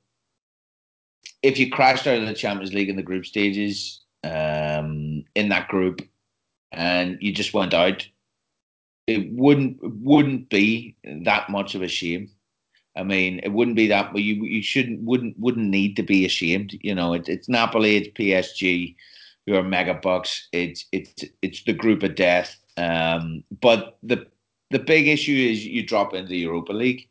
if 1.41 1.57
you 1.57 1.71
crashed 1.71 2.05
out 2.05 2.19
of 2.19 2.27
the 2.27 2.33
champions 2.33 2.73
league 2.73 2.89
in 2.89 2.97
the 2.97 3.03
group 3.03 3.25
stages 3.25 4.01
um, 4.23 5.23
in 5.35 5.49
that 5.49 5.67
group 5.69 6.01
and 6.71 7.17
you 7.19 7.31
just 7.31 7.53
went 7.53 7.73
out 7.73 8.07
it 9.09 9.31
wouldn't 9.33 9.77
wouldn't 9.81 10.49
be 10.49 10.95
that 11.03 11.49
much 11.49 11.75
of 11.75 11.81
a 11.81 11.87
shame 11.87 12.29
I 12.99 13.03
mean, 13.03 13.39
it 13.43 13.53
wouldn't 13.53 13.77
be 13.77 13.87
that, 13.87 14.11
but 14.11 14.23
you 14.23 14.43
you 14.43 14.61
shouldn't 14.61 15.01
wouldn't 15.03 15.39
wouldn't 15.39 15.69
need 15.69 15.95
to 15.95 16.03
be 16.03 16.25
ashamed. 16.25 16.77
You 16.81 16.93
know, 16.93 17.13
it, 17.13 17.29
it's 17.29 17.47
Napoli, 17.47 17.95
it's 17.95 18.09
PSG, 18.09 18.95
who 19.45 19.55
are 19.55 19.63
mega 19.63 19.93
bucks. 19.93 20.47
It's 20.51 20.85
it's 20.91 21.23
it's 21.41 21.63
the 21.63 21.73
group 21.73 22.03
of 22.03 22.15
death. 22.15 22.57
Um, 22.77 23.43
but 23.61 23.97
the 24.03 24.27
the 24.71 24.79
big 24.79 25.07
issue 25.07 25.49
is 25.49 25.65
you 25.65 25.85
drop 25.85 26.13
into 26.13 26.29
the 26.29 26.39
Europa 26.39 26.73
League, 26.73 27.07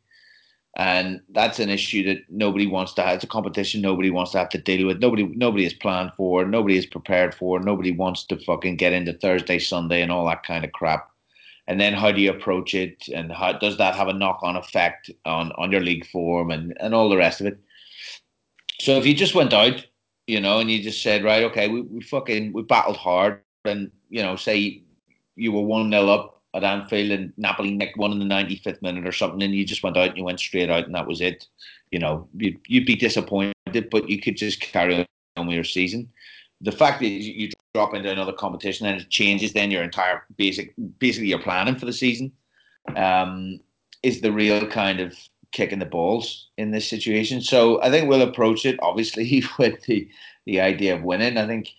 and 0.77 1.23
that's 1.31 1.59
an 1.59 1.71
issue 1.71 2.05
that 2.05 2.19
nobody 2.29 2.67
wants 2.67 2.93
to 2.95 3.03
have. 3.03 3.15
It's 3.15 3.25
a 3.25 3.29
competition 3.29 3.81
nobody 3.81 4.11
wants 4.11 4.33
to 4.33 4.39
have 4.39 4.51
to 4.51 4.59
deal 4.59 4.87
with. 4.87 4.99
Nobody, 4.99 5.25
nobody 5.25 5.65
is 5.65 5.75
planned 5.75 6.13
for. 6.17 6.45
Nobody 6.45 6.77
is 6.77 6.87
prepared 6.87 7.35
for. 7.35 7.61
Nobody 7.61 7.93
wants 7.93 8.25
to 8.27 8.37
fucking 8.45 8.77
get 8.77 8.93
into 8.93 9.15
Thursday, 9.15 9.59
Sunday, 9.59 10.03
and 10.03 10.13
all 10.13 10.27
that 10.27 10.45
kind 10.45 10.65
of 10.65 10.73
crap. 10.73 11.08
And 11.69 11.81
then 11.81 11.93
how 11.93 12.11
do 12.11 12.21
you 12.21 12.31
approach 12.31 12.75
it, 12.75 13.09
and 13.15 13.31
how 13.31 13.53
does 13.53 13.77
that 13.77 13.95
have 13.95 14.09
a 14.09 14.13
knock-on 14.15 14.57
effect 14.57 15.11
on 15.27 15.53
on 15.53 15.71
your 15.71 15.83
league 15.83 16.07
form 16.07 16.51
and 16.51 16.75
and 16.81 16.95
all 16.95 17.09
the 17.09 17.17
rest 17.17 17.41
of 17.41 17.47
it? 17.47 17.61
So 18.81 18.97
if 18.97 19.07
you 19.07 19.15
just 19.15 19.35
went 19.35 19.53
out, 19.53 19.87
you 20.27 20.41
know, 20.41 20.61
and 20.61 20.71
you 20.71 20.83
just 20.83 21.03
said, 21.03 21.25
right, 21.25 21.45
okay, 21.45 21.69
we, 21.69 21.83
we 21.83 22.01
fucking 22.01 22.53
we 22.55 22.63
battled 22.63 22.97
hard, 22.97 23.43
and 23.67 23.91
you 24.09 24.23
know, 24.23 24.35
say 24.35 24.83
you 25.37 25.53
were 25.53 25.63
one 25.63 25.91
nil 25.91 26.11
up 26.11 26.43
at 26.55 26.65
Anfield 26.65 27.11
and 27.11 27.33
Napoli 27.37 27.71
nicked 27.71 27.97
one 27.97 28.13
in 28.13 28.19
the 28.19 28.25
95th 28.25 28.83
minute 28.83 29.07
or 29.07 29.13
something, 29.13 29.43
and 29.43 29.55
you 29.55 29.65
just 29.65 29.83
went 29.83 29.97
out 29.97 30.09
and 30.09 30.19
you 30.19 30.25
went 30.25 30.41
straight 30.41 30.71
out, 30.71 30.87
and 30.87 30.95
that 30.95 31.07
was 31.07 31.21
it. 31.21 31.47
You 31.91 31.99
know, 31.99 32.29
you'd, 32.37 32.59
you'd 32.67 32.87
be 32.87 32.97
disappointed, 32.97 33.55
but 33.91 34.09
you 34.09 34.21
could 34.21 34.37
just 34.37 34.61
carry 34.61 35.07
on 35.37 35.47
with 35.47 35.55
your 35.55 35.65
season. 35.65 36.11
The 36.61 36.73
fact 36.73 37.01
that 37.01 37.09
you 37.09 37.51
drop 37.75 37.95
into 37.95 38.11
another 38.11 38.33
competition 38.33 38.87
and 38.87 39.01
it 39.01 39.11
changes 39.11 39.53
then 39.53 39.71
your 39.71 39.83
entire 39.83 40.25
basic, 40.37 40.75
basically 40.99 41.29
your 41.29 41.39
planning 41.39 41.77
for 41.77 41.87
the 41.87 41.93
season, 41.93 42.33
um, 42.97 43.61
is 44.03 44.21
the 44.21 44.33
real 44.33 44.67
kind 44.67 45.01
of 45.01 45.17
kicking 45.53 45.79
the 45.79 45.87
balls 45.87 46.49
in 46.59 46.71
this 46.71 46.89
situation. 46.89 47.41
So 47.41 47.81
I 47.83 47.91
think 47.91 48.09
we'll 48.09 48.23
approach 48.23 48.67
it 48.67 48.79
obviously 48.83 49.45
with 49.59 49.83
the 49.85 50.09
the 50.47 50.61
idea 50.61 50.97
of 50.97 51.03
winning. 51.03 51.37
I 51.37 51.47
think 51.47 51.71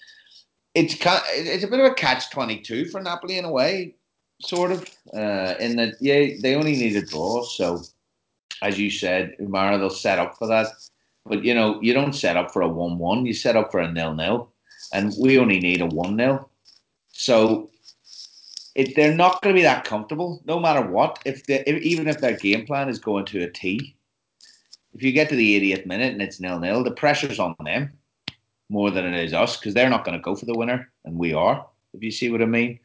it's 0.76 0.96
it's 1.02 1.64
a 1.64 1.68
bit 1.68 1.80
of 1.80 1.92
a 1.92 1.94
catch 1.94 2.30
twenty 2.30 2.60
two 2.60 2.86
for 2.86 3.02
Napoli 3.02 3.38
in 3.38 3.46
a 3.46 3.52
way 3.52 3.96
sort 4.42 4.72
of. 4.72 4.84
Uh, 5.14 5.56
in 5.60 5.76
that, 5.78 5.96
yeah, 6.00 6.36
they 6.42 6.56
only 6.56 6.74
need 6.74 6.96
a 6.96 7.06
draw. 7.06 7.44
So, 7.44 7.82
as 8.62 8.80
you 8.80 8.90
said, 8.90 9.36
Umara, 9.40 9.78
they'll 9.78 9.90
set 9.90 10.20
up 10.20 10.38
for 10.38 10.48
that. 10.48 10.68
But, 11.26 11.44
you 11.44 11.54
know, 11.54 11.80
you 11.82 11.94
don't 11.94 12.14
set 12.14 12.38
up 12.38 12.52
for 12.52 12.62
a 12.62 12.68
1 12.68 12.98
1, 12.98 13.26
you 13.26 13.34
set 13.34 13.56
up 13.56 13.72
for 13.72 13.80
a 13.80 13.92
nil 13.92 14.16
nil. 14.16 14.49
And 14.94 15.14
we 15.20 15.38
only 15.38 15.60
need 15.60 15.82
a 15.82 15.86
1 15.86 16.18
0. 16.18 16.50
So, 17.12 17.70
it, 18.76 18.96
they're 18.96 19.14
not 19.14 19.42
going 19.42 19.54
to 19.54 19.60
be 19.60 19.64
that 19.64 19.84
comfortable, 19.84 20.42
no 20.46 20.60
matter 20.60 20.82
what. 20.82 21.20
If, 21.26 21.46
they, 21.46 21.64
if 21.68 21.82
Even 21.84 22.08
if 22.08 22.20
their 22.20 22.38
game 22.38 22.66
plan 22.66 22.90
is 22.90 23.00
going 23.00 23.26
to 23.26 23.44
a 23.44 23.52
T, 23.52 23.96
if 24.94 25.04
you 25.04 25.12
get 25.12 25.30
to 25.30 25.36
the 25.36 25.74
80th 25.74 25.86
minute 25.86 26.14
and 26.14 26.22
it's 26.22 26.40
nil 26.40 26.60
nil, 26.60 26.84
the 26.84 26.92
pressure's 26.92 27.40
on 27.40 27.56
them 27.64 27.92
more 28.70 28.92
than 28.92 29.06
it 29.06 29.24
is 29.24 29.34
us 29.34 29.58
because 29.58 29.74
they're 29.74 29.90
not 29.90 30.06
going 30.06 30.18
to 30.18 30.24
go 30.24 30.36
for 30.36 30.46
the 30.46 30.58
winner, 30.58 30.92
and 31.06 31.18
we 31.18 31.34
are. 31.34 31.66
If 31.94 32.04
you 32.04 32.12
see 32.12 32.30
what 32.30 32.42
I 32.42 32.46
mean. 32.46 32.80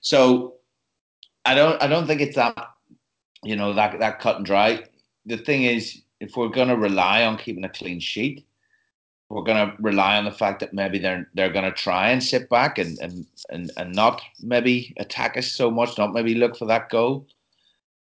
So 0.00 0.54
I 1.44 1.54
don't 1.54 1.82
I 1.82 1.86
don't 1.86 2.06
think 2.06 2.20
it's 2.20 2.36
that 2.36 2.70
you 3.42 3.56
know 3.56 3.72
that 3.72 3.98
that 3.98 4.20
cut 4.20 4.36
and 4.36 4.46
dry. 4.46 4.84
The 5.26 5.38
thing 5.38 5.62
is, 5.62 6.02
if 6.20 6.36
we're 6.36 6.48
going 6.48 6.68
to 6.68 6.76
rely 6.76 7.24
on 7.24 7.38
keeping 7.38 7.64
a 7.64 7.68
clean 7.68 8.00
sheet, 8.00 8.46
we're 9.30 9.44
going 9.44 9.70
to 9.70 9.76
rely 9.80 10.16
on 10.16 10.24
the 10.24 10.32
fact 10.32 10.58
that 10.60 10.74
maybe 10.74 10.98
they're 10.98 11.28
they're 11.34 11.52
going 11.52 11.64
to 11.64 11.70
try 11.70 12.10
and 12.10 12.22
sit 12.22 12.50
back 12.50 12.78
and, 12.78 12.98
and 12.98 13.26
and 13.48 13.70
and 13.76 13.94
not 13.94 14.20
maybe 14.42 14.92
attack 14.98 15.36
us 15.36 15.52
so 15.52 15.70
much, 15.70 15.96
not 15.96 16.12
maybe 16.12 16.34
look 16.34 16.56
for 16.56 16.66
that 16.66 16.90
goal. 16.90 17.26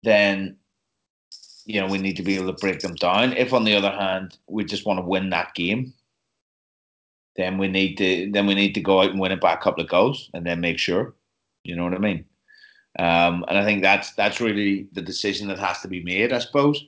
Then 0.04 0.58
you 1.66 1.80
know 1.80 1.88
we 1.88 1.98
need 1.98 2.18
to 2.18 2.24
be 2.24 2.36
able 2.36 2.54
to 2.54 2.60
break 2.60 2.82
them 2.82 2.96
down. 2.96 3.32
If 3.34 3.54
on 3.54 3.64
the 3.64 3.76
other 3.76 3.92
hand 3.92 4.38
we 4.48 4.66
just 4.66 4.86
want 4.86 5.00
to 5.00 5.06
win 5.06 5.30
that 5.30 5.56
game, 5.56 5.94
then 7.38 7.58
we 7.58 7.70
need 7.70 7.96
to 7.98 8.30
then 8.34 8.46
we 8.46 8.54
need 8.54 8.74
to 8.74 8.82
go 8.82 9.02
out 9.02 9.12
and 9.12 9.20
win 9.20 9.32
it 9.32 9.40
by 9.40 9.54
a 9.54 9.58
couple 9.58 9.84
of 9.84 9.90
goals 9.90 10.30
and 10.34 10.46
then 10.46 10.60
make 10.60 10.78
sure. 10.78 11.16
You 11.64 11.78
know 11.78 11.86
what 11.86 11.96
I 11.96 12.00
mean? 12.00 12.26
Um, 13.00 13.46
and 13.48 13.58
I 13.58 13.64
think 13.64 13.82
that's 13.82 14.14
that's 14.16 14.42
really 14.42 14.90
the 14.92 15.02
decision 15.02 15.48
that 15.48 15.60
has 15.60 15.80
to 15.82 15.88
be 15.88 16.04
made, 16.04 16.34
I 16.34 16.40
suppose. 16.40 16.86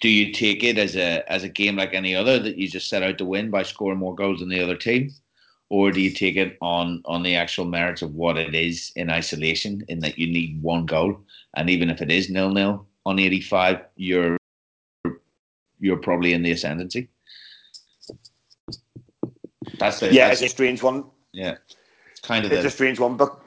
Do 0.00 0.08
you 0.08 0.32
take 0.32 0.64
it 0.64 0.78
as 0.78 0.96
a 0.96 1.30
as 1.30 1.44
a 1.44 1.48
game 1.48 1.76
like 1.76 1.94
any 1.94 2.14
other 2.14 2.38
that 2.38 2.56
you 2.56 2.68
just 2.68 2.88
set 2.88 3.02
out 3.02 3.18
to 3.18 3.24
win 3.24 3.50
by 3.50 3.62
scoring 3.62 3.98
more 3.98 4.14
goals 4.14 4.40
than 4.40 4.48
the 4.48 4.62
other 4.62 4.76
team, 4.76 5.10
or 5.68 5.90
do 5.92 6.00
you 6.00 6.10
take 6.10 6.36
it 6.36 6.56
on 6.60 7.02
on 7.04 7.22
the 7.22 7.36
actual 7.36 7.64
merits 7.64 8.02
of 8.02 8.14
what 8.14 8.36
it 8.36 8.54
is 8.54 8.92
in 8.96 9.10
isolation, 9.10 9.84
in 9.88 10.00
that 10.00 10.18
you 10.18 10.26
need 10.26 10.62
one 10.62 10.86
goal, 10.86 11.20
and 11.54 11.70
even 11.70 11.90
if 11.90 12.02
it 12.02 12.10
is 12.10 12.30
nil 12.30 12.50
nil 12.50 12.86
on 13.06 13.18
eighty 13.18 13.40
five, 13.40 13.80
you're 13.96 14.36
you're 15.78 15.96
probably 15.96 16.32
in 16.32 16.42
the 16.42 16.52
ascendancy. 16.52 17.08
That's 19.78 20.02
it. 20.02 20.12
Yeah, 20.12 20.28
that's 20.28 20.42
it's 20.42 20.52
a 20.52 20.54
strange 20.54 20.82
one. 20.82 21.04
Yeah, 21.32 21.56
it's 22.10 22.20
kind 22.20 22.44
of 22.44 22.52
it's 22.52 22.62
the, 22.62 22.68
a 22.68 22.70
strange 22.70 22.98
one, 22.98 23.16
but 23.16 23.40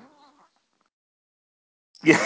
yeah, 2.03 2.25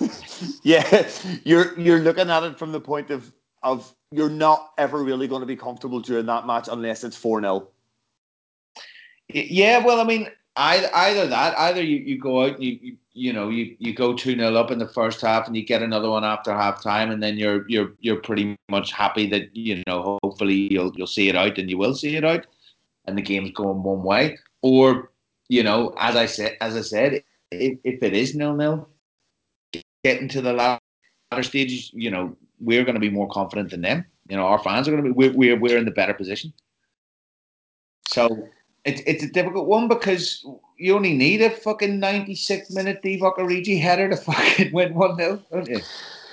yeah. 0.62 1.08
You're 1.44 1.78
you're 1.78 2.00
looking 2.00 2.30
at 2.30 2.42
it 2.44 2.58
from 2.58 2.72
the 2.72 2.80
point 2.80 3.10
of 3.10 3.32
of 3.62 3.94
you're 4.12 4.30
not 4.30 4.72
ever 4.78 5.02
really 5.02 5.28
going 5.28 5.40
to 5.40 5.46
be 5.46 5.56
comfortable 5.56 6.00
during 6.00 6.26
that 6.26 6.46
match 6.46 6.68
unless 6.70 7.04
it's 7.04 7.16
four 7.16 7.40
0 7.40 7.68
Yeah, 9.28 9.84
well, 9.84 10.00
I 10.00 10.04
mean, 10.04 10.28
either, 10.56 10.88
either 10.94 11.26
that, 11.26 11.58
either 11.58 11.82
you, 11.82 11.96
you 11.96 12.18
go 12.18 12.44
out 12.44 12.54
and 12.54 12.64
you, 12.64 12.78
you 12.80 12.96
you 13.12 13.32
know 13.32 13.48
you, 13.48 13.74
you 13.80 13.94
go 13.94 14.14
two 14.14 14.36
0 14.36 14.54
up 14.54 14.70
in 14.70 14.78
the 14.78 14.86
first 14.86 15.20
half 15.20 15.48
and 15.48 15.56
you 15.56 15.64
get 15.64 15.82
another 15.82 16.08
one 16.08 16.24
after 16.24 16.52
half 16.52 16.82
time 16.82 17.10
and 17.10 17.20
then 17.20 17.36
you're 17.36 17.68
you're 17.68 17.92
you're 17.98 18.20
pretty 18.20 18.56
much 18.68 18.92
happy 18.92 19.26
that 19.28 19.54
you 19.56 19.82
know 19.88 20.18
hopefully 20.22 20.72
you'll 20.72 20.92
you'll 20.94 21.06
see 21.06 21.28
it 21.28 21.34
out 21.34 21.58
and 21.58 21.68
you 21.68 21.76
will 21.76 21.94
see 21.94 22.14
it 22.14 22.24
out 22.24 22.46
and 23.06 23.18
the 23.18 23.22
game's 23.22 23.50
going 23.50 23.82
one 23.82 24.04
way. 24.04 24.38
Or 24.62 25.10
you 25.48 25.64
know 25.64 25.94
as 25.98 26.14
I 26.14 26.26
said 26.26 26.56
as 26.60 26.76
I 26.76 26.82
said 26.82 27.24
if, 27.50 27.78
if 27.82 28.02
it 28.02 28.12
is 28.14 28.36
nil 28.36 28.54
nil 28.54 28.88
getting 30.04 30.28
to 30.28 30.40
the 30.40 30.52
latter 30.52 31.42
stages, 31.42 31.90
you 31.92 32.10
know, 32.10 32.36
we're 32.60 32.84
going 32.84 32.94
to 32.94 33.00
be 33.00 33.10
more 33.10 33.28
confident 33.28 33.70
than 33.70 33.82
them. 33.82 34.04
You 34.28 34.36
know, 34.36 34.44
our 34.44 34.58
fans 34.58 34.86
are 34.88 34.90
going 34.90 35.02
to 35.02 35.10
be, 35.10 35.14
we're, 35.14 35.32
we're, 35.32 35.58
we're 35.58 35.78
in 35.78 35.84
the 35.84 35.90
better 35.90 36.14
position. 36.14 36.52
So 38.06 38.48
it's, 38.84 39.02
it's 39.06 39.22
a 39.22 39.28
difficult 39.28 39.66
one 39.66 39.88
because 39.88 40.44
you 40.78 40.94
only 40.94 41.14
need 41.14 41.42
a 41.42 41.50
fucking 41.50 41.98
96 42.00 42.70
minute 42.70 43.02
Divock 43.02 43.36
Origi 43.36 43.80
header 43.80 44.08
to 44.08 44.16
fucking 44.16 44.72
win 44.72 44.94
1 44.94 45.16
0, 45.16 45.42
don't 45.50 45.68
you? 45.68 45.80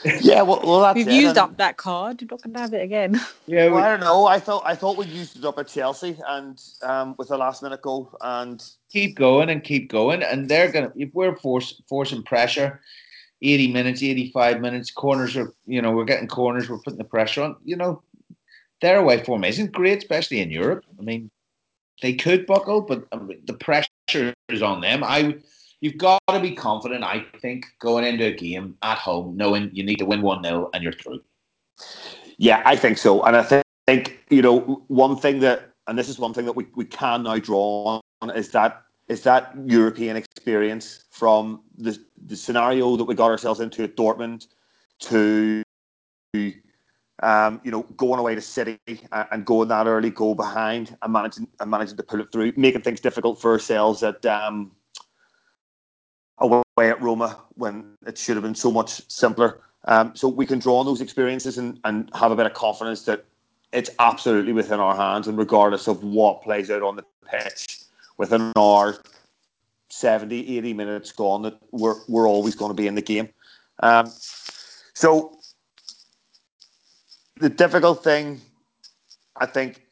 yeah, 0.21 0.41
well, 0.43 0.61
well 0.63 0.81
that's 0.81 0.95
we've 0.95 1.07
it. 1.07 1.13
used 1.13 1.37
up 1.37 1.57
that 1.57 1.77
card. 1.77 2.21
You're 2.21 2.29
not 2.29 2.41
going 2.43 2.53
to 2.53 2.59
have 2.59 2.73
it 2.73 2.81
again. 2.81 3.19
Yeah, 3.47 3.67
well, 3.67 3.75
we, 3.75 3.81
I 3.81 3.89
don't 3.89 3.99
know. 3.99 4.25
I 4.25 4.39
thought 4.39 4.63
I 4.65 4.73
thought 4.73 4.97
we 4.97 5.05
used 5.05 5.37
it 5.37 5.45
up 5.45 5.59
at 5.59 5.67
Chelsea 5.67 6.17
and 6.27 6.59
um, 6.81 7.13
with 7.19 7.27
the 7.27 7.37
last 7.37 7.61
minute 7.61 7.83
goal 7.83 8.11
and 8.21 8.63
keep 8.89 9.15
going 9.15 9.49
and 9.49 9.63
keep 9.63 9.89
going. 9.89 10.23
And 10.23 10.49
they're 10.49 10.71
gonna 10.71 10.91
if 10.95 11.13
we're 11.13 11.35
force, 11.35 11.79
forcing 11.87 12.23
pressure, 12.23 12.81
80 13.45 13.71
minutes, 13.71 14.03
85 14.03 14.61
minutes. 14.61 14.91
Corners 14.91 15.37
are, 15.37 15.53
you 15.65 15.81
know, 15.81 15.91
we're 15.91 16.05
getting 16.05 16.27
corners, 16.27 16.69
we're 16.69 16.79
putting 16.79 16.97
the 16.97 17.03
pressure 17.03 17.43
on. 17.43 17.55
You 17.63 17.75
know, 17.75 18.01
their 18.81 18.99
away 18.99 19.23
form 19.23 19.43
isn't 19.43 19.71
great, 19.71 19.99
especially 19.99 20.41
in 20.41 20.51
Europe. 20.51 20.83
I 20.99 21.03
mean, 21.03 21.29
they 22.01 22.13
could 22.13 22.45
buckle, 22.45 22.81
but 22.81 23.05
mean, 23.17 23.41
the 23.45 23.53
pressure 23.53 24.33
is 24.49 24.61
on 24.61 24.81
them. 24.81 25.03
I, 25.03 25.35
you've 25.81 25.97
got 25.97 26.19
to 26.29 26.39
be 26.39 26.51
confident. 26.51 27.03
I 27.03 27.25
think 27.41 27.65
going 27.79 28.03
into 28.03 28.25
a 28.25 28.33
game 28.33 28.75
at 28.81 28.97
home, 28.97 29.37
knowing 29.37 29.69
you 29.73 29.83
need 29.83 29.99
to 29.99 30.05
win 30.05 30.21
one 30.21 30.43
0 30.43 30.69
and 30.73 30.83
you're 30.83 30.93
through. 30.93 31.21
Yeah, 32.37 32.61
I 32.65 32.75
think 32.75 32.97
so, 32.97 33.23
and 33.23 33.37
I 33.37 33.43
think, 33.43 33.63
think 33.87 34.19
you 34.29 34.41
know 34.41 34.83
one 34.87 35.15
thing 35.15 35.39
that, 35.39 35.71
and 35.87 35.97
this 35.97 36.09
is 36.09 36.19
one 36.19 36.33
thing 36.33 36.45
that 36.45 36.55
we, 36.55 36.65
we 36.75 36.85
can 36.85 37.23
now 37.23 37.37
draw 37.37 38.01
on 38.21 38.29
is 38.31 38.49
that 38.49 38.84
is 39.07 39.21
that 39.21 39.53
European 39.65 40.17
experience 40.17 41.03
from 41.11 41.61
the, 41.77 41.97
the 42.25 42.35
scenario 42.35 42.95
that 42.97 43.03
we 43.03 43.13
got 43.13 43.29
ourselves 43.29 43.59
into 43.59 43.83
at 43.83 43.95
Dortmund 43.95 44.47
to 44.99 45.63
um, 47.23 47.61
you 47.63 47.71
know 47.71 47.83
going 47.95 48.19
away 48.19 48.35
to 48.35 48.41
City 48.41 48.79
and 48.87 49.45
going 49.45 49.69
that 49.69 49.87
early 49.87 50.09
go 50.09 50.33
behind 50.35 50.97
and 51.01 51.13
managing 51.13 51.47
and 51.59 51.71
managing 51.71 51.97
to 51.97 52.03
pull 52.03 52.19
it 52.19 52.31
through, 52.31 52.53
making 52.55 52.81
things 52.81 52.99
difficult 52.99 53.39
for 53.39 53.51
ourselves 53.51 54.03
at 54.03 54.25
um, 54.25 54.71
away 56.39 56.63
at 56.77 57.01
Roma 57.01 57.39
when 57.55 57.95
it 58.05 58.17
should 58.17 58.35
have 58.35 58.43
been 58.43 58.55
so 58.55 58.71
much 58.71 59.01
simpler. 59.09 59.61
Um, 59.87 60.15
so 60.15 60.27
we 60.27 60.47
can 60.47 60.57
draw 60.57 60.79
on 60.79 60.85
those 60.85 60.99
experiences 60.99 61.59
and, 61.59 61.79
and 61.83 62.09
have 62.15 62.31
a 62.31 62.35
bit 62.35 62.47
of 62.47 62.53
confidence 62.53 63.03
that 63.03 63.25
it's 63.71 63.91
absolutely 63.99 64.51
within 64.51 64.79
our 64.79 64.95
hands 64.95 65.27
and 65.27 65.37
regardless 65.37 65.87
of 65.87 66.03
what 66.03 66.41
plays 66.41 66.71
out 66.71 66.81
on 66.81 66.95
the 66.95 67.03
pitch 67.29 67.84
within 68.17 68.41
an 68.41 68.53
hour, 68.57 68.97
70, 69.89 70.57
80 70.57 70.73
minutes 70.73 71.11
gone, 71.11 71.43
that 71.43 71.57
we're, 71.71 71.95
we're 72.07 72.27
always 72.27 72.55
going 72.55 72.69
to 72.69 72.75
be 72.75 72.87
in 72.87 72.95
the 72.95 73.01
game. 73.01 73.29
Um, 73.81 74.11
so 74.93 75.39
the 77.39 77.49
difficult 77.49 78.03
thing, 78.03 78.41
I 79.37 79.45
think, 79.45 79.85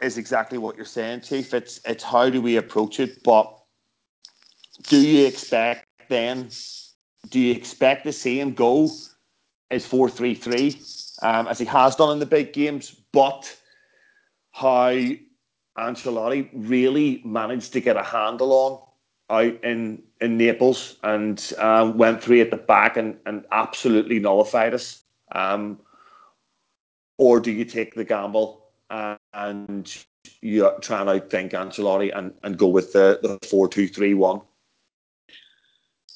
is 0.00 0.18
exactly 0.18 0.58
what 0.58 0.76
you're 0.76 0.84
saying, 0.84 1.22
Chief. 1.22 1.52
It's 1.52 1.80
it's 1.84 2.04
how 2.04 2.30
do 2.30 2.40
we 2.40 2.56
approach 2.56 3.00
it, 3.00 3.22
but 3.24 3.52
do 4.84 5.00
you 5.00 5.26
expect 5.26 5.86
then? 6.08 6.50
Do 7.30 7.40
you 7.40 7.52
expect 7.52 8.12
see 8.14 8.40
him 8.40 8.54
go 8.54 8.88
as 9.70 9.84
four 9.84 10.08
three 10.08 10.34
three, 10.34 10.80
um, 11.22 11.48
as 11.48 11.58
he 11.58 11.64
has 11.64 11.96
done 11.96 12.12
in 12.12 12.20
the 12.20 12.26
big 12.26 12.52
games? 12.52 12.94
But 13.12 13.54
how 14.52 14.94
Ancelotti 15.78 16.48
really 16.52 17.22
managed 17.24 17.72
to 17.72 17.80
get 17.80 17.96
a 17.96 18.02
handle 18.02 18.52
on 18.52 18.80
out 19.30 19.62
in, 19.62 20.02
in 20.20 20.36
Naples 20.36 20.96
and 21.02 21.52
um, 21.58 21.98
went 21.98 22.22
three 22.22 22.40
at 22.40 22.50
the 22.50 22.56
back 22.56 22.96
and, 22.96 23.16
and 23.26 23.44
absolutely 23.52 24.18
nullified 24.18 24.74
us. 24.74 25.02
Um, 25.32 25.78
or 27.18 27.40
do 27.40 27.50
you 27.50 27.64
take 27.64 27.94
the 27.94 28.04
gamble 28.04 28.64
and 28.90 30.04
you 30.40 30.70
try 30.80 31.00
and 31.00 31.10
outthink 31.10 31.52
Ancelotti 31.52 32.16
and, 32.16 32.32
and 32.42 32.56
go 32.56 32.68
with 32.68 32.92
the 32.92 33.18
the 33.22 33.38
four 33.46 33.68
two 33.68 33.88
three 33.88 34.14
one? 34.14 34.40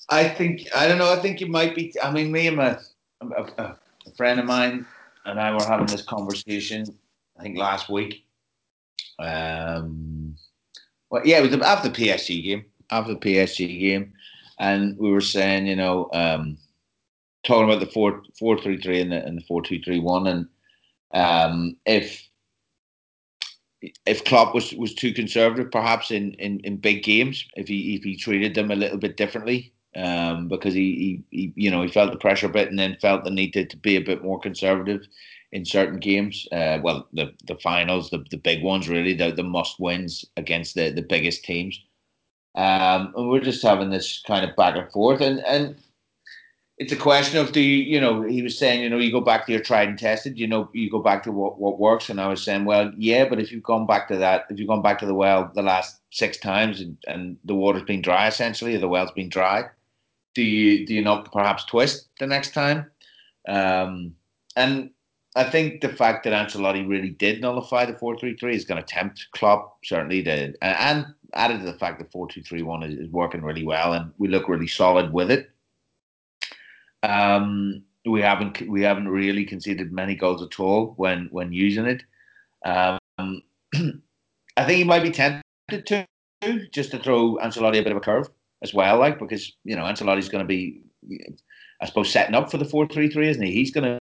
I 0.09 0.29
think 0.29 0.69
I 0.75 0.87
don't 0.87 0.99
know. 0.99 1.13
I 1.13 1.21
think 1.21 1.41
you 1.41 1.49
might 1.49 1.75
be. 1.75 1.95
I 2.03 2.13
mean, 2.13 2.31
me 2.33 2.47
and 2.47 2.57
my 2.57 2.79
a, 3.21 3.43
a 3.59 3.77
friend 4.17 4.41
of 4.41 4.47
mine 4.47 4.87
and 5.25 5.41
I 5.41 5.53
were 5.53 5.65
having 5.65 5.87
this 5.87 6.03
conversation. 6.03 6.87
I 7.39 7.43
think 7.43 7.59
last 7.59 7.89
week. 7.89 8.25
Um, 9.19 10.37
well, 11.11 11.23
yeah, 11.25 11.39
it 11.39 11.51
was 11.51 11.61
after 11.63 11.89
the 11.89 11.95
PSG 11.95 12.43
game. 12.43 12.65
After 12.91 13.15
the 13.15 13.21
PSG 13.21 13.81
game, 13.81 14.13
and 14.59 14.99
we 14.99 15.11
were 15.11 15.23
saying, 15.23 15.67
you 15.67 15.77
know, 15.77 16.11
um, 16.13 16.59
talking 17.43 17.65
about 17.65 17.81
the 17.81 17.91
four 17.91 18.23
four 18.39 18.59
three 18.59 18.81
three 18.81 19.01
and 19.01 19.13
the 19.13 19.25
and 19.25 19.39
the 19.39 19.45
four 19.45 19.63
two 19.63 19.81
three 19.81 20.01
one, 20.01 20.27
and 20.27 20.47
um, 21.13 21.77
if 21.87 22.29
if 24.07 24.25
Klopp 24.25 24.55
was, 24.55 24.73
was 24.75 24.95
too 24.95 25.13
conservative, 25.13 25.71
perhaps 25.71 26.11
in, 26.11 26.35
in, 26.35 26.61
in 26.61 26.77
big 26.77 27.03
games, 27.03 27.45
if 27.57 27.67
he 27.69 27.97
if 27.97 28.05
he 28.05 28.17
treated 28.17 28.55
them 28.55 28.71
a 28.71 28.77
little 28.77 28.99
bit 28.99 29.17
differently, 29.17 29.73
um, 29.97 30.49
because 30.49 30.75
he, 30.75 31.23
he, 31.31 31.37
he, 31.37 31.53
you 31.57 31.71
know 31.71 31.83
he 31.83 31.89
felt 31.89 32.13
the 32.13 32.19
pressure 32.19 32.47
a 32.47 32.51
bit 32.51 32.69
and 32.69 32.79
then 32.79 32.97
felt 33.01 33.25
the 33.25 33.31
need 33.31 33.53
to, 33.53 33.67
to 33.67 33.77
be 33.77 33.97
a 33.97 34.01
bit 34.01 34.23
more 34.23 34.39
conservative 34.39 35.03
in 35.53 35.65
certain 35.65 35.99
games. 35.99 36.47
Uh, 36.51 36.79
well, 36.83 37.07
the 37.13 37.33
the 37.47 37.57
finals, 37.57 38.11
the, 38.11 38.25
the 38.31 38.39
big 38.39 38.63
ones, 38.63 38.89
really, 38.89 39.15
the, 39.15 39.31
the 39.31 39.43
must 39.43 39.79
wins 39.79 40.25
against 40.37 40.75
the, 40.75 40.91
the 40.91 41.03
biggest 41.03 41.45
teams. 41.45 41.81
Um, 42.55 43.13
and 43.17 43.29
we're 43.29 43.41
just 43.41 43.63
having 43.63 43.91
this 43.91 44.23
kind 44.27 44.49
of 44.49 44.57
back 44.57 44.77
and 44.77 44.91
forth, 44.91 45.21
and 45.21 45.41
and 45.41 45.77
it's 46.79 46.93
a 46.93 46.97
question 46.97 47.39
of 47.39 47.53
do 47.53 47.61
you, 47.61 47.85
you 47.85 48.01
know, 48.01 48.23
he 48.23 48.43
was 48.43 48.59
saying, 48.59 48.83
you 48.83 48.91
know, 48.91 48.99
you 48.99 49.13
go 49.13 49.21
back 49.21 49.47
to 49.47 49.53
your 49.53 49.61
tried 49.61 49.89
and 49.89 49.99
tested, 49.99 50.39
you 50.39 50.49
know, 50.49 50.69
you 50.73 50.91
go 50.91 50.99
back 50.99 51.23
to 51.23 51.31
what, 51.31 51.61
what 51.61 51.79
works. 51.79 52.09
And 52.09 52.21
I 52.21 52.27
was 52.27 52.43
saying, 52.43 52.65
well, 52.65 52.91
yeah, 52.97 53.29
but 53.29 53.39
if 53.39 53.53
you've 53.53 53.63
gone 53.63 53.87
back 53.87 54.09
to 54.09 54.17
that, 54.17 54.47
if 54.51 54.59
you've 54.59 54.69
gone 54.69 54.83
back 54.83 54.99
to 54.99 55.07
the 55.07 55.15
well 55.15 55.51
the 55.55 55.63
last 55.63 56.01
six 56.11 56.39
times 56.39 56.81
and, 56.81 56.97
and 57.07 57.37
the 57.45 57.55
water's 57.55 57.85
been 57.85 58.03
dry 58.03 58.27
essentially, 58.27 58.75
or 58.75 58.79
the 58.79 58.89
well's 58.89 59.13
been 59.13 59.29
dry, 59.29 59.65
do 60.35 60.43
you 60.43 60.85
do 60.87 60.95
you 60.95 61.03
not 61.03 61.31
perhaps 61.31 61.65
twist 61.67 62.09
the 62.19 62.27
next 62.27 62.53
time? 62.53 62.91
Um, 63.47 64.17
and 64.57 64.91
I 65.35 65.45
think 65.45 65.81
the 65.81 65.89
fact 65.89 66.25
that 66.25 66.33
Ancelotti 66.33 66.87
really 66.87 67.11
did 67.11 67.41
nullify 67.41 67.87
the 67.87 67.95
four 67.95 68.19
three 68.19 68.37
three 68.37 68.55
is 68.55 68.65
going 68.65 68.83
to 68.83 68.87
tempt 68.87 69.29
Klopp 69.33 69.79
certainly 69.85 70.23
to, 70.25 70.53
and 70.63 71.07
added 71.35 71.61
to 71.61 71.65
the 71.65 71.79
fact 71.79 71.99
that 71.99 72.13
four 72.13 72.29
two 72.29 72.43
three 72.43 72.63
one 72.63 72.83
is, 72.83 73.09
working 73.09 73.43
really 73.43 73.65
well 73.65 73.95
and 73.95 74.13
we 74.19 74.29
look 74.29 74.49
really 74.49 74.67
solid 74.67 75.13
with 75.13 75.31
it. 75.31 75.51
Um, 77.03 77.83
we 78.05 78.21
haven't 78.21 78.69
we 78.69 78.83
haven't 78.83 79.09
really 79.09 79.45
conceded 79.45 79.93
many 79.93 80.15
goals 80.15 80.43
at 80.43 80.61
all 80.61 80.95
when 80.97 81.29
when 81.31 81.53
using 81.53 81.87
it. 81.87 82.03
Um, 82.65 83.43
I 84.57 84.65
think 84.65 84.79
he 84.79 84.85
might 84.85 85.03
be 85.03 85.11
tempted 85.11 85.87
to 85.87 86.07
just 86.73 86.91
to 86.91 86.99
throw 86.99 87.37
Ancelotti 87.37 87.79
a 87.79 87.83
bit 87.83 87.93
of 87.93 87.97
a 87.97 88.01
curve 88.01 88.29
as 88.63 88.75
well, 88.75 88.99
like 88.99 89.19
because 89.19 89.53
you 89.65 89.77
know 89.77 89.83
Ancelotti's 89.83 90.29
going 90.29 90.45
to 90.45 90.49
be, 90.49 90.81
I 91.81 91.87
suppose, 91.87 92.11
setting 92.11 92.35
up 92.35 92.51
for 92.51 92.59
the 92.59 92.65
four 92.65 92.87
three 92.87 93.09
three, 93.09 93.29
isn't 93.29 93.43
he? 93.43 93.53
He's 93.53 93.71
going 93.71 93.85
to. 93.85 93.99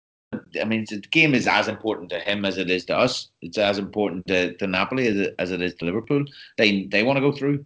I 0.60 0.64
mean, 0.64 0.86
the 0.88 1.00
game 1.10 1.34
is 1.34 1.46
as 1.46 1.68
important 1.68 2.10
to 2.10 2.20
him 2.20 2.44
as 2.44 2.58
it 2.58 2.70
is 2.70 2.84
to 2.86 2.96
us. 2.96 3.28
It's 3.42 3.58
as 3.58 3.78
important 3.78 4.26
to, 4.28 4.54
to 4.56 4.66
Napoli 4.66 5.08
as 5.08 5.16
it, 5.16 5.34
as 5.38 5.50
it 5.52 5.60
is 5.60 5.74
to 5.76 5.84
Liverpool. 5.84 6.24
They 6.56 6.84
they 6.84 7.02
want 7.02 7.16
to 7.16 7.20
go 7.20 7.32
through 7.32 7.64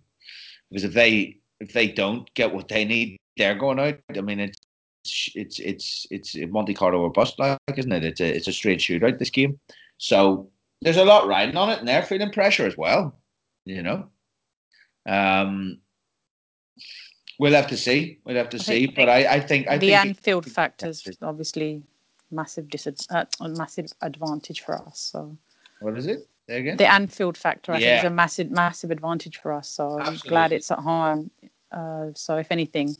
because 0.71 0.85
if 0.85 0.95
they 0.95 1.37
if 1.61 1.73
they 1.73 1.89
don't 1.89 2.33
get 2.35 2.55
what 2.55 2.69
they 2.69 2.85
need, 2.85 3.17
they're 3.37 3.55
going 3.55 3.79
out. 3.79 3.99
I 4.17 4.21
mean, 4.21 4.41
it's 4.41 4.59
it's 5.35 5.59
it's 5.59 6.07
it's 6.11 6.37
Monte 6.37 6.75
Carlo 6.75 7.01
or 7.01 7.11
bust, 7.11 7.39
like 7.39 7.59
isn't 7.77 7.93
it? 7.93 8.05
It's 8.05 8.21
a 8.21 8.37
it's 8.37 8.49
a 8.49 8.53
straight 8.53 8.81
shootout 8.81 9.19
this 9.19 9.31
game. 9.31 9.59
So 9.99 10.51
there's 10.81 10.97
a 10.97 11.05
lot 11.05 11.27
riding 11.27 11.57
on 11.57 11.71
it, 11.71 11.79
and 11.79 11.89
they're 11.89 12.03
feeling 12.03 12.33
pressure 12.33 12.67
as 12.67 12.77
well. 12.77 13.19
You 13.65 13.83
know, 13.83 14.07
um, 15.07 15.79
we'll 17.39 17.55
have 17.55 17.69
to 17.69 17.77
see. 17.77 18.19
We'll 18.25 18.37
have 18.37 18.51
to 18.51 18.59
I 18.59 18.61
see. 18.61 18.87
But 18.87 19.09
I, 19.09 19.35
I 19.35 19.41
think 19.41 19.69
I 19.69 19.79
the 19.79 19.89
think 19.89 20.07
Anfield 20.07 20.51
factors 20.51 21.07
obviously 21.23 21.83
massive 22.33 22.69
dis- 22.69 23.07
uh, 23.11 23.25
massive 23.41 23.93
advantage 24.03 24.61
for 24.61 24.75
us. 24.75 25.11
So 25.13 25.37
what 25.81 25.97
is 25.99 26.07
it? 26.07 26.29
there 26.49 26.59
again? 26.59 26.77
The 26.77 26.91
Anfield 26.91 27.37
factor, 27.37 27.73
I 27.73 27.79
yeah. 27.79 27.87
think, 27.87 27.99
is 28.05 28.11
a 28.11 28.15
massive 28.15 28.51
massive 28.51 28.91
advantage 28.91 29.39
for 29.39 29.53
us. 29.53 29.69
So 29.69 29.99
Absolutely. 29.99 30.13
I'm 30.13 30.29
glad 30.29 30.53
it's 30.53 30.71
at 30.71 30.79
home. 30.79 31.31
Uh, 31.71 32.07
so 32.15 32.37
if 32.37 32.49
anything, 32.51 32.97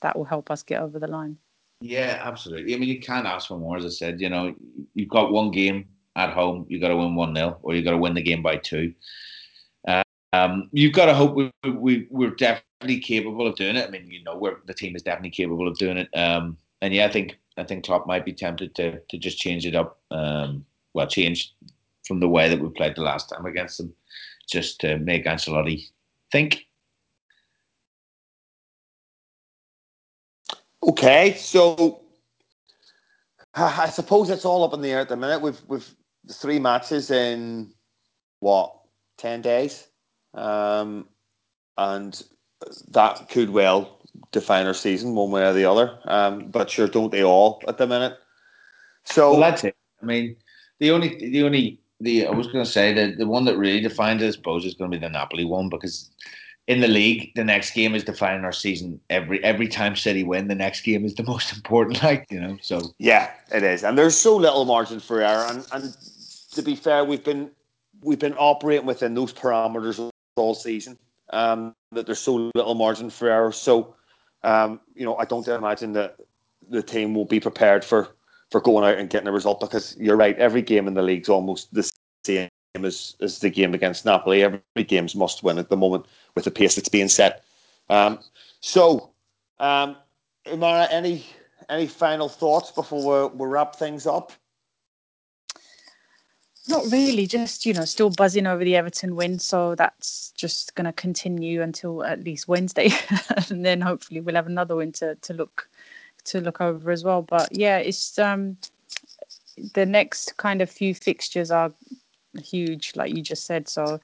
that 0.00 0.16
will 0.16 0.24
help 0.24 0.50
us 0.50 0.62
get 0.62 0.80
over 0.80 0.98
the 0.98 1.08
line. 1.08 1.36
Yeah, 1.80 2.20
absolutely. 2.22 2.74
I 2.74 2.78
mean, 2.78 2.88
you 2.88 3.00
can't 3.00 3.26
ask 3.26 3.48
for 3.48 3.58
more. 3.58 3.76
As 3.76 3.86
I 3.86 3.88
said, 3.88 4.20
you 4.20 4.28
know, 4.28 4.54
you've 4.94 5.08
got 5.08 5.32
one 5.32 5.50
game 5.50 5.88
at 6.16 6.30
home, 6.30 6.66
you 6.68 6.78
got 6.78 6.88
to 6.88 6.96
win 6.96 7.14
one 7.14 7.34
0 7.34 7.58
or 7.62 7.74
you 7.74 7.82
got 7.82 7.92
to 7.92 7.98
win 7.98 8.14
the 8.14 8.22
game 8.22 8.42
by 8.42 8.56
two. 8.56 8.92
Um, 10.32 10.68
you've 10.72 10.92
got 10.92 11.06
to 11.06 11.14
hope 11.14 11.34
we, 11.34 11.50
we 11.64 12.06
we're 12.10 12.30
definitely 12.30 13.00
capable 13.00 13.46
of 13.46 13.56
doing 13.56 13.76
it. 13.76 13.86
I 13.86 13.90
mean, 13.90 14.06
you 14.06 14.22
know, 14.22 14.36
we're 14.36 14.58
the 14.66 14.74
team 14.74 14.94
is 14.94 15.02
definitely 15.02 15.30
capable 15.30 15.66
of 15.66 15.76
doing 15.76 15.96
it. 15.96 16.08
Um, 16.16 16.56
and 16.82 16.94
yeah, 16.94 17.06
I 17.06 17.10
think 17.10 17.38
I 17.56 17.64
think 17.64 17.84
Klopp 17.84 18.06
might 18.06 18.24
be 18.24 18.32
tempted 18.32 18.74
to 18.76 19.00
to 19.00 19.18
just 19.18 19.38
change 19.38 19.66
it 19.66 19.74
up. 19.74 19.98
Um, 20.10 20.64
well, 20.94 21.06
change 21.06 21.54
from 22.06 22.20
the 22.20 22.28
way 22.28 22.48
that 22.48 22.60
we 22.60 22.68
played 22.70 22.96
the 22.96 23.02
last 23.02 23.28
time 23.28 23.46
against 23.46 23.78
them, 23.78 23.92
just 24.50 24.80
to 24.80 24.98
make 24.98 25.26
Ancelotti 25.26 25.88
think 26.32 26.66
Okay, 30.82 31.34
so 31.34 32.00
I 33.54 33.90
suppose 33.90 34.30
it's 34.30 34.44
all 34.44 34.64
up 34.64 34.72
in 34.72 34.80
the 34.80 34.90
air 34.90 35.00
at 35.00 35.08
the 35.08 35.16
minute. 35.16 35.42
We've 35.42 35.60
we've 35.68 35.94
three 36.32 36.58
matches 36.58 37.10
in 37.10 37.72
what 38.40 38.74
ten 39.18 39.42
days, 39.42 39.86
um, 40.34 41.06
and 41.76 42.22
that 42.88 43.28
could 43.28 43.50
well 43.50 43.99
define 44.32 44.66
our 44.66 44.74
season 44.74 45.14
one 45.14 45.30
way 45.30 45.42
or 45.42 45.52
the 45.52 45.64
other. 45.64 45.98
Um, 46.04 46.48
but 46.48 46.70
sure, 46.70 46.88
don't 46.88 47.10
they 47.10 47.24
all 47.24 47.62
at 47.68 47.78
the 47.78 47.86
minute? 47.86 48.18
So 49.04 49.32
well, 49.32 49.40
that's 49.40 49.64
it. 49.64 49.76
I 50.02 50.06
mean, 50.06 50.36
the 50.78 50.90
only 50.90 51.16
the 51.30 51.42
only 51.42 51.80
the 52.00 52.26
I 52.26 52.30
was 52.30 52.46
going 52.46 52.64
to 52.64 52.70
say 52.70 52.92
that 52.92 53.18
the 53.18 53.26
one 53.26 53.44
that 53.44 53.56
really 53.56 53.80
defines 53.80 54.22
it, 54.22 54.28
I 54.28 54.30
suppose, 54.30 54.64
is 54.64 54.74
going 54.74 54.90
to 54.90 54.98
be 54.98 55.00
the 55.00 55.10
Napoli 55.10 55.44
one 55.44 55.68
because 55.68 56.10
in 56.66 56.80
the 56.80 56.88
league, 56.88 57.32
the 57.34 57.42
next 57.42 57.72
game 57.72 57.94
is 57.96 58.04
defining 58.04 58.44
our 58.44 58.52
season. 58.52 59.00
Every 59.10 59.42
every 59.42 59.68
time 59.68 59.96
City 59.96 60.22
win, 60.22 60.48
the 60.48 60.54
next 60.54 60.82
game 60.82 61.04
is 61.04 61.14
the 61.14 61.24
most 61.24 61.52
important. 61.56 62.02
Like 62.02 62.26
you 62.30 62.40
know, 62.40 62.58
so 62.62 62.80
yeah, 62.98 63.30
it 63.52 63.62
is, 63.62 63.84
and 63.84 63.98
there's 63.98 64.16
so 64.16 64.36
little 64.36 64.64
margin 64.64 65.00
for 65.00 65.20
error. 65.20 65.46
And 65.48 65.66
and 65.72 65.96
to 66.52 66.62
be 66.62 66.76
fair, 66.76 67.04
we've 67.04 67.24
been 67.24 67.50
we've 68.02 68.18
been 68.18 68.34
operating 68.38 68.86
within 68.86 69.14
those 69.14 69.32
parameters 69.32 70.10
all 70.36 70.54
season. 70.54 70.98
Um, 71.32 71.74
that 71.92 72.06
there's 72.06 72.18
so 72.18 72.50
little 72.54 72.74
margin 72.74 73.10
for 73.10 73.28
error. 73.28 73.52
So, 73.52 73.94
um, 74.42 74.80
you 74.94 75.04
know, 75.04 75.16
I 75.16 75.24
don't 75.24 75.46
imagine 75.46 75.92
that 75.94 76.16
the 76.68 76.82
team 76.82 77.14
will 77.14 77.24
be 77.24 77.40
prepared 77.40 77.84
for 77.84 78.08
for 78.50 78.60
going 78.60 78.84
out 78.84 78.98
and 78.98 79.08
getting 79.08 79.28
a 79.28 79.32
result 79.32 79.60
because 79.60 79.96
you're 79.98 80.16
right. 80.16 80.36
Every 80.38 80.62
game 80.62 80.88
in 80.88 80.94
the 80.94 81.02
league's 81.02 81.28
almost 81.28 81.72
the 81.72 81.88
same 82.24 82.48
as, 82.74 83.14
as 83.20 83.38
the 83.38 83.50
game 83.50 83.74
against 83.74 84.04
Napoli. 84.04 84.42
Every 84.42 84.60
game's 84.86 85.14
must 85.14 85.42
win 85.42 85.58
at 85.58 85.68
the 85.68 85.76
moment 85.76 86.06
with 86.34 86.44
the 86.44 86.50
pace 86.50 86.74
that's 86.74 86.88
being 86.88 87.08
set. 87.08 87.44
Um, 87.88 88.18
so, 88.60 89.10
um, 89.60 89.96
Umara, 90.46 90.88
any 90.90 91.24
any 91.68 91.86
final 91.86 92.28
thoughts 92.28 92.72
before 92.72 93.28
we 93.28 93.46
wrap 93.46 93.76
things 93.76 94.06
up? 94.06 94.32
Not 96.68 96.84
really, 96.90 97.26
just 97.26 97.66
you 97.66 97.72
know, 97.72 97.84
still 97.84 98.10
buzzing 98.10 98.46
over 98.46 98.62
the 98.64 98.76
Everton 98.76 99.16
win. 99.16 99.38
So 99.38 99.74
that's 99.74 100.32
just 100.36 100.74
going 100.74 100.84
to 100.84 100.92
continue 100.92 101.62
until 101.62 102.04
at 102.04 102.22
least 102.22 102.48
Wednesday, 102.48 102.90
and 103.50 103.64
then 103.64 103.80
hopefully 103.80 104.20
we'll 104.20 104.34
have 104.34 104.46
another 104.46 104.76
win 104.76 104.92
to, 104.92 105.14
to 105.16 105.34
look 105.34 105.68
to 106.24 106.40
look 106.40 106.60
over 106.60 106.90
as 106.90 107.02
well. 107.02 107.22
But 107.22 107.48
yeah, 107.52 107.78
it's 107.78 108.18
um 108.18 108.56
the 109.74 109.86
next 109.86 110.36
kind 110.36 110.62
of 110.62 110.70
few 110.70 110.94
fixtures 110.94 111.50
are 111.50 111.72
huge, 112.42 112.94
like 112.94 113.14
you 113.14 113.22
just 113.22 113.46
said. 113.46 113.68
So 113.68 114.00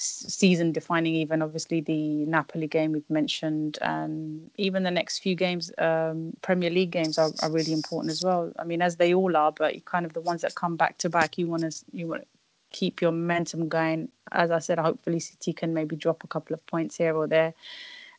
season 0.00 0.72
defining 0.72 1.14
even 1.14 1.42
obviously 1.42 1.80
the 1.82 2.24
Napoli 2.24 2.66
game 2.66 2.92
we've 2.92 3.10
mentioned 3.10 3.78
and 3.82 4.50
even 4.56 4.82
the 4.82 4.90
next 4.90 5.18
few 5.18 5.34
games 5.34 5.70
um, 5.78 6.32
Premier 6.40 6.70
League 6.70 6.90
games 6.90 7.18
are, 7.18 7.30
are 7.42 7.50
really 7.50 7.72
important 7.72 8.10
as 8.10 8.24
well 8.24 8.50
I 8.58 8.64
mean 8.64 8.80
as 8.80 8.96
they 8.96 9.12
all 9.12 9.36
are 9.36 9.52
but 9.52 9.84
kind 9.84 10.06
of 10.06 10.14
the 10.14 10.20
ones 10.22 10.40
that 10.40 10.54
come 10.54 10.76
back 10.76 10.96
to 10.98 11.10
back 11.10 11.36
you 11.36 11.46
want 11.46 11.70
to 11.70 11.84
you 11.92 12.06
want 12.06 12.22
to 12.22 12.28
keep 12.70 13.02
your 13.02 13.12
momentum 13.12 13.68
going 13.68 14.08
as 14.32 14.50
I 14.50 14.58
said 14.58 14.78
hopefully 14.78 15.20
City 15.20 15.52
can 15.52 15.74
maybe 15.74 15.96
drop 15.96 16.24
a 16.24 16.28
couple 16.28 16.54
of 16.54 16.64
points 16.66 16.96
here 16.96 17.14
or 17.14 17.26
there 17.26 17.52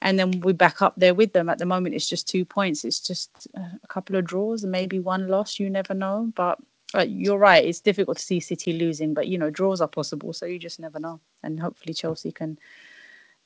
and 0.04 0.20
then 0.20 0.40
we 0.42 0.54
back 0.54 0.84
up 0.84 0.94
there 0.98 1.16
with 1.16 1.34
them 1.34 1.50
at 1.50 1.58
the 1.58 1.66
moment 1.66 1.96
it's 1.96 2.10
just 2.10 2.28
two 2.28 2.46
points 2.46 2.86
it's 2.86 3.00
just 3.00 3.48
a 3.56 3.88
couple 3.88 4.16
of 4.16 4.26
draws 4.26 4.64
and 4.64 4.72
maybe 4.72 5.00
one 5.00 5.28
loss 5.28 5.58
you 5.58 5.70
never 5.70 5.96
know 5.96 6.32
but 6.36 6.60
uh, 6.94 7.06
you're 7.08 7.38
right. 7.38 7.66
It's 7.66 7.80
difficult 7.80 8.18
to 8.18 8.24
see 8.24 8.40
City 8.40 8.74
losing, 8.74 9.14
but 9.14 9.28
you 9.28 9.38
know 9.38 9.50
draws 9.50 9.80
are 9.80 9.88
possible, 9.88 10.34
so 10.34 10.46
you 10.46 10.60
just 10.60 10.78
never 10.78 11.00
know. 11.00 11.22
And 11.44 11.60
hopefully 11.60 11.94
Chelsea 11.94 12.32
can 12.32 12.58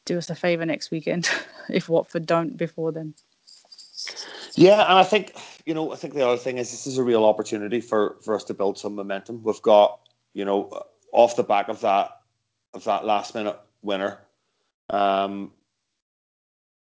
do 0.05 0.17
us 0.17 0.29
a 0.29 0.35
favour 0.35 0.65
next 0.65 0.91
weekend 0.91 1.29
if 1.69 1.89
Watford 1.89 2.25
don't 2.25 2.57
before 2.57 2.91
then. 2.91 3.13
Yeah, 4.55 4.83
and 4.83 4.93
I 4.99 5.03
think 5.03 5.35
you 5.65 5.73
know, 5.73 5.91
I 5.91 5.95
think 5.95 6.13
the 6.13 6.25
other 6.25 6.37
thing 6.37 6.57
is 6.57 6.71
this 6.71 6.87
is 6.87 6.97
a 6.97 7.03
real 7.03 7.25
opportunity 7.25 7.81
for 7.81 8.17
for 8.23 8.35
us 8.35 8.43
to 8.45 8.53
build 8.53 8.77
some 8.77 8.95
momentum. 8.95 9.43
We've 9.43 9.61
got 9.61 9.99
you 10.33 10.45
know 10.45 10.83
off 11.11 11.35
the 11.35 11.43
back 11.43 11.69
of 11.69 11.81
that 11.81 12.11
of 12.73 12.83
that 12.85 13.05
last 13.05 13.35
minute 13.35 13.59
winner, 13.81 14.19
um, 14.89 15.51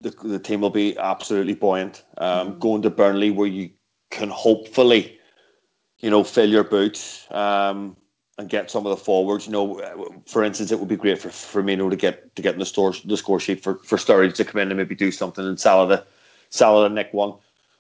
the 0.01 0.11
the 0.23 0.39
team 0.39 0.61
will 0.61 0.71
be 0.71 0.97
absolutely 0.99 1.55
buoyant. 1.55 2.05
Um, 2.19 2.55
mm. 2.55 2.61
Going 2.61 2.83
to 2.83 2.91
Burnley, 2.91 3.31
where 3.31 3.49
you 3.49 3.71
can 4.11 4.29
hopefully, 4.29 5.19
you 5.99 6.11
know, 6.11 6.25
fill 6.25 6.49
your 6.49 6.65
boots. 6.65 7.27
Um, 7.31 7.97
and 8.39 8.49
get 8.49 8.71
some 8.71 8.87
of 8.87 8.91
the 8.91 9.05
forwards. 9.05 9.47
You 9.47 9.53
know, 9.53 10.23
for 10.27 10.45
instance, 10.45 10.71
it 10.71 10.79
would 10.79 10.89
be 10.89 10.97
great 10.97 11.21
for 11.21 11.29
Firmino 11.29 11.91
to 11.91 11.97
get 11.97 12.35
to 12.37 12.43
get 12.43 12.55
in 12.55 12.61
the 12.61 12.67
store 12.67 12.95
the 13.05 13.17
score 13.17 13.41
sheet 13.41 13.63
for 13.63 13.75
for 13.85 13.99
Sturridge 13.99 14.35
to 14.35 14.45
come 14.45 14.61
in 14.61 14.69
and 14.69 14.79
maybe 14.79 14.95
do 14.95 15.11
something 15.11 15.45
and 15.45 15.59
Salah 15.59 15.89
the 15.89 16.07
Salah 16.51 16.89
the 16.89 16.95
nick 16.95 17.13
one 17.13 17.35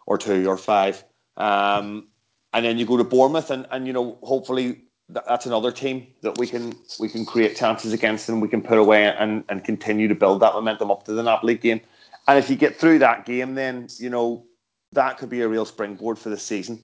or 0.06 0.18
two 0.18 0.48
or 0.48 0.56
five. 0.56 1.04
Um, 1.36 2.08
and 2.52 2.64
then 2.64 2.78
you 2.78 2.86
go 2.86 2.96
to 2.96 3.04
Bournemouth 3.04 3.50
and, 3.50 3.66
and 3.70 3.86
you 3.86 3.92
know 3.92 4.18
hopefully 4.22 4.82
that's 5.08 5.46
another 5.46 5.72
team 5.72 6.06
that 6.22 6.36
we 6.38 6.46
can 6.46 6.74
we 6.98 7.08
can 7.08 7.24
create 7.24 7.56
chances 7.56 7.92
against 7.92 8.28
and 8.28 8.42
we 8.42 8.48
can 8.48 8.60
put 8.60 8.78
away 8.78 9.04
and, 9.04 9.44
and 9.48 9.64
continue 9.64 10.08
to 10.08 10.14
build 10.14 10.40
that 10.40 10.52
momentum 10.52 10.90
up 10.90 11.04
to 11.04 11.12
the 11.12 11.22
Napoli 11.22 11.54
game. 11.54 11.80
And 12.26 12.38
if 12.38 12.50
you 12.50 12.56
get 12.56 12.76
through 12.76 12.98
that 12.98 13.24
game, 13.24 13.54
then 13.54 13.88
you 13.98 14.10
know 14.10 14.44
that 14.92 15.18
could 15.18 15.30
be 15.30 15.40
a 15.42 15.48
real 15.48 15.64
springboard 15.64 16.18
for 16.18 16.30
the 16.30 16.38
season. 16.38 16.82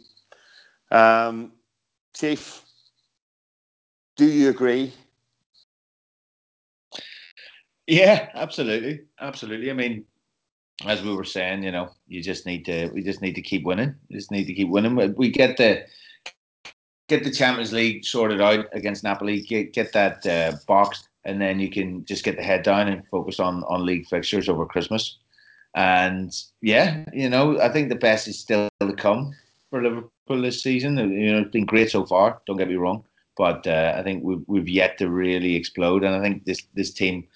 Um, 0.90 1.52
Chief, 2.14 2.63
do 4.16 4.26
you 4.26 4.48
agree? 4.50 4.92
Yeah, 7.86 8.30
absolutely, 8.34 9.02
absolutely. 9.20 9.70
I 9.70 9.74
mean, 9.74 10.04
as 10.86 11.02
we 11.02 11.14
were 11.14 11.24
saying, 11.24 11.62
you 11.62 11.70
know, 11.72 11.90
you 12.08 12.22
just 12.22 12.46
need 12.46 12.64
to 12.64 12.88
we 12.88 13.02
just 13.02 13.22
need 13.22 13.34
to 13.34 13.42
keep 13.42 13.64
winning. 13.64 13.94
You 14.08 14.18
just 14.18 14.30
need 14.30 14.46
to 14.46 14.54
keep 14.54 14.68
winning. 14.68 15.14
We 15.16 15.30
get 15.30 15.56
the 15.56 15.84
get 17.08 17.24
the 17.24 17.30
Champions 17.30 17.72
League 17.72 18.04
sorted 18.04 18.40
out 18.40 18.66
against 18.72 19.04
Napoli. 19.04 19.40
Get 19.40 19.72
get 19.72 19.92
that 19.92 20.26
uh, 20.26 20.56
boxed, 20.66 21.08
and 21.24 21.40
then 21.40 21.60
you 21.60 21.70
can 21.70 22.04
just 22.04 22.24
get 22.24 22.36
the 22.36 22.42
head 22.42 22.62
down 22.62 22.88
and 22.88 23.06
focus 23.08 23.38
on 23.38 23.64
on 23.64 23.84
league 23.84 24.06
fixtures 24.06 24.48
over 24.48 24.66
Christmas. 24.66 25.18
And 25.74 26.32
yeah, 26.62 27.04
you 27.12 27.28
know, 27.28 27.60
I 27.60 27.68
think 27.68 27.88
the 27.88 27.96
best 27.96 28.28
is 28.28 28.38
still 28.38 28.68
to 28.80 28.92
come 28.94 29.34
for 29.70 29.82
Liverpool 29.82 30.42
this 30.42 30.62
season. 30.62 30.96
You 30.96 31.32
know, 31.32 31.40
it's 31.40 31.50
been 31.50 31.66
great 31.66 31.90
so 31.90 32.06
far. 32.06 32.40
Don't 32.46 32.56
get 32.56 32.68
me 32.68 32.76
wrong, 32.76 33.04
but 33.37 33.66
uh, 33.66 33.95
I 33.97 34.03
think 34.03 34.24
we've 34.24 34.43
we've 34.47 34.68
yet 34.68 34.99
to 34.99 35.09
really 35.11 35.55
explode, 35.57 36.05
and 36.05 36.14
I 36.14 36.20
think 36.20 36.45
this 36.45 36.66
this 36.74 36.93
team 36.93 37.26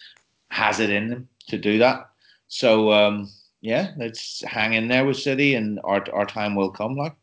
has 0.50 0.80
it 0.80 0.90
in 0.90 1.08
them 1.08 1.28
to 1.48 1.58
do 1.58 1.78
that. 1.78 2.10
So 2.48 2.92
um, 2.92 3.28
yeah, 3.60 3.92
let's 3.96 4.42
hang 4.44 4.74
in 4.74 4.88
there 4.88 5.04
with 5.04 5.18
City, 5.18 5.54
and 5.54 5.80
our 5.84 6.04
our 6.12 6.26
time 6.26 6.54
will 6.54 6.70
come. 6.70 6.96
Like, 6.96 7.16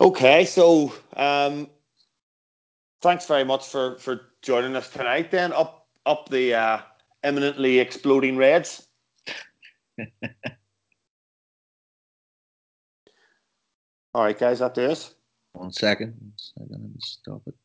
okay, 0.00 0.44
so 0.44 0.92
um, 1.16 1.68
thanks 3.02 3.26
very 3.26 3.44
much 3.44 3.66
for 3.66 3.96
for 3.98 4.20
joining 4.42 4.76
us 4.76 4.90
tonight. 4.90 5.30
Then 5.30 5.52
up 5.52 5.86
up 6.06 6.28
the 6.28 6.54
uh, 6.54 6.80
eminently 7.22 7.78
exploding 7.78 8.36
Reds. 8.36 8.86
All 14.14 14.24
right, 14.24 14.38
guys, 14.38 14.60
that 14.60 14.74
does. 14.74 15.14
One 15.58 15.72
second. 15.72 16.14
One 16.20 16.32
second. 16.36 16.68
Let 16.70 16.80
me 16.82 17.00
stop 17.00 17.42
it. 17.46 17.57